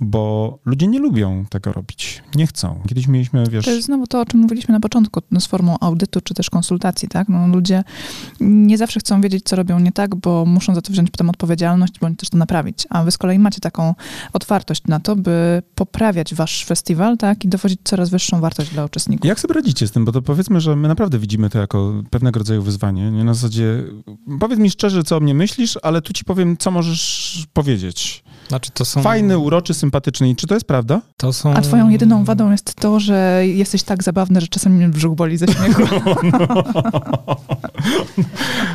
[0.00, 2.22] bo ludzie nie lubią tego robić.
[2.34, 2.80] Nie chcą.
[2.88, 3.64] Kiedyś mieliśmy, wiesz...
[3.64, 6.50] To jest znowu to, o czym mówiliśmy na początku, no, z formą audytu czy też
[6.50, 7.28] konsultacji, tak?
[7.28, 7.84] No, ludzie
[8.40, 11.98] nie zawsze chcą wiedzieć, co robią nie tak, bo muszą za to wziąć potem odpowiedzialność,
[11.98, 12.86] bądź też to naprawić.
[12.90, 13.94] A wy z kolei macie taką
[14.32, 17.44] otwartość na to, by poprawiać wasz festiwal, tak?
[17.44, 19.28] I dowodzić coraz wyższą wartość dla uczestników.
[19.28, 20.04] Jak sobie radzicie z tym?
[20.04, 23.10] Bo to powiedzmy, że my naprawdę widzimy to jako pewnego rodzaju wyzwanie.
[23.10, 23.84] Nie na zasadzie,
[24.40, 28.24] powiedz mi szczerze, co o mnie myślisz, ale tu ci powiem, co możesz powiedzieć.
[28.48, 29.02] Znaczy to są...
[29.02, 30.28] Fajny, uroczy, sympatyczny.
[30.28, 31.00] I czy to jest prawda?
[31.16, 31.54] To są...
[31.54, 35.36] A twoją jedyną wadą jest to, że jesteś tak zabawny, że czasami mnie brzuch boli
[35.36, 35.82] ze śmiechu.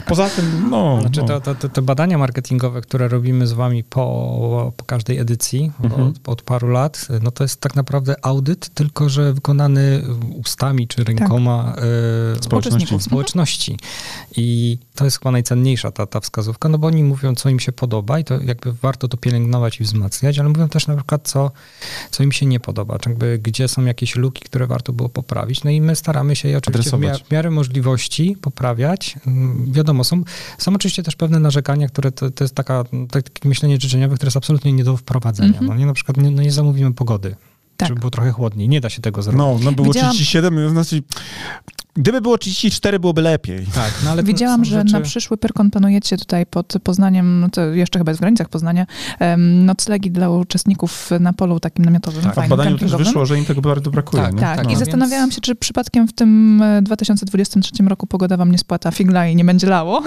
[0.07, 1.01] Poza tym, no...
[1.01, 1.27] Znaczy no.
[1.27, 6.07] to, to, to, te badania marketingowe, które robimy z wami po, po każdej edycji Mhm.
[6.07, 10.03] od, od paru lat, no to jest tak naprawdę audyt, tylko że wykonany
[10.35, 12.77] ustami czy rękoma e, Społeczności.
[12.77, 13.03] Uczestników.
[13.03, 13.77] społeczności.
[14.37, 17.71] I to jest chyba najcenniejsza ta, ta wskazówka, no bo oni mówią, co im się
[17.71, 21.51] podoba i to jakby warto to pielęgnować i wzmacniać, ale mówią też na przykład, co,
[22.11, 25.63] co im się nie podoba, czy jakby gdzie są jakieś luki, które warto było poprawić.
[25.63, 29.15] No i my staramy się je oczywiście w, w miarę możliwości poprawiać.
[29.27, 30.23] Mm, Wiadomo, są,
[30.57, 34.37] są oczywiście też pewne narzekania, które to, to jest taka, takie myślenie życzeniowe, które jest
[34.37, 35.49] absolutnie nie do wprowadzenia.
[35.49, 35.67] Mhm.
[35.67, 37.35] No nie, na przykład nie, no nie zamówimy pogody.
[37.77, 37.89] Tak.
[37.89, 38.69] Żeby było trochę chłodniej.
[38.69, 39.37] Nie da się tego zrobić.
[39.37, 41.03] No, no było Widziałam- 37, znaczy...
[41.93, 43.65] Gdyby było 34, byłoby lepiej.
[43.75, 47.61] Tak, no ale Widziałam, że rzeczy- na przyszły Pyrkon planujecie tutaj pod Poznaniem, no to
[47.61, 48.85] jeszcze chyba jest w granicach Poznania,
[49.19, 52.29] em, noclegi dla uczestników na polu takim namiotowym, Tak.
[52.29, 54.23] A w fajnym, badaniu też wyszło, że im tego bardzo brakuje.
[54.23, 54.39] Tak, nie?
[54.39, 58.51] Tak, No, i więc- zastanawiałam się, czy przypadkiem w tym e, 2023 roku pogoda wam
[58.51, 60.03] nie spłata figla i nie będzie lało.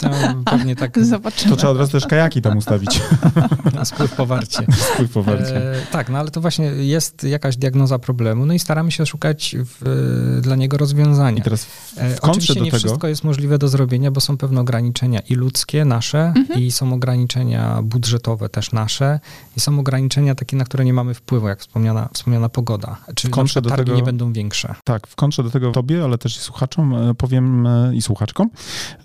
[0.00, 0.10] To
[0.44, 1.50] pewnie tak Zobaczymy.
[1.50, 3.00] To trzeba od razu też kajaki tam ustawić.
[3.74, 4.66] na spływ powarcie.
[4.94, 5.56] Spływ po warcie.
[5.56, 9.56] E, tak, no ale to właśnie jest jakaś diagnoza problemu, no i staramy się szukać
[9.58, 11.23] w, dla niego rozwiązania.
[11.30, 12.78] I teraz E, w kontrze Oczywiście do nie tego...
[12.78, 16.60] wszystko jest możliwe do zrobienia, bo są pewne ograniczenia i ludzkie nasze, Mhm.
[16.60, 19.20] i są ograniczenia budżetowe też nasze,
[19.56, 22.96] i są ograniczenia takie, na które nie mamy wpływu, jak wspomniana, wspomniana pogoda.
[23.14, 24.74] Czy W kontrze do targi tego- nie będą większe.
[24.84, 28.50] Tak, w kontrze do tego tobie, ale też i słuchaczom e, powiem e, i słuchaczkom,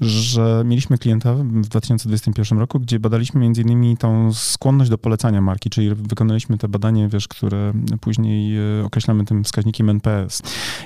[0.02, 5.70] że mieliśmy klienta w 2021 roku, gdzie badaliśmy między innymi tą skłonność do polecania marki,
[5.70, 10.42] czyli wykonaliśmy te badanie, wiesz, które później e, określamy tym wskaźnikiem NPS.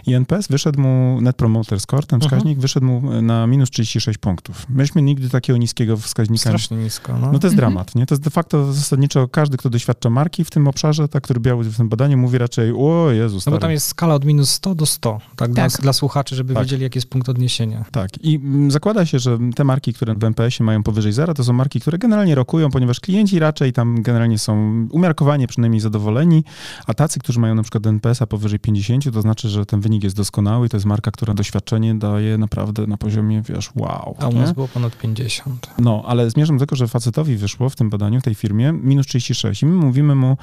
[0.08, 2.30] I NPS wyszedł mu, Net Promoter Score, ten Mhm.
[2.30, 4.66] wskaźnik wyszedł mu na minus 36 punktów.
[4.70, 7.14] Myśmy nigdy takiego niskiego wskaźnika Strasznie nisko.
[7.14, 7.20] No.
[7.32, 7.56] no to jest Mhm.
[7.58, 8.06] dramat, nie?
[8.06, 11.64] To jest de facto zasadniczo każdy, kto doświadcza marki w tym obszarze, tak, który udział
[11.64, 13.56] w tym badaniu, mówi raczej, o Jezu, no stary.
[13.58, 15.82] bo tam jest skala od minus 100 do 100, tak, Dla, Tak.
[15.82, 16.64] dla słuchaczy, żeby Tak.
[16.64, 17.86] wiedzieli, jaki jest punkt odniesienia.
[17.92, 18.10] Tak.
[18.24, 21.54] I mm, zakłada się, że te marki, które w MPS-ie mają powyżej zera, to są
[21.54, 24.54] marki, które generalnie rokują, ponieważ klienci raczej tam generalnie są
[24.92, 26.44] umiarkowanie przynajmniej zadowoleni,
[26.88, 30.16] a tacy, którzy mają na przykład NPS-a powyżej 50, to znaczy, że ten wynik jest
[30.16, 34.16] doskonały i to jest marka, która doświadczenie daje naprawdę na poziomie, wiesz, wow.
[34.20, 35.70] A u nas było ponad 50.
[35.80, 39.08] No, ale zmierzam do tego, że facetowi wyszło w tym badaniu, w tej firmie, minus
[39.08, 39.64] 36.
[39.64, 40.38] I my mówimy mu,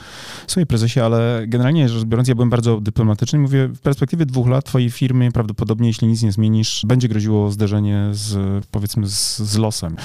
[0.46, 4.48] słuchaj prezesie, ale generalnie rzecz biorąc, ja byłem bardzo dyplomatyczny i mówię, w perspektywie dwóch
[4.48, 9.56] lat twojej firmy prawdopodobnie, jeśli nic nie zmienisz, będzie groziło zderzenie z, powiedzmy, z, z
[9.56, 9.96] losem.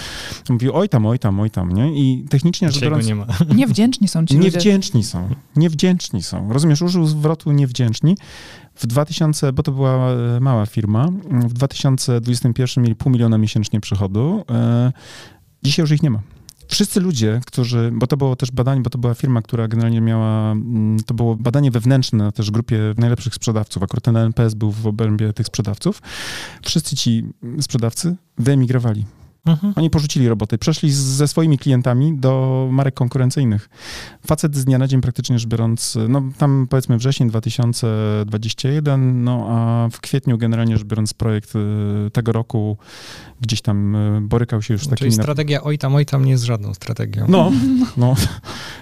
[0.49, 1.93] Mówi, oj tam, oj tam, oj tam, nie?
[1.93, 3.07] I technicznie rzecz biorąc...
[3.07, 3.25] nie ma.
[3.55, 4.49] Niewdzięczni są ci ludzie.
[4.51, 5.29] Niewdzięczni są.
[5.55, 6.53] Niewdzięczni są.
[6.53, 8.17] Rozumiesz, użył zwrotu niewdzięczni.
[8.75, 14.45] W 2000, bo to była e, mała firma, w 2021 mieli pół miliona miesięcznie przychodu.
[14.49, 14.91] E,
[15.63, 16.19] Dzisiaj już ich nie ma.
[16.67, 20.51] Wszyscy ludzie, którzy, bo to było też badanie, bo to była firma, która generalnie miała,
[20.51, 25.33] mm, to było badanie wewnętrzne też grupie najlepszych sprzedawców, akurat ten NPS był w obrębie
[25.33, 26.01] tych sprzedawców.
[26.63, 27.23] Wszyscy ci
[27.61, 29.05] sprzedawcy wyemigrowali.
[29.45, 29.73] Mhm.
[29.75, 33.69] Oni porzucili roboty, przeszli z, ze swoimi klientami do marek konkurencyjnych.
[34.27, 39.87] Facet z dnia na dzień praktycznie rzecz biorąc, no tam powiedzmy wrzesień 2021, no a
[39.91, 42.77] w kwietniu generalnie rzecz biorąc projekt y, tego roku
[43.41, 45.17] gdzieś tam y, borykał się już z Czyli takimi...
[45.17, 47.25] na- strategia oj tam, oj tam nie jest żadną strategią.
[47.29, 47.51] No,
[47.97, 48.15] no,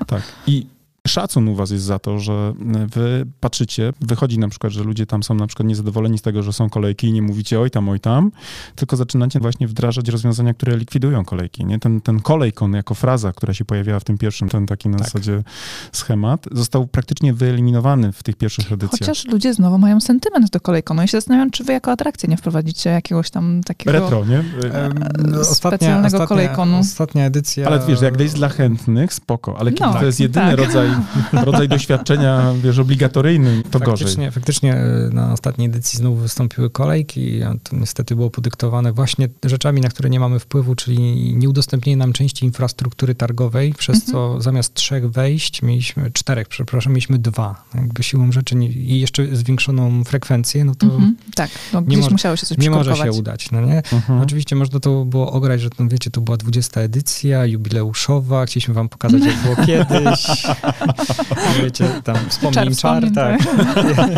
[0.07, 0.21] tak.
[0.47, 0.67] I
[1.07, 2.53] szacun u was jest za to, że
[2.87, 6.53] wy patrzycie, wychodzi na przykład, że ludzie tam są na przykład niezadowoleni z tego, że
[6.53, 8.31] są kolejki i nie mówicie oj tam, oj tam,
[8.75, 11.79] tylko zaczynacie właśnie wdrażać rozwiązania, które likwidują kolejki, nie?
[11.79, 15.07] Ten, ten kolejkon jako fraza, która się pojawiała w tym pierwszym, ten taki na Tak.
[15.07, 15.43] zasadzie
[15.91, 18.99] schemat, został praktycznie wyeliminowany w tych pierwszych edycjach.
[18.99, 21.01] Chociaż ludzie znowu mają sentyment do kolejkonu.
[21.01, 23.91] Ja się zastanawiam, czy wy jako atrakcję nie wprowadzicie jakiegoś tam takiego...
[23.91, 24.39] Retro, nie?
[24.39, 25.03] Em,
[25.41, 26.77] E, specjalnego kolejkonu.
[26.77, 27.67] Ostatnia edycja.
[27.67, 30.57] Ale wiesz, jak jest dla chętnych, spoko, ale kiedy No, to jest jedyny tak.
[30.65, 30.92] rodzaj,
[31.45, 33.97] rodzaj doświadczenia, wiesz, obligatoryjny, to gorzej.
[33.97, 39.27] Faktycznie, faktycznie e, na ostatniej edycji znowu wystąpiły kolejki, a to niestety było podyktowane właśnie
[39.45, 40.99] rzeczami, na które nie mamy wpływu, czyli
[41.35, 44.11] nieudostępnienie nam części infrastruktury targowej, przez Mhm.
[44.11, 47.63] co zamiast trzech wejść mieliśmy, czterech, przepraszam, mieliśmy dwa.
[47.75, 52.09] Jakby siłą rzeczy nie, i jeszcze zwiększoną frekwencję, no to Mhm, tak, no, nie może-
[52.09, 53.77] musiało się coś nie może się udać, no nie?
[53.93, 54.21] Mhm.
[54.21, 58.89] Oczywiście można to było ograć, że to, wiecie, to była 20 edycja, jubileuszowa, chcieliśmy wam
[58.89, 60.25] pokazać, jak było kiedyś.
[61.63, 63.41] wiecie, tam wspomnień czar, wspomnień, tak.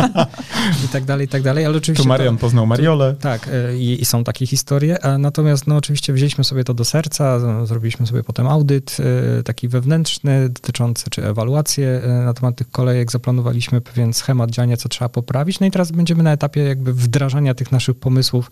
[0.85, 2.03] I tak dalej, i tak dalej, ale oczywiście...
[2.03, 3.15] Tu Marian poznał Mariolę.
[3.19, 7.39] Tak, y, i, i są takie historie, natomiast no oczywiście wzięliśmy sobie to do serca,
[7.65, 8.97] zrobiliśmy sobie potem audyt
[9.39, 14.77] y, taki wewnętrzny dotyczący, czy ewaluację y, na temat tych kolejek, zaplanowaliśmy pewien schemat działania,
[14.77, 18.51] co trzeba poprawić, no i teraz będziemy na etapie jakby wdrażania tych naszych pomysłów,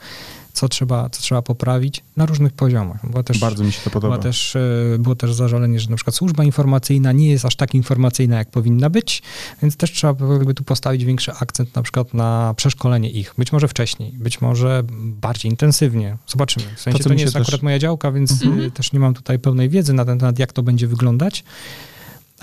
[0.54, 3.10] co trzeba, co trzeba poprawić na różnych poziomach.
[3.10, 4.14] Była też, Bardzo mi się to podoba.
[4.14, 7.76] była też, y, było też zażalenie, że na przykład służba informacyjna nie jest aż tak
[7.76, 9.22] informacyjna, jak powinna być,
[9.62, 13.34] więc też trzeba by jakby tu postawić większy akcent na przykład na przeszkolenie ich.
[13.38, 16.18] Być może wcześniej, być może bardziej intensywnie.
[16.28, 16.66] Zobaczymy.
[16.76, 18.62] W sensie to, mi nie jest też- akurat moja działka, więc Mhm.
[18.62, 21.44] y, też nie mam tutaj pełnej wiedzy na ten temat, jak to będzie wyglądać.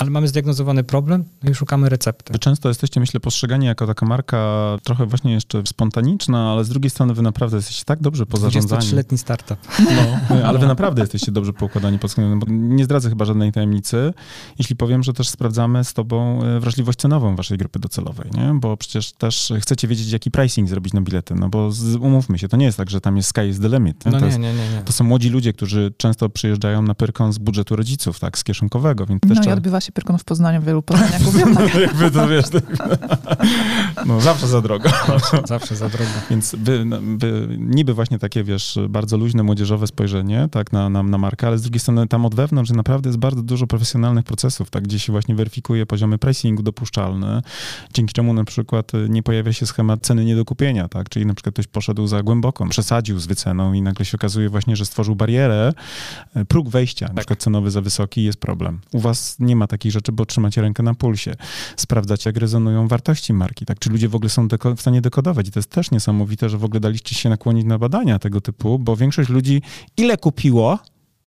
[0.00, 2.32] Ale mamy zdiagnozowany problem, no i szukamy recepty.
[2.32, 4.38] Wy często jesteście, myślę, postrzegani jako taka marka
[4.84, 8.82] trochę właśnie jeszcze spontaniczna, ale z drugiej strony wy naprawdę jesteście tak dobrze pozarządzani.
[8.82, 9.58] 23-letni startup.
[9.80, 14.12] No, ale wy naprawdę jesteście dobrze poukładani pod względem, bo nie zdradzę chyba żadnej tajemnicy,
[14.58, 18.54] jeśli powiem, że też sprawdzamy z tobą e, wrażliwość cenową waszej grupy docelowej, nie?
[18.54, 22.48] Bo przecież też chcecie wiedzieć, jaki pricing zrobić na bilety, no bo z, umówmy się,
[22.48, 24.06] to nie jest tak, że tam jest sky is the limit.
[24.06, 24.12] nie?
[24.12, 24.82] No to, nie, jest, nie, nie, nie.
[24.84, 29.06] to są młodzi ludzie, którzy często przyjeżdżają na Pyrkon z budżetu rodziców, tak, z kieszonkowego,
[29.06, 29.56] więc też No i trzeba...
[29.56, 31.46] odbywa się Pyrkon w Poznaniu, w wielu Poznaniach mówią.
[31.80, 32.44] Jakby to wiesz,
[34.06, 34.88] no zawsze za drogo.
[35.06, 36.10] Zawsze, zawsze za drogo.
[36.30, 41.02] Więc wy, no, wy, niby właśnie takie, wiesz, bardzo luźne, młodzieżowe spojrzenie, tak, na, na,
[41.02, 44.70] na markę, ale z drugiej strony tam od wewnątrz naprawdę jest bardzo dużo profesjonalnych procesów,
[44.70, 47.42] tak, gdzie się właśnie weryfikuje poziomy pricingu dopuszczalne,
[47.94, 51.26] dzięki czemu na przykład y, nie pojawia się schemat ceny nie do kupienia, tak, czyli
[51.26, 54.86] na przykład ktoś poszedł za głęboko, przesadził z wyceną i nagle się okazuje właśnie, że
[54.86, 55.72] stworzył barierę,
[56.36, 58.80] y, próg wejścia, na przykład cenowy za wysoki jest problem.
[58.92, 61.34] U was nie ma takich rzeczy, bo trzymacie rękę na pulsie.
[61.76, 65.48] Sprawdzacie, jak rezonują wartości marki, tak, czy ludzie w ogóle są deko- w stanie dekodować
[65.48, 68.78] i to jest też niesamowite, że w ogóle daliście się nakłonić na badania tego typu,
[68.78, 69.62] bo większość ludzi
[69.96, 70.78] ile kupiło,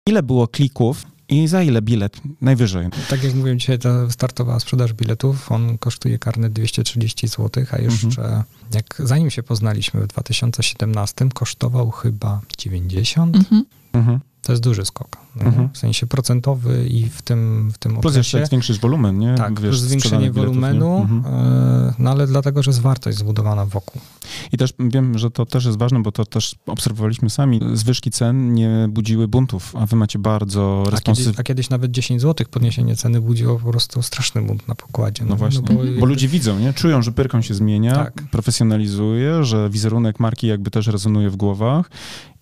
[0.06, 2.88] ile było klików i za ile bilet najwyżej.
[3.10, 5.52] Tak jak mówiłem, dzisiaj ta startowała sprzedaż biletów.
[5.52, 8.42] On kosztuje karny 230 zł, a jeszcze
[8.74, 13.36] jak zanim się poznaliśmy w 2017, kosztował chyba 90.
[13.36, 13.64] Mhm.
[13.92, 14.20] Mhm.
[14.42, 15.16] To jest duży skok.
[15.36, 15.68] No, Mhm.
[15.72, 18.38] W sensie procentowy i w tym, w tym Plus jeszcze okresie.
[18.38, 19.34] jak zwiększysz wolumen, nie?
[19.34, 21.34] Tak, Wiesz, zwiększenie sprzedanych biletów, wolumenu, Mhm.
[21.34, 24.00] e, no ale dlatego, że jest wartość zbudowana wokół.
[24.52, 27.60] I też wiem, że to też jest ważne, bo to też obserwowaliśmy sami.
[27.74, 31.32] Zwyżki cen nie budziły buntów, a wy macie bardzo A responsywne.
[31.36, 35.24] a kiedyś nawet 10 zł podniesienie ceny budziło po prostu straszny bunt na pokładzie.
[35.24, 36.72] No właśnie, bo, bo ludzie widzą, nie?
[36.72, 38.22] Czują, że Pyrkon się zmienia, Tak.
[38.30, 41.90] profesjonalizuje, że wizerunek marki jakby też rezonuje w głowach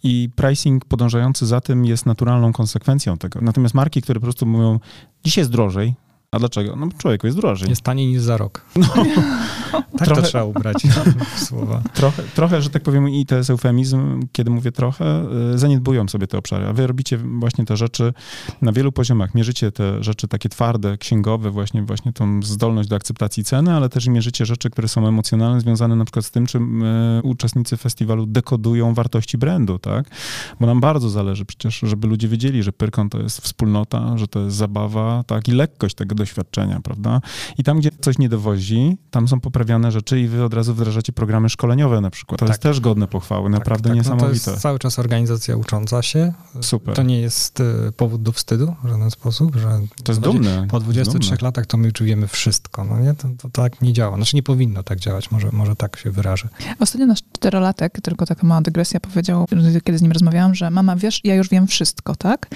[0.03, 2.80] i pricing podążający za tym jest naturalną konsekwencją
[3.17, 3.41] tego.
[3.41, 4.81] Natomiast marki, które po prostu mówią,
[5.25, 5.95] dzisiaj jest drożej,
[6.33, 6.77] A dlaczego?
[6.77, 7.69] No człowieku jest drożej.
[7.69, 8.65] Jest taniej niż za rok.
[8.77, 8.87] No.
[9.73, 10.77] tak trochę, to trzeba ubrać
[11.37, 11.83] słowa.
[11.95, 15.25] Trochę, trochę, że tak powiem, i to jest eufemizm, kiedy mówię trochę,
[15.55, 16.67] y, zaniedbują sobie te obszary.
[16.67, 18.13] A wy robicie właśnie te rzeczy
[18.63, 19.35] na wielu poziomach.
[19.35, 24.07] Mierzycie te rzeczy takie twarde, księgowe, właśnie, właśnie tą zdolność do akceptacji ceny, ale też
[24.07, 28.95] mierzycie rzeczy, które są emocjonalne, związane na przykład z tym, czym y, uczestnicy festiwalu dekodują
[28.95, 30.11] wartości brandu, tak?
[30.61, 34.41] Bo nam bardzo zależy przecież, żeby ludzie wiedzieli, że Pyrkon to jest wspólnota, że to
[34.41, 35.49] jest zabawa, tak?
[35.49, 37.21] I lekkość tego doświadczenia, prawda?
[37.59, 41.13] I tam, gdzie coś nie dowozi, tam są poprawiane rzeczy i wy od razu wdrażacie
[41.13, 42.41] programy szkoleniowe na przykład.
[42.41, 42.49] To tak.
[42.49, 44.27] jest też godne pochwały, tak, naprawdę tak, niesamowite.
[44.27, 46.33] No to jest cały czas organizacja ucząca się.
[46.61, 46.95] Super.
[46.95, 50.67] To nie jest y, powód do wstydu w żaden sposób, że to jest dumne.
[50.71, 51.37] po 23 dumne.
[51.43, 53.15] latach to my czujemy wszystko, no nie?
[53.15, 54.17] To, to, tak nie działa.
[54.17, 56.49] Znaczy nie powinno tak działać, może, może tak się wyrażę.
[56.79, 59.47] Ostatnio nasz czterolatek, tylko taka mała dygresja, powiedział,
[59.85, 62.47] kiedy z nim rozmawiałam, że mama, wiesz, ja już wiem wszystko, tak?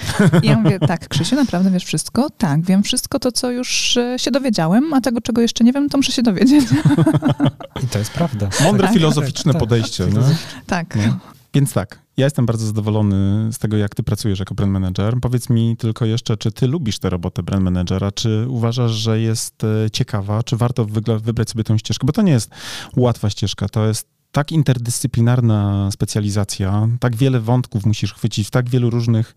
[0.43, 2.31] I ja mówię, tak, Krzysiu, naprawdę wiesz wszystko?
[2.39, 5.89] Tak, wiem wszystko to, co już e, się dowiedziałem, a tego, czego jeszcze nie wiem,
[5.89, 6.65] to muszę się dowiedzieć.
[7.85, 8.49] I to jest prawda.
[8.65, 10.07] Mądre tak, filozoficzne tak, podejście.
[10.67, 10.87] Tak.
[10.97, 10.97] tak.
[11.07, 11.19] No.
[11.55, 15.15] Więc tak, ja jestem bardzo zadowolony z tego, jak ty pracujesz jako brand manager.
[15.23, 19.65] Powiedz mi tylko jeszcze, czy ty lubisz tę robotę brand managera, czy uważasz, że jest
[19.65, 20.85] e, ciekawa, czy warto
[21.23, 22.51] wybrać sobie tę ścieżkę, bo to nie jest
[22.97, 28.91] łatwa ścieżka, to jest tak interdyscyplinarna specjalizacja, tak wiele wątków musisz chwycić, w tak wielu
[28.91, 29.35] różnych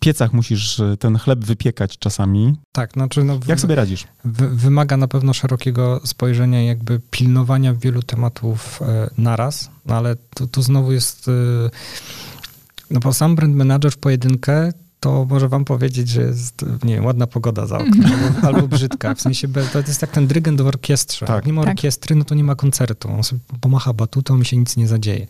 [0.00, 2.56] piecach musisz e, ten chleb wypiekać czasami.
[2.72, 3.24] Tak, znaczy...
[3.24, 4.04] No, Jak sobie radzisz?
[4.24, 10.62] wymaga na pewno szerokiego spojrzenia, jakby pilnowania wielu tematów e, naraz, no ale tu, tu
[10.62, 11.28] znowu jest...
[11.28, 11.32] E,
[12.90, 17.04] no bo sam brand manager w pojedynkę to może wam powiedzieć, że jest, nie wiem,
[17.04, 18.12] ładna pogoda za oknem,
[18.42, 19.14] albo, albo, brzydka.
[19.14, 21.26] W sensie, to jest jak ten dyrygent w orkiestrze.
[21.26, 21.36] Tak.
[21.36, 21.70] Jak nie ma tak.
[21.70, 23.08] orkiestry, no to nie ma koncertu.
[23.12, 25.26] On sobie pomacha batutą i się nic nie zadzieje.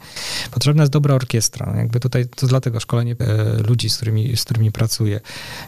[0.50, 1.74] Potrzebna jest dobra orkiestra.
[1.76, 5.20] Jakby tutaj, to dlatego szkolenie e, ludzi, z którymi, z którymi pracuję.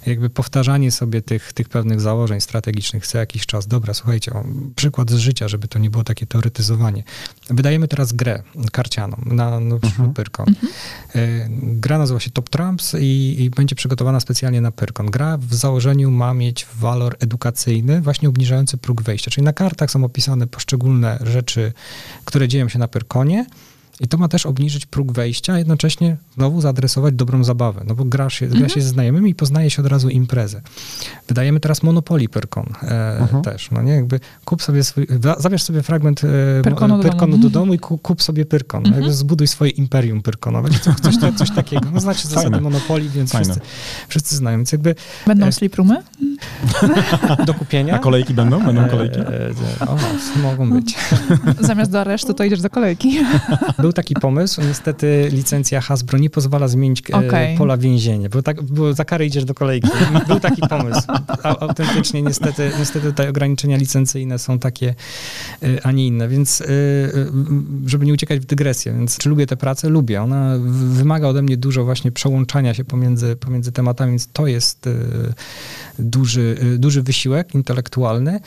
[0.06, 3.66] Jakby powtarzanie sobie tych, tych pewnych założeń strategicznych co jakiś czas.
[3.66, 4.44] Dobra, słuchajcie, o,
[4.77, 7.05] przykład z życia, żeby to nie było takie teoretyzowanie.
[7.51, 10.14] Wydajemy teraz grę karcianą na, na mhm.
[10.14, 10.48] Pyrkon.
[10.48, 10.72] Mhm.
[11.14, 15.06] E, gra nazywa się Top Trumps i, i będzie przygotowana przygotowana specjalnie na Pyrkon.
[15.06, 19.30] Gra w założeniu ma mieć walor edukacyjny, właśnie obniżający próg wejścia.
[19.30, 21.72] Czyli na kartach są opisane poszczególne rzeczy,
[22.24, 23.46] które dzieją się na Pyrkonie
[24.01, 28.05] i to ma też obniżyć próg wejścia, a jednocześnie znowu zaadresować dobrą zabawę, no bo
[28.05, 28.60] gra się, mhm.
[28.62, 30.60] gra się ze znajomymi i poznaje się od razu imprezę.
[31.28, 33.43] Wydajemy teraz Monopoly Pyrkon e, mhm.
[33.43, 35.06] też, no nie, jakby kup sobie swój,
[35.39, 37.43] zabierz sobie fragment e, Pyrkonu, do, Pyrkonu domu.
[37.43, 38.94] do domu i kup, kup sobie Pyrkon, mhm.
[38.94, 41.89] jakby zbuduj swoje imperium Pyrkonowe, coś, coś, coś takiego.
[41.93, 43.60] No znacie zasady Monopoly, więc wszyscy,
[44.09, 44.94] wszyscy znają, więc jakby...
[45.27, 46.02] Będą e, sleep roomy?
[47.47, 47.94] Do kupienia.
[47.94, 48.64] A kolejki będą?
[48.64, 49.20] Będą kolejki?
[49.20, 49.51] E,
[49.81, 49.97] e, o,
[50.43, 50.97] mogą być.
[51.60, 53.20] Zamiast do aresztu, to idziesz do kolejki.
[53.78, 57.54] Był taki pomysł, niestety licencja Hasbro nie pozwala zmienić e, okay.
[57.58, 59.88] pola więzienia, bo, tak, bo za karę idziesz do kolejki.
[60.28, 61.02] Był taki pomysł.
[61.42, 64.94] Autentycznie niestety, niestety te ograniczenia licencyjne są takie,
[65.82, 66.62] a nie inne, więc
[67.86, 69.88] żeby nie uciekać w dygresję, więc czy lubię tę pracę?
[69.88, 70.22] Lubię.
[70.22, 70.54] Ona
[70.90, 74.88] wymaga ode mnie dużo właśnie przełączania się pomiędzy, pomiędzy tematami, więc to jest
[75.98, 78.40] duży, duży wysiłek intelektualny,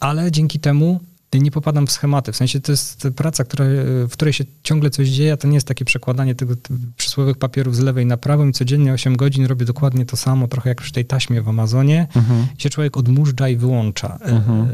[0.00, 1.00] ale dzięki temu
[1.40, 2.32] nie popadam w schematy.
[2.32, 3.64] W sensie to jest praca, która,
[4.08, 6.54] w której się ciągle coś dzieje, a to nie jest takie przekładanie tego
[6.96, 10.68] przysłowiowych papierów z lewej na prawą i codziennie 8 godzin robię dokładnie to samo, trochę
[10.68, 12.06] jak przy tej taśmie w Amazonie.
[12.16, 12.46] Mhm.
[12.58, 14.18] Się człowiek odmurza i wyłącza.
[14.22, 14.68] Mhm.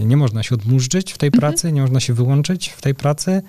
[0.00, 1.40] E, nie można się odmurzyć w tej mhm.
[1.40, 3.42] pracy, nie można się wyłączyć w tej pracy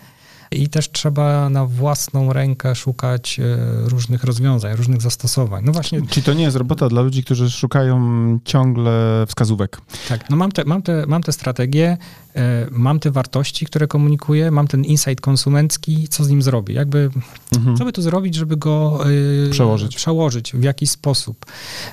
[0.52, 5.64] i też trzeba na własną rękę szukać e, różnych rozwiązań, różnych zastosowań.
[5.66, 6.02] No właśnie.
[6.08, 9.82] Czyli to nie jest robota dla ludzi, którzy szukają ciągle wskazówek.
[10.10, 11.98] Tak, no mam te, mam te, mam te strategie,
[12.29, 12.29] E,
[12.72, 16.74] mam te wartości, które komunikuję, mam ten insight konsumencki, co z nim zrobię?
[16.74, 17.10] Jakby,
[17.58, 17.78] mhm.
[17.78, 19.00] co by tu zrobić, żeby go
[19.44, 19.96] yy, przełożyć.
[19.96, 21.46] przełożyć w jakiś sposób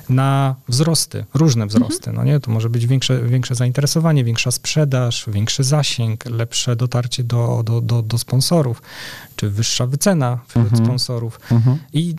[0.09, 2.15] na wzrosty, różne wzrosty, mhm.
[2.15, 2.39] no nie?
[2.39, 8.01] To może być większe, większe zainteresowanie, większa sprzedaż, większy zasięg, lepsze dotarcie do, do, do,
[8.01, 8.81] do sponsorów,
[9.35, 10.85] czy wyższa wycena wśród mhm.
[10.85, 11.39] sponsorów.
[11.51, 11.77] Mhm.
[11.93, 12.15] I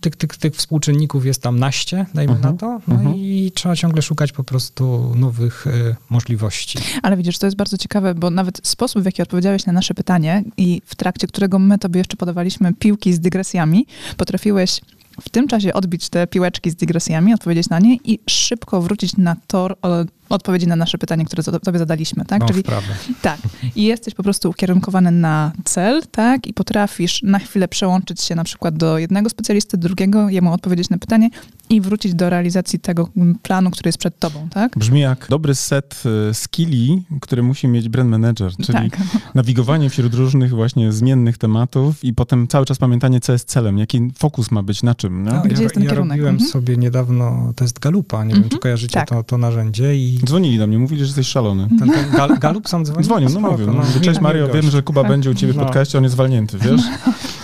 [0.00, 3.16] tych, tych, tych współczynników jest tam naście, dajmy uh -huh, na to, no uh -huh.
[3.16, 6.78] i trzeba ciągle szukać po prostu nowych y, możliwości.
[7.02, 10.44] Ale widzisz, to jest bardzo ciekawe, bo nawet sposób, w jaki odpowiedziałeś na nasze pytanie
[10.56, 13.86] i w trakcie którego my tobie jeszcze podawaliśmy piłki z dygresjami,
[14.16, 14.80] potrafiłeś
[15.20, 19.36] w tym czasie odbić te piłeczki z dygresjami, odpowiedzieć na nie i szybko wrócić na
[19.46, 19.76] tor
[20.30, 22.40] odpowiedzi na nasze pytanie, które tobie zadaliśmy, tak?
[22.40, 22.62] No, Czyli
[23.22, 23.38] tak.
[23.76, 26.46] I jesteś po prostu ukierunkowany na cel, tak?
[26.46, 30.98] I potrafisz na chwilę przełączyć się na przykład do jednego specjalisty, drugiego, jemu odpowiedzieć na
[30.98, 31.30] pytanie
[31.70, 33.08] i wrócić do realizacji tego
[33.42, 34.78] planu, który jest przed tobą, tak?
[34.78, 39.00] Brzmi jak dobry set e, skilli, który musi mieć brand manager, czyli tak.
[39.34, 44.10] nawigowanie wśród różnych właśnie zmiennych tematów i potem cały czas pamiętanie, co jest celem, jaki
[44.18, 45.22] fokus ma być na czym.
[45.22, 46.10] No, Gdzie ja, jest ten ja kierunek?
[46.10, 46.50] robiłem mhm.
[46.50, 48.42] sobie niedawno test Galupa, nie mhm.
[48.42, 49.08] wiem, czy kojarzycie tak.
[49.08, 51.68] to, to narzędzie i Dzwonili do mnie, mówili, że jesteś szalony.
[51.78, 53.04] Ten, ten gal, Galup sam dzwonił?
[53.04, 53.66] Dzwonił, no Spoko, mówił.
[53.66, 54.62] No, no, Cześć miły Mario, gość.
[54.62, 55.64] wiem, że Kuba będzie u ciebie w No.
[55.64, 56.80] podcaście, on jest walnięty, wiesz?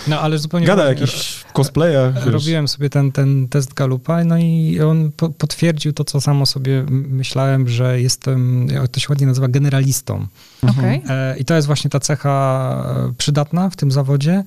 [0.07, 0.67] No ale zupełnie...
[0.67, 2.25] Gada o jakichś cosplayach, wiesz.
[2.33, 6.85] Robiłem sobie ten, ten test Galupa, no i on po, potwierdził to, co samo sobie
[6.89, 10.27] myślałem, że jestem, jak to się ładnie nazywa, generalistą.
[10.63, 10.79] Mhm.
[10.79, 11.01] Okej.
[11.09, 14.43] E, I to jest właśnie ta cecha e, przydatna w tym zawodzie.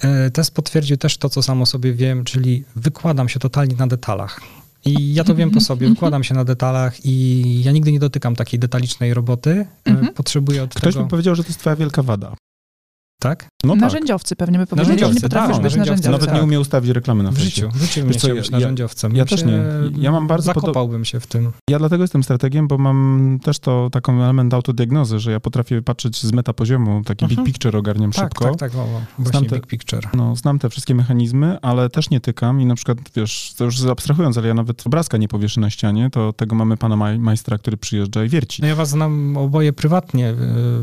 [0.00, 4.40] E, Test potwierdził też to, co samo sobie wiem, czyli wykładam się totalnie na detalach.
[4.84, 8.36] I ja to wiem po sobie, wykładam się na detalach i ja nigdy nie dotykam
[8.36, 9.50] takiej detalicznej roboty.
[9.86, 10.14] E, Mhm.
[10.14, 11.04] Potrzebuję od Ktoś tego...
[11.04, 12.34] by powiedział, że to jest twoja wielka wada.
[13.22, 13.48] Tak?
[13.64, 13.80] No tak.
[13.80, 15.90] Narzędziowcy pewnie by powiedzieli, że nie Narzędziowcy, potrafisz tak, być narzędziowcy.
[15.90, 16.12] narzędziowcem.
[16.12, 16.36] Nawet tak.
[16.38, 19.12] nie umie ustawić reklamy na W życiu, w życiu Wiesz co, ja- być ja- narzędziowcem.
[19.16, 19.58] ja Bym też nie.
[19.98, 21.52] Ja mam bardzo Zakopałbym się w tym.
[21.70, 26.22] Ja dlatego jestem strategiem, bo mam też to taką element autodiagnozy, że ja potrafię patrzeć
[26.22, 27.36] z metapoziomu, taki Mhm.
[27.44, 28.44] big picture ogarniam Tak, szybko.
[28.44, 28.86] tak, tak, o, o,
[29.18, 30.08] właśnie Znam te- big picture.
[30.14, 33.84] No, znam te wszystkie mechanizmy, ale też nie tykam i na przykład, wiesz, to już
[33.84, 37.58] abstrahując, ale ja nawet obrazka nie powieszę na ścianie, to tego mamy pana maj- majstra,
[37.58, 38.62] który przyjeżdża i wierci.
[38.62, 40.34] No ja was znam oboje prywatnie, y,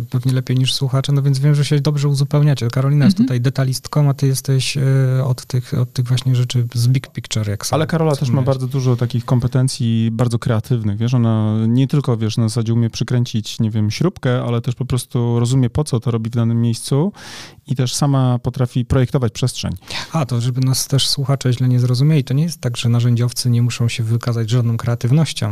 [0.10, 2.28] pewnie lepiej niż słuchacze, no więc wiem, że się dobrze uzupełniacie.
[2.30, 3.27] Karolina jest Mhm.
[3.27, 4.81] tutaj detalistką, a ty jesteś y,
[5.23, 8.68] od tych, od tych właśnie rzeczy z big picture, jak Ale Karola też ma bardzo
[8.68, 13.72] dużo takich kompetencji bardzo kreatywnych, wiesz, ona nie tylko, wiesz, na zasadzie umie przykręcić, nie
[13.72, 17.11] wiem, śrubkę, ale też po prostu rozumie, po co to robi w danym miejscu
[17.68, 19.72] i też sama potrafi projektować przestrzeń.
[20.11, 23.49] A, to żeby nas też słuchacze źle nie zrozumieli, to nie jest tak, że narzędziowcy
[23.49, 25.49] nie muszą się wykazać żadną kreatywnością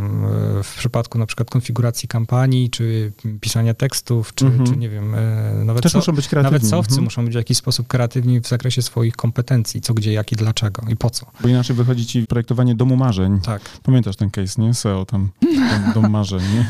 [0.60, 4.66] y, w przypadku na przykład konfiguracji kampanii, czy pisania tekstów, czy, Mhm.
[4.70, 6.57] czy nie wiem, y, nawet Też co- muszą być kreatywni.
[6.66, 7.04] Sowcy mhm.
[7.04, 10.82] muszą być w jakiś sposób kreatywni w zakresie swoich kompetencji, co, gdzie, jak i dlaczego
[10.90, 11.26] i po co.
[11.42, 13.40] Bo inaczej wychodzi ci projektowanie domu marzeń.
[13.42, 13.62] Tak.
[13.84, 14.74] Pamiętasz ten case, nie?
[14.74, 16.66] SEO tam, dom, dom marzeń, nie?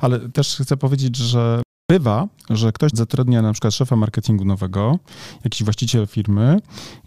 [0.00, 4.98] Ale też chcę powiedzieć, że bywa, że ktoś zatrudnia na przykład szefa marketingu nowego,
[5.44, 6.60] jakiś właściciel firmy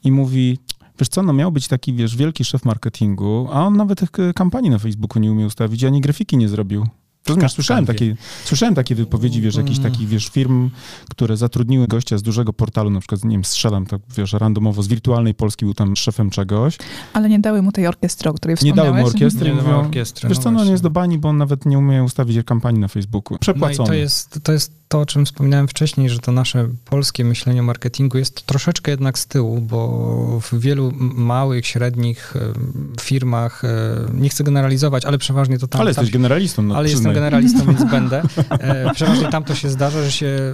[0.03, 0.57] i mówi,
[0.99, 4.69] wiesz co, no miał być taki, wiesz, wielki szef marketingu, a on nawet tych kampanii
[4.69, 6.87] na Facebooku nie umie ustawić, ani grafiki nie zrobił.
[7.27, 8.15] Rozumiesz, Ka- słyszałem takie,
[8.45, 9.91] słyszałem takie wypowiedzi, wiesz, jakichś Mm.
[9.91, 10.69] takich, wiesz, firm,
[11.09, 14.87] które zatrudniły gościa z dużego portalu, na przykład, nie wiem, strzelam tak, wiesz, randomowo, z
[14.87, 16.77] wirtualnej Polski był tam szefem czegoś,
[17.13, 18.91] Ale nie dały mu tej orkiestry, o której nie wspomniałeś.
[18.91, 20.29] dały mu orkiestry Nie mówią, orkiestry.
[20.29, 22.81] wiesz no co, no on jest do bani, bo on nawet nie umie ustawić kampanii
[22.81, 23.33] na Facebooku.
[23.33, 23.87] No i Przepłacony.
[23.89, 27.63] to jest, to jest to, o czym wspominałem wcześniej, że to nasze polskie myślenie o
[27.63, 33.69] marketingu jest troszeczkę jednak z tyłu, bo w wielu małych, średnich em, firmach, e,
[34.13, 35.81] nie chcę generalizować, ale przeważnie to tam...
[35.81, 38.21] Ale tam jesteś generalistą, no ale jestem generalistą, więc będę.
[38.49, 40.53] E, Przeważnie tam to się zdarza, że się,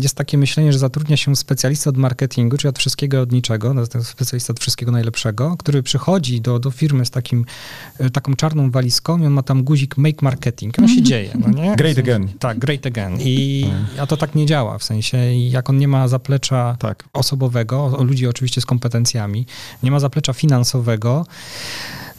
[0.00, 3.86] jest takie myślenie, że zatrudnia się specjalista od marketingu, czyli od wszystkiego od niczego, no,
[4.02, 7.44] specjalista od wszystkiego najlepszego, który przychodzi do, do firmy z takim,
[7.98, 10.78] e, taką czarną walizką i on ma tam guzik make marketing.
[10.78, 11.76] No się dzieje, no nie?
[11.76, 12.28] Great again.
[12.38, 13.16] Tak, great again.
[13.20, 13.61] I,
[14.00, 17.04] a to tak nie działa, w sensie jak on nie ma zaplecza Tak.
[17.12, 19.46] osobowego, ludzi oczywiście z kompetencjami,
[19.82, 21.26] nie ma zaplecza finansowego,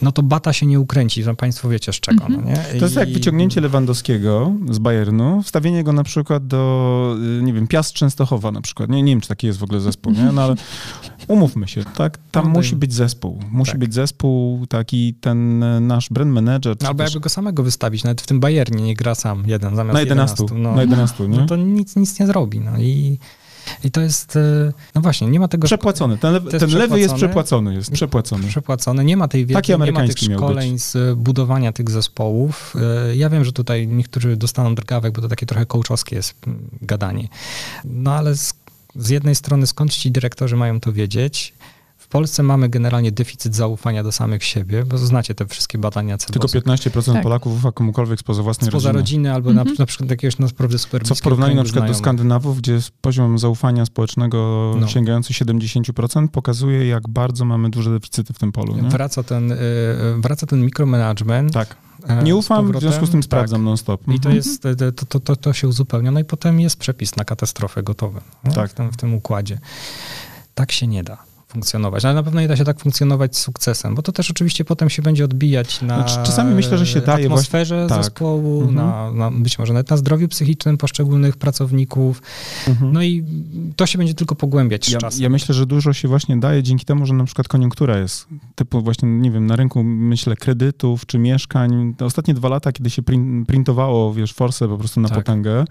[0.02, 2.56] no to bata się nie ukręci, że państwo wiecie z czego, no nie?
[2.78, 7.52] To jest jak I- wyciągnięcie Lewandowskiego z Bayernu, wstawienie go na przykład do, y, nie
[7.52, 8.90] wiem, Piast Częstochowa na przykład.
[8.90, 10.32] Nie, nie wiem, czy taki jest w ogóle zespół, nie?
[10.32, 10.54] No ale
[11.28, 12.18] umówmy się, tak?
[12.30, 13.40] Tam No musi być zespół.
[13.50, 13.80] Musi tak.
[13.80, 16.76] być zespół, taki ten e, nasz brand manager.
[16.78, 19.76] czy Albo też- jakby go samego wystawić, nawet w tym Bayernie nie gra sam jeden
[19.76, 20.62] zamiast na 11, 11.
[20.62, 21.38] No, na 11, nie?
[21.38, 22.60] no to nic, nic nie zrobi.
[22.60, 23.18] No i,
[23.84, 26.18] i to jest, e, no właśnie, nie ma tego Przepłacony.
[26.18, 27.70] Ten, lew, To jest ten lewy jest przepłacony.
[27.70, 28.48] przepłacony, jest przepłacony.
[28.48, 30.82] przepłacone, nie ma tej wiedzy, Taki nie ma tych szkoleń być.
[30.82, 32.74] z budowania tych zespołów.
[33.10, 36.68] E, Ja wiem, że tutaj niektórzy dostaną drgawek, bo to takie trochę coachowskie jest mm,
[36.82, 37.28] gadanie.
[37.84, 38.54] No ale z,
[38.96, 41.53] z jednej strony skąd ci dyrektorzy mają to wiedzieć?
[42.14, 46.48] W Polsce mamy generalnie deficyt zaufania do samych siebie, bo znacie te wszystkie badania Tylko
[46.48, 46.68] CBOS-u.
[46.68, 47.22] 15% Tak.
[47.22, 49.00] Polaków ufa komukolwiek spoza własnej spoza rodziny.
[49.00, 49.68] rodziny albo Mhm.
[49.68, 51.94] na, na przykład jakiegoś naprawdę super Co w porównaniu na przykład do.
[51.94, 54.88] Skandynawów, gdzie jest poziom zaufania społecznego No.
[54.88, 58.76] sięgający 70%, pokazuje, jak bardzo mamy duże deficyty w tym polu.
[58.76, 58.88] Nie?
[58.88, 59.56] Wraca ten, y,
[60.18, 61.52] wraca ten mikromanagement.
[61.52, 61.76] Tak.
[62.08, 63.24] e, Nie ufam, w związku z tym Tak.
[63.24, 64.02] sprawdzam non-stop.
[64.02, 64.34] I to Mhm.
[64.36, 64.62] jest,
[64.96, 68.52] to, to, to, to się uzupełnia, no i potem jest przepis na katastrofę gotowy no,
[68.52, 68.70] Tak.
[68.70, 69.58] w, tym, w tym układzie.
[70.54, 71.18] Tak się nie da
[71.58, 74.64] funkcjonować, ale na pewno nie da się tak funkcjonować z sukcesem, bo to też oczywiście
[74.64, 78.04] potem się będzie odbijać na Znaczy, czasami myślę, że się daje atmosferze właśnie- tak.
[78.04, 78.74] zespołu, Mhm.
[78.76, 82.22] na, na, być może nawet na zdrowiu psychicznym poszczególnych pracowników,
[82.68, 82.92] Mhm.
[82.92, 83.24] no i
[83.76, 85.22] to się będzie tylko pogłębiać z Ja, czasem.
[85.22, 88.82] ja myślę, że dużo się właśnie daje dzięki temu, że na przykład koniunktura jest typu
[88.82, 91.94] właśnie, nie wiem, na rynku myślę kredytów czy mieszkań.
[91.98, 95.18] Te ostatnie dwa lata, kiedy się prin- printowało, wiesz, forsę po prostu na Tak.
[95.18, 95.64] potęgę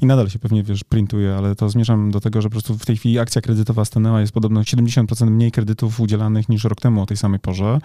[0.00, 2.86] i nadal się pewnie, wiesz, printuje, ale to zmierzam do tego, że po prostu w
[2.86, 7.02] tej chwili akcja kredytowa stanęła, jest podobno 70% 10% mniej kredytów udzielanych niż rok temu
[7.02, 7.78] o tej samej porze.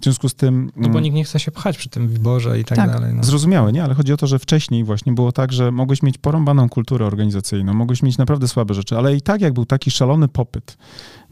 [0.00, 0.70] W związku z tym...
[0.76, 2.90] No bo nikt nie chce się pchać przy tym wyborze i tak, Tak.
[2.90, 3.14] dalej.
[3.14, 3.24] No.
[3.24, 3.84] Zrozumiałe, nie?
[3.84, 7.74] Ale chodzi o to, że wcześniej właśnie było tak, że mogłeś mieć porąbaną kulturę organizacyjną,
[7.74, 10.76] mogłeś mieć naprawdę słabe rzeczy, ale i tak jak był taki szalony popyt,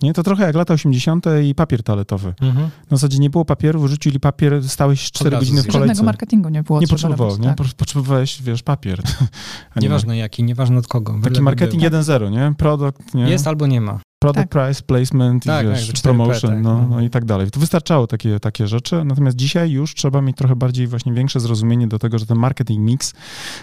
[0.02, 0.12] nie?
[0.12, 1.24] To trochę jak lata 80.
[1.44, 2.34] i papier toaletowy.
[2.40, 2.70] Mhm.
[2.90, 5.78] Na zasadzie nie było papieru, wyrzucili papier, stałeś 4 razu godziny w kolejce.
[5.78, 6.80] Żadnego marketingu nie było.
[6.80, 7.44] Nie potrzebował, nie?
[7.44, 7.56] tak.
[7.56, 9.02] Po- Potrzebowałeś, wiesz, papier.
[9.74, 11.18] A nie Nieważne jaki, nieważne od kogo.
[11.22, 12.00] Taki marketing był.
[12.00, 12.54] 1.0, nie?
[12.58, 13.30] Product, nie?
[13.30, 14.00] Jest albo nie ma.
[14.22, 14.66] Product Tak.
[14.66, 16.86] price, placement, Tak, i tak, wiesz, 4P, promotion, tak, no, no.
[16.88, 17.50] no i tak dalej.
[17.50, 21.88] To wystarczało takie, takie rzeczy, natomiast dzisiaj już trzeba mieć trochę bardziej właśnie większe zrozumienie
[21.88, 23.12] do tego, że ten marketing mix,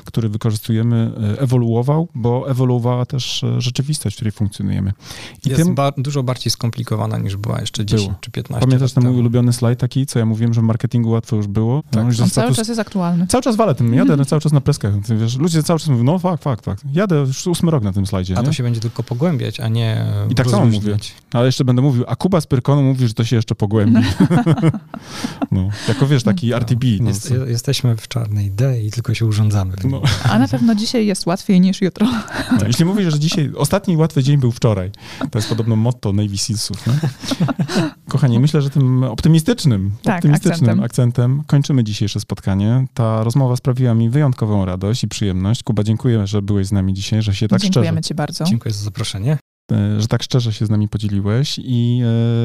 [0.06, 4.94] który wykorzystujemy, e, ewoluował, bo ewoluowała też e, rzeczywistość, w której funkcjonujemy.
[5.46, 8.20] I Jest tym, ba- dużo bardziej skomplikowana niż była jeszcze 10 Było.
[8.22, 9.20] czy 15 pamiętasz lat ten mój temu.
[9.20, 11.84] ulubiony slajd taki, co ja mówiłem, że w marketingu łatwo już było?
[11.92, 12.06] Tak.
[12.06, 13.28] No, cały status- czas jest aktualny.
[13.28, 14.94] Cały czas walę tym, jadę cały czas na preskach.
[15.20, 16.84] Wiesz, ludzie cały czas mówią, no fakt, fakt, fakt.
[16.94, 18.38] Jadę już ósmy rok na tym slajdzie.
[18.38, 18.46] A nie?
[18.48, 21.14] to się będzie tylko pogłębiać, a nie I tak samo rozluźniać.
[21.34, 24.02] Ale jeszcze będę mówił, a Kuba z Pyrkonu mówi, że to się jeszcze pogłębi.
[25.52, 26.84] no, jako wiesz, taki RTB.
[27.02, 29.74] No, Jest, je- jesteśmy w czarnej D i tylko się urządzamy.
[29.84, 32.08] no, A na pewno dzisiaj jest łatwiej niż jutro.
[32.52, 34.92] no, jeśli mówisz, że dzisiaj, ostatni łatwy dzień był wczoraj,
[35.32, 36.88] to jest podobno motto Navy Sealsów.
[36.88, 36.94] Nie?
[38.10, 40.84] Kochani, myślę, że tym optymistycznym, Tak, optymistycznym akcentem.
[40.84, 42.86] akcentem kończymy dzisiejsze spotkanie.
[42.94, 45.64] Ta rozmowa sprawiła mi wyjątkową radość i przyjemność.
[45.64, 48.44] Kuba, dziękuję, że byłeś z nami dzisiaj, że się tak szczerze Dziękujemy ci bardzo.
[48.44, 49.38] Dziękuję za zaproszenie.
[49.72, 52.02] E, że tak szczerze się z nami podzieliłeś i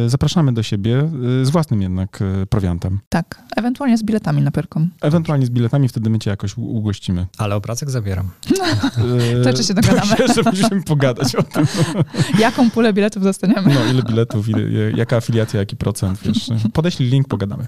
[0.07, 1.11] e, zapraszamy do siebie
[1.41, 2.19] e, z własnym jednak
[2.51, 3.01] prowiantem.
[3.09, 4.89] Tak, ewentualnie z biletami na Pyrkon.
[5.01, 7.27] Ewentualnie z biletami, wtedy my cię jakoś ugościmy.
[7.39, 8.29] Ale obrazek zabieram.
[9.45, 10.11] To czy się dogadamy?
[10.11, 11.67] Myślę, że musimy pogadać o tym.
[12.39, 13.75] Jaką pulę biletów dostaniemy?
[13.75, 16.51] No, ile biletów, ile, jaka afiliacja, jaki procent, wiesz.
[16.73, 17.67] Podeślij link, pogadamy.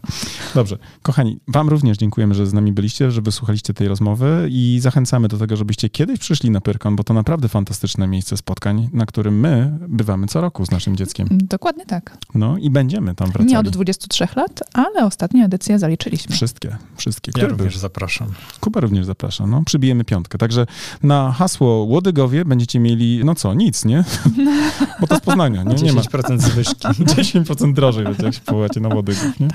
[0.55, 0.79] Dobrze.
[1.03, 5.39] Kochani, wam również dziękujemy, że z nami byliście, że wysłuchaliście tej rozmowy i zachęcamy do
[5.39, 9.46] tego, żebyście kiedyś przyszli na Pyrkon, bo to naprawdę fantastyczne miejsce spotkań, na którym my
[9.89, 11.29] bywamy co roku z naszym dzieckiem.
[11.31, 12.19] Dokładnie tak.
[12.35, 13.51] No i będziemy tam wracali.
[13.51, 16.37] Nie od 23 lat, ale ostatnią edycję zaliczyliśmy.
[16.37, 17.31] Wszystkie, wszystkie.
[17.31, 17.59] Ja Które były?
[17.59, 18.29] również zapraszam.
[18.61, 19.47] Kuba również zaprasza.
[19.47, 20.39] No, przybijemy piątkę.
[20.39, 20.67] Także
[21.03, 24.05] na hasło Łodygowie będziecie mieli, no co, nic, nie?
[25.01, 25.75] Bo to z Poznania, nie?
[25.75, 26.01] Nie ma.
[26.01, 26.89] 10% zwyżki.
[26.89, 29.49] 10% drożej będzie, jak się powołacie na Łodygów, nie?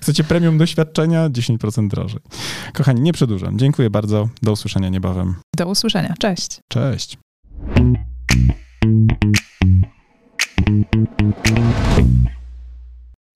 [0.00, 1.28] Chcecie premium doświadczenia?
[1.30, 2.20] 10% drożej.
[2.72, 3.58] Kochani, nie przedłużam.
[3.58, 4.28] Dziękuję bardzo.
[4.42, 5.34] Do usłyszenia niebawem.
[5.56, 6.14] Do usłyszenia.
[6.18, 6.60] Cześć.
[6.68, 7.18] Cześć.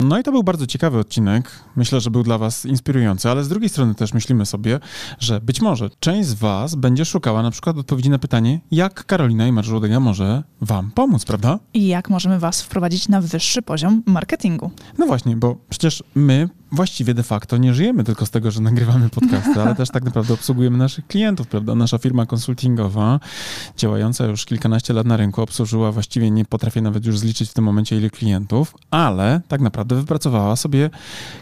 [0.00, 1.50] No i to był bardzo ciekawy odcinek.
[1.76, 4.80] Myślę, że był dla Was inspirujący, ale z drugiej strony też myślimy sobie,
[5.18, 9.46] że być może część z Was będzie szukała na przykład odpowiedzi na pytanie, jak Karolina
[9.46, 11.58] i Marżołodega może Wam pomóc, prawda?
[11.74, 14.70] I jak możemy was wprowadzić na wyższy poziom marketingu?
[14.98, 19.08] No właśnie, bo przecież my właściwie de facto nie żyjemy tylko z tego, że nagrywamy
[19.08, 21.74] podcasty, ale też tak naprawdę obsługujemy naszych klientów, prawda?
[21.74, 23.20] Nasza firma konsultingowa,
[23.76, 27.64] działająca już kilkanaście lat na rynku, obsłużyła właściwie, nie potrafię nawet już zliczyć w tym
[27.64, 30.90] momencie ile klientów, ale tak naprawdę wypracowała sobie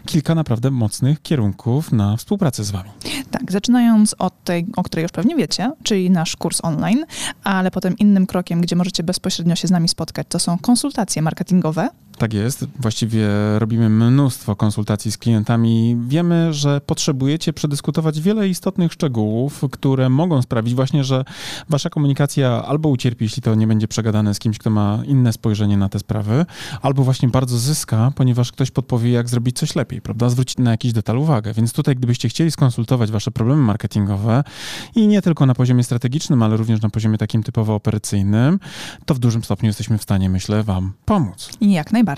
[0.05, 2.89] kilka naprawdę mocnych kierunków na współpracę z wami.
[3.31, 7.05] Tak, zaczynając od tej, o której już pewnie wiecie, czyli nasz kurs online,
[7.43, 11.89] ale potem innym krokiem, gdzie możecie bezpośrednio się z nami spotkać, to są konsultacje marketingowe.
[12.23, 12.65] Tak jest.
[12.79, 13.27] Właściwie
[13.57, 15.97] robimy mnóstwo konsultacji z klientami.
[16.07, 21.25] Wiemy, że potrzebujecie przedyskutować wiele istotnych szczegółów, które mogą sprawić właśnie, że
[21.69, 25.77] wasza komunikacja albo ucierpi, jeśli to nie będzie przegadane z kimś, kto ma inne spojrzenie
[25.77, 26.45] na te sprawy,
[26.81, 30.29] albo właśnie bardzo zyska, ponieważ ktoś podpowie, jak zrobić coś lepiej, prawda?
[30.29, 31.53] Zwrócić na jakiś detal uwagę.
[31.53, 34.43] Więc tutaj, gdybyście chcieli skonsultować wasze problemy marketingowe
[34.95, 38.59] i nie tylko na poziomie strategicznym, ale również na poziomie takim typowo operacyjnym,
[39.05, 41.49] to w dużym stopniu jesteśmy w stanie, myślę, wam pomóc.
[41.61, 42.12] Jak najbardziej.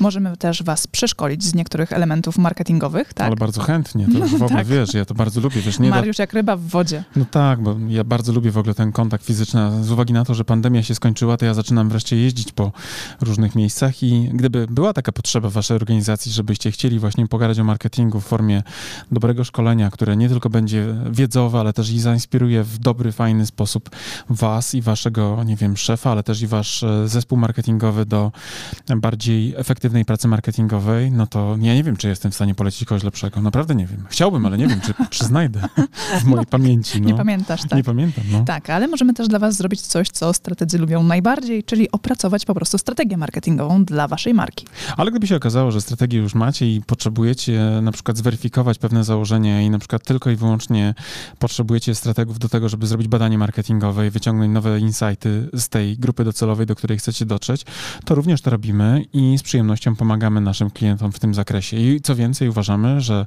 [0.00, 3.26] Możemy też was przeszkolić z niektórych elementów marketingowych, tak?
[3.26, 4.66] Ale bardzo chętnie, to już w ogóle Tak.
[4.66, 7.04] wiesz, ja to bardzo lubię, wiesz, nie da, Mariusz jak ryba w wodzie.
[7.16, 10.34] No tak, bo ja bardzo lubię w ogóle ten kontakt fizyczny, z uwagi na to,
[10.34, 12.72] że pandemia się skończyła, to ja zaczynam wreszcie jeździć po
[13.20, 17.64] różnych miejscach i gdyby była taka potrzeba w waszej organizacji, żebyście chcieli właśnie pogadać o
[17.64, 18.62] marketingu w formie
[19.12, 23.90] dobrego szkolenia, które nie tylko będzie wiedzowe, ale też i zainspiruje w dobry, fajny sposób
[24.30, 28.32] was i waszego, nie wiem, szefa, ale też i wasz e, zespół marketingowy do
[28.96, 33.02] bardziej efektywnej pracy marketingowej, no to ja nie wiem, czy jestem w stanie polecić kogoś
[33.04, 33.42] lepszego.
[33.42, 34.04] Naprawdę nie wiem.
[34.08, 35.60] Chciałbym, ale nie wiem, czy, czy znajdę
[36.20, 37.00] w mojej pamięci.
[37.00, 37.08] No.
[37.08, 37.72] Nie pamiętasz, tak?
[37.72, 38.44] Nie pamiętam, no.
[38.44, 42.54] Tak, ale możemy też dla Was zrobić coś, co strategzy lubią najbardziej, czyli opracować po
[42.54, 44.66] prostu strategię marketingową dla Waszej marki.
[44.96, 49.62] Ale gdyby się okazało, że strategię już macie i potrzebujecie na przykład zweryfikować pewne założenia
[49.62, 50.94] i na przykład tylko i wyłącznie
[51.38, 56.24] potrzebujecie strategów do tego, żeby zrobić badanie marketingowe i wyciągnąć nowe insighty z tej grupy
[56.24, 57.64] docelowej, do której chcecie dotrzeć,
[58.04, 61.76] to również to robimy i z przyjemnością pomagamy naszym klientom w tym zakresie.
[61.76, 63.26] I co więcej, uważamy, że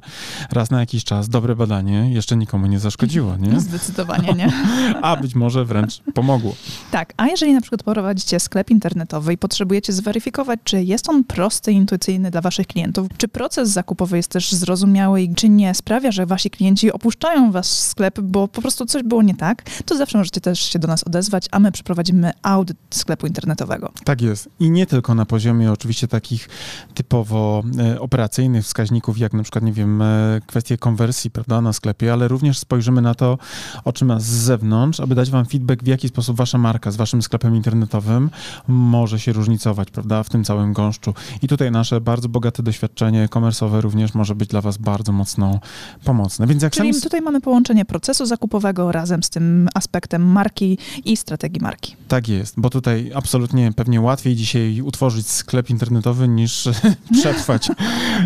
[0.50, 3.60] raz na jakiś czas dobre badanie jeszcze nikomu nie zaszkodziło, nie?
[3.70, 4.52] Zdecydowanie nie.
[5.02, 6.54] A być może wręcz pomogło.
[6.90, 11.72] Tak, a jeżeli na przykład prowadzicie sklep internetowy i potrzebujecie zweryfikować, czy jest on prosty
[11.72, 16.12] i intuicyjny dla waszych klientów, czy proces zakupowy jest też zrozumiały i czy nie sprawia,
[16.12, 20.18] że wasi klienci opuszczają wasz sklep, bo po prostu coś było nie tak, to zawsze
[20.18, 23.92] możecie też się do nas odezwać, a my przeprowadzimy audyt sklepu internetowego.
[24.04, 24.48] Tak jest.
[24.60, 26.48] I nie tylko na poziomie oczywiście takich
[26.94, 32.12] typowo e, operacyjnych wskaźników, jak na przykład, nie wiem, e, kwestie konwersji, prawda, na sklepie,
[32.12, 33.38] ale również spojrzymy na to
[33.84, 37.56] oczyma z zewnątrz, aby dać wam feedback, w jaki sposób wasza marka z waszym sklepem
[37.56, 38.30] internetowym
[38.68, 41.14] może się różnicować, prawda, w tym całym gąszczu.
[41.42, 45.60] I tutaj nasze bardzo bogate doświadczenie komersowe również może być dla was bardzo mocno
[46.04, 46.46] pomocne.
[46.46, 47.02] Więc jak Czyli sami...
[47.02, 51.96] tutaj mamy połączenie procesu zakupowego razem z tym aspektem marki i strategii marki.
[52.08, 56.68] Tak jest, bo tutaj absolutnie pewnie łatwiej dzisiaj utworzyć sklep internetowy niż
[57.20, 57.68] przetrwać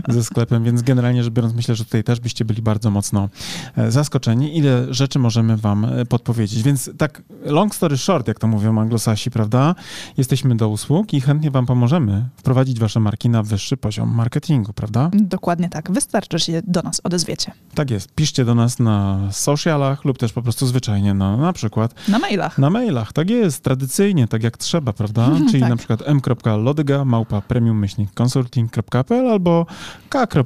[0.08, 3.28] ze sklepem, więc generalnie rzecz biorąc myślę, że tutaj też byście byli bardzo mocno
[3.76, 6.62] e, zaskoczeni, ile rzeczy możemy wam e, podpowiedzieć.
[6.62, 9.74] Więc tak long story short, jak to mówią anglosasi, prawda?
[10.16, 15.10] Jesteśmy do usług i chętnie wam pomożemy wprowadzić wasze marki na wyższy poziom marketingu, prawda?
[15.12, 15.90] Dokładnie tak.
[15.90, 17.52] Wystarczy, że się do nas odezwiecie.
[17.74, 18.14] Tak jest.
[18.14, 22.58] Piszcie do nas na socialach lub też po prostu zwyczajnie na, na przykład Na mailach.
[22.58, 23.12] na mailach.
[23.12, 25.30] Tak jest, tradycyjnie, tak jak trzeba, prawda?
[25.50, 25.70] Czyli Tak.
[25.70, 27.84] na przykład m.lodyga małpa małpa premium
[28.14, 29.66] consulting.pl albo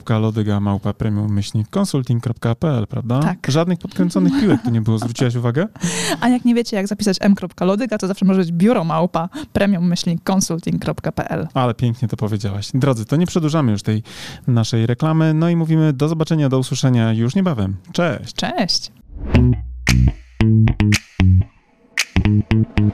[0.04, 3.20] k.lodyga małpa premium myślnik consulting.pl, prawda?
[3.20, 3.38] Tak.
[3.48, 5.68] Żadnych podkręconych piłek tu nie było, zwróciłaś uwagę?
[6.20, 11.48] A jak nie wiecie, jak zapisać m.lodyga, to zawsze może być biuro małpa premium-consulting.pl.
[11.54, 12.70] Ale pięknie to powiedziałaś.
[12.74, 14.02] Drodzy, to nie przedłużamy już tej
[14.46, 17.76] naszej reklamy, no i mówimy do zobaczenia, do usłyszenia już niebawem.
[17.92, 18.34] Cześć!
[18.34, 18.92] Cześć!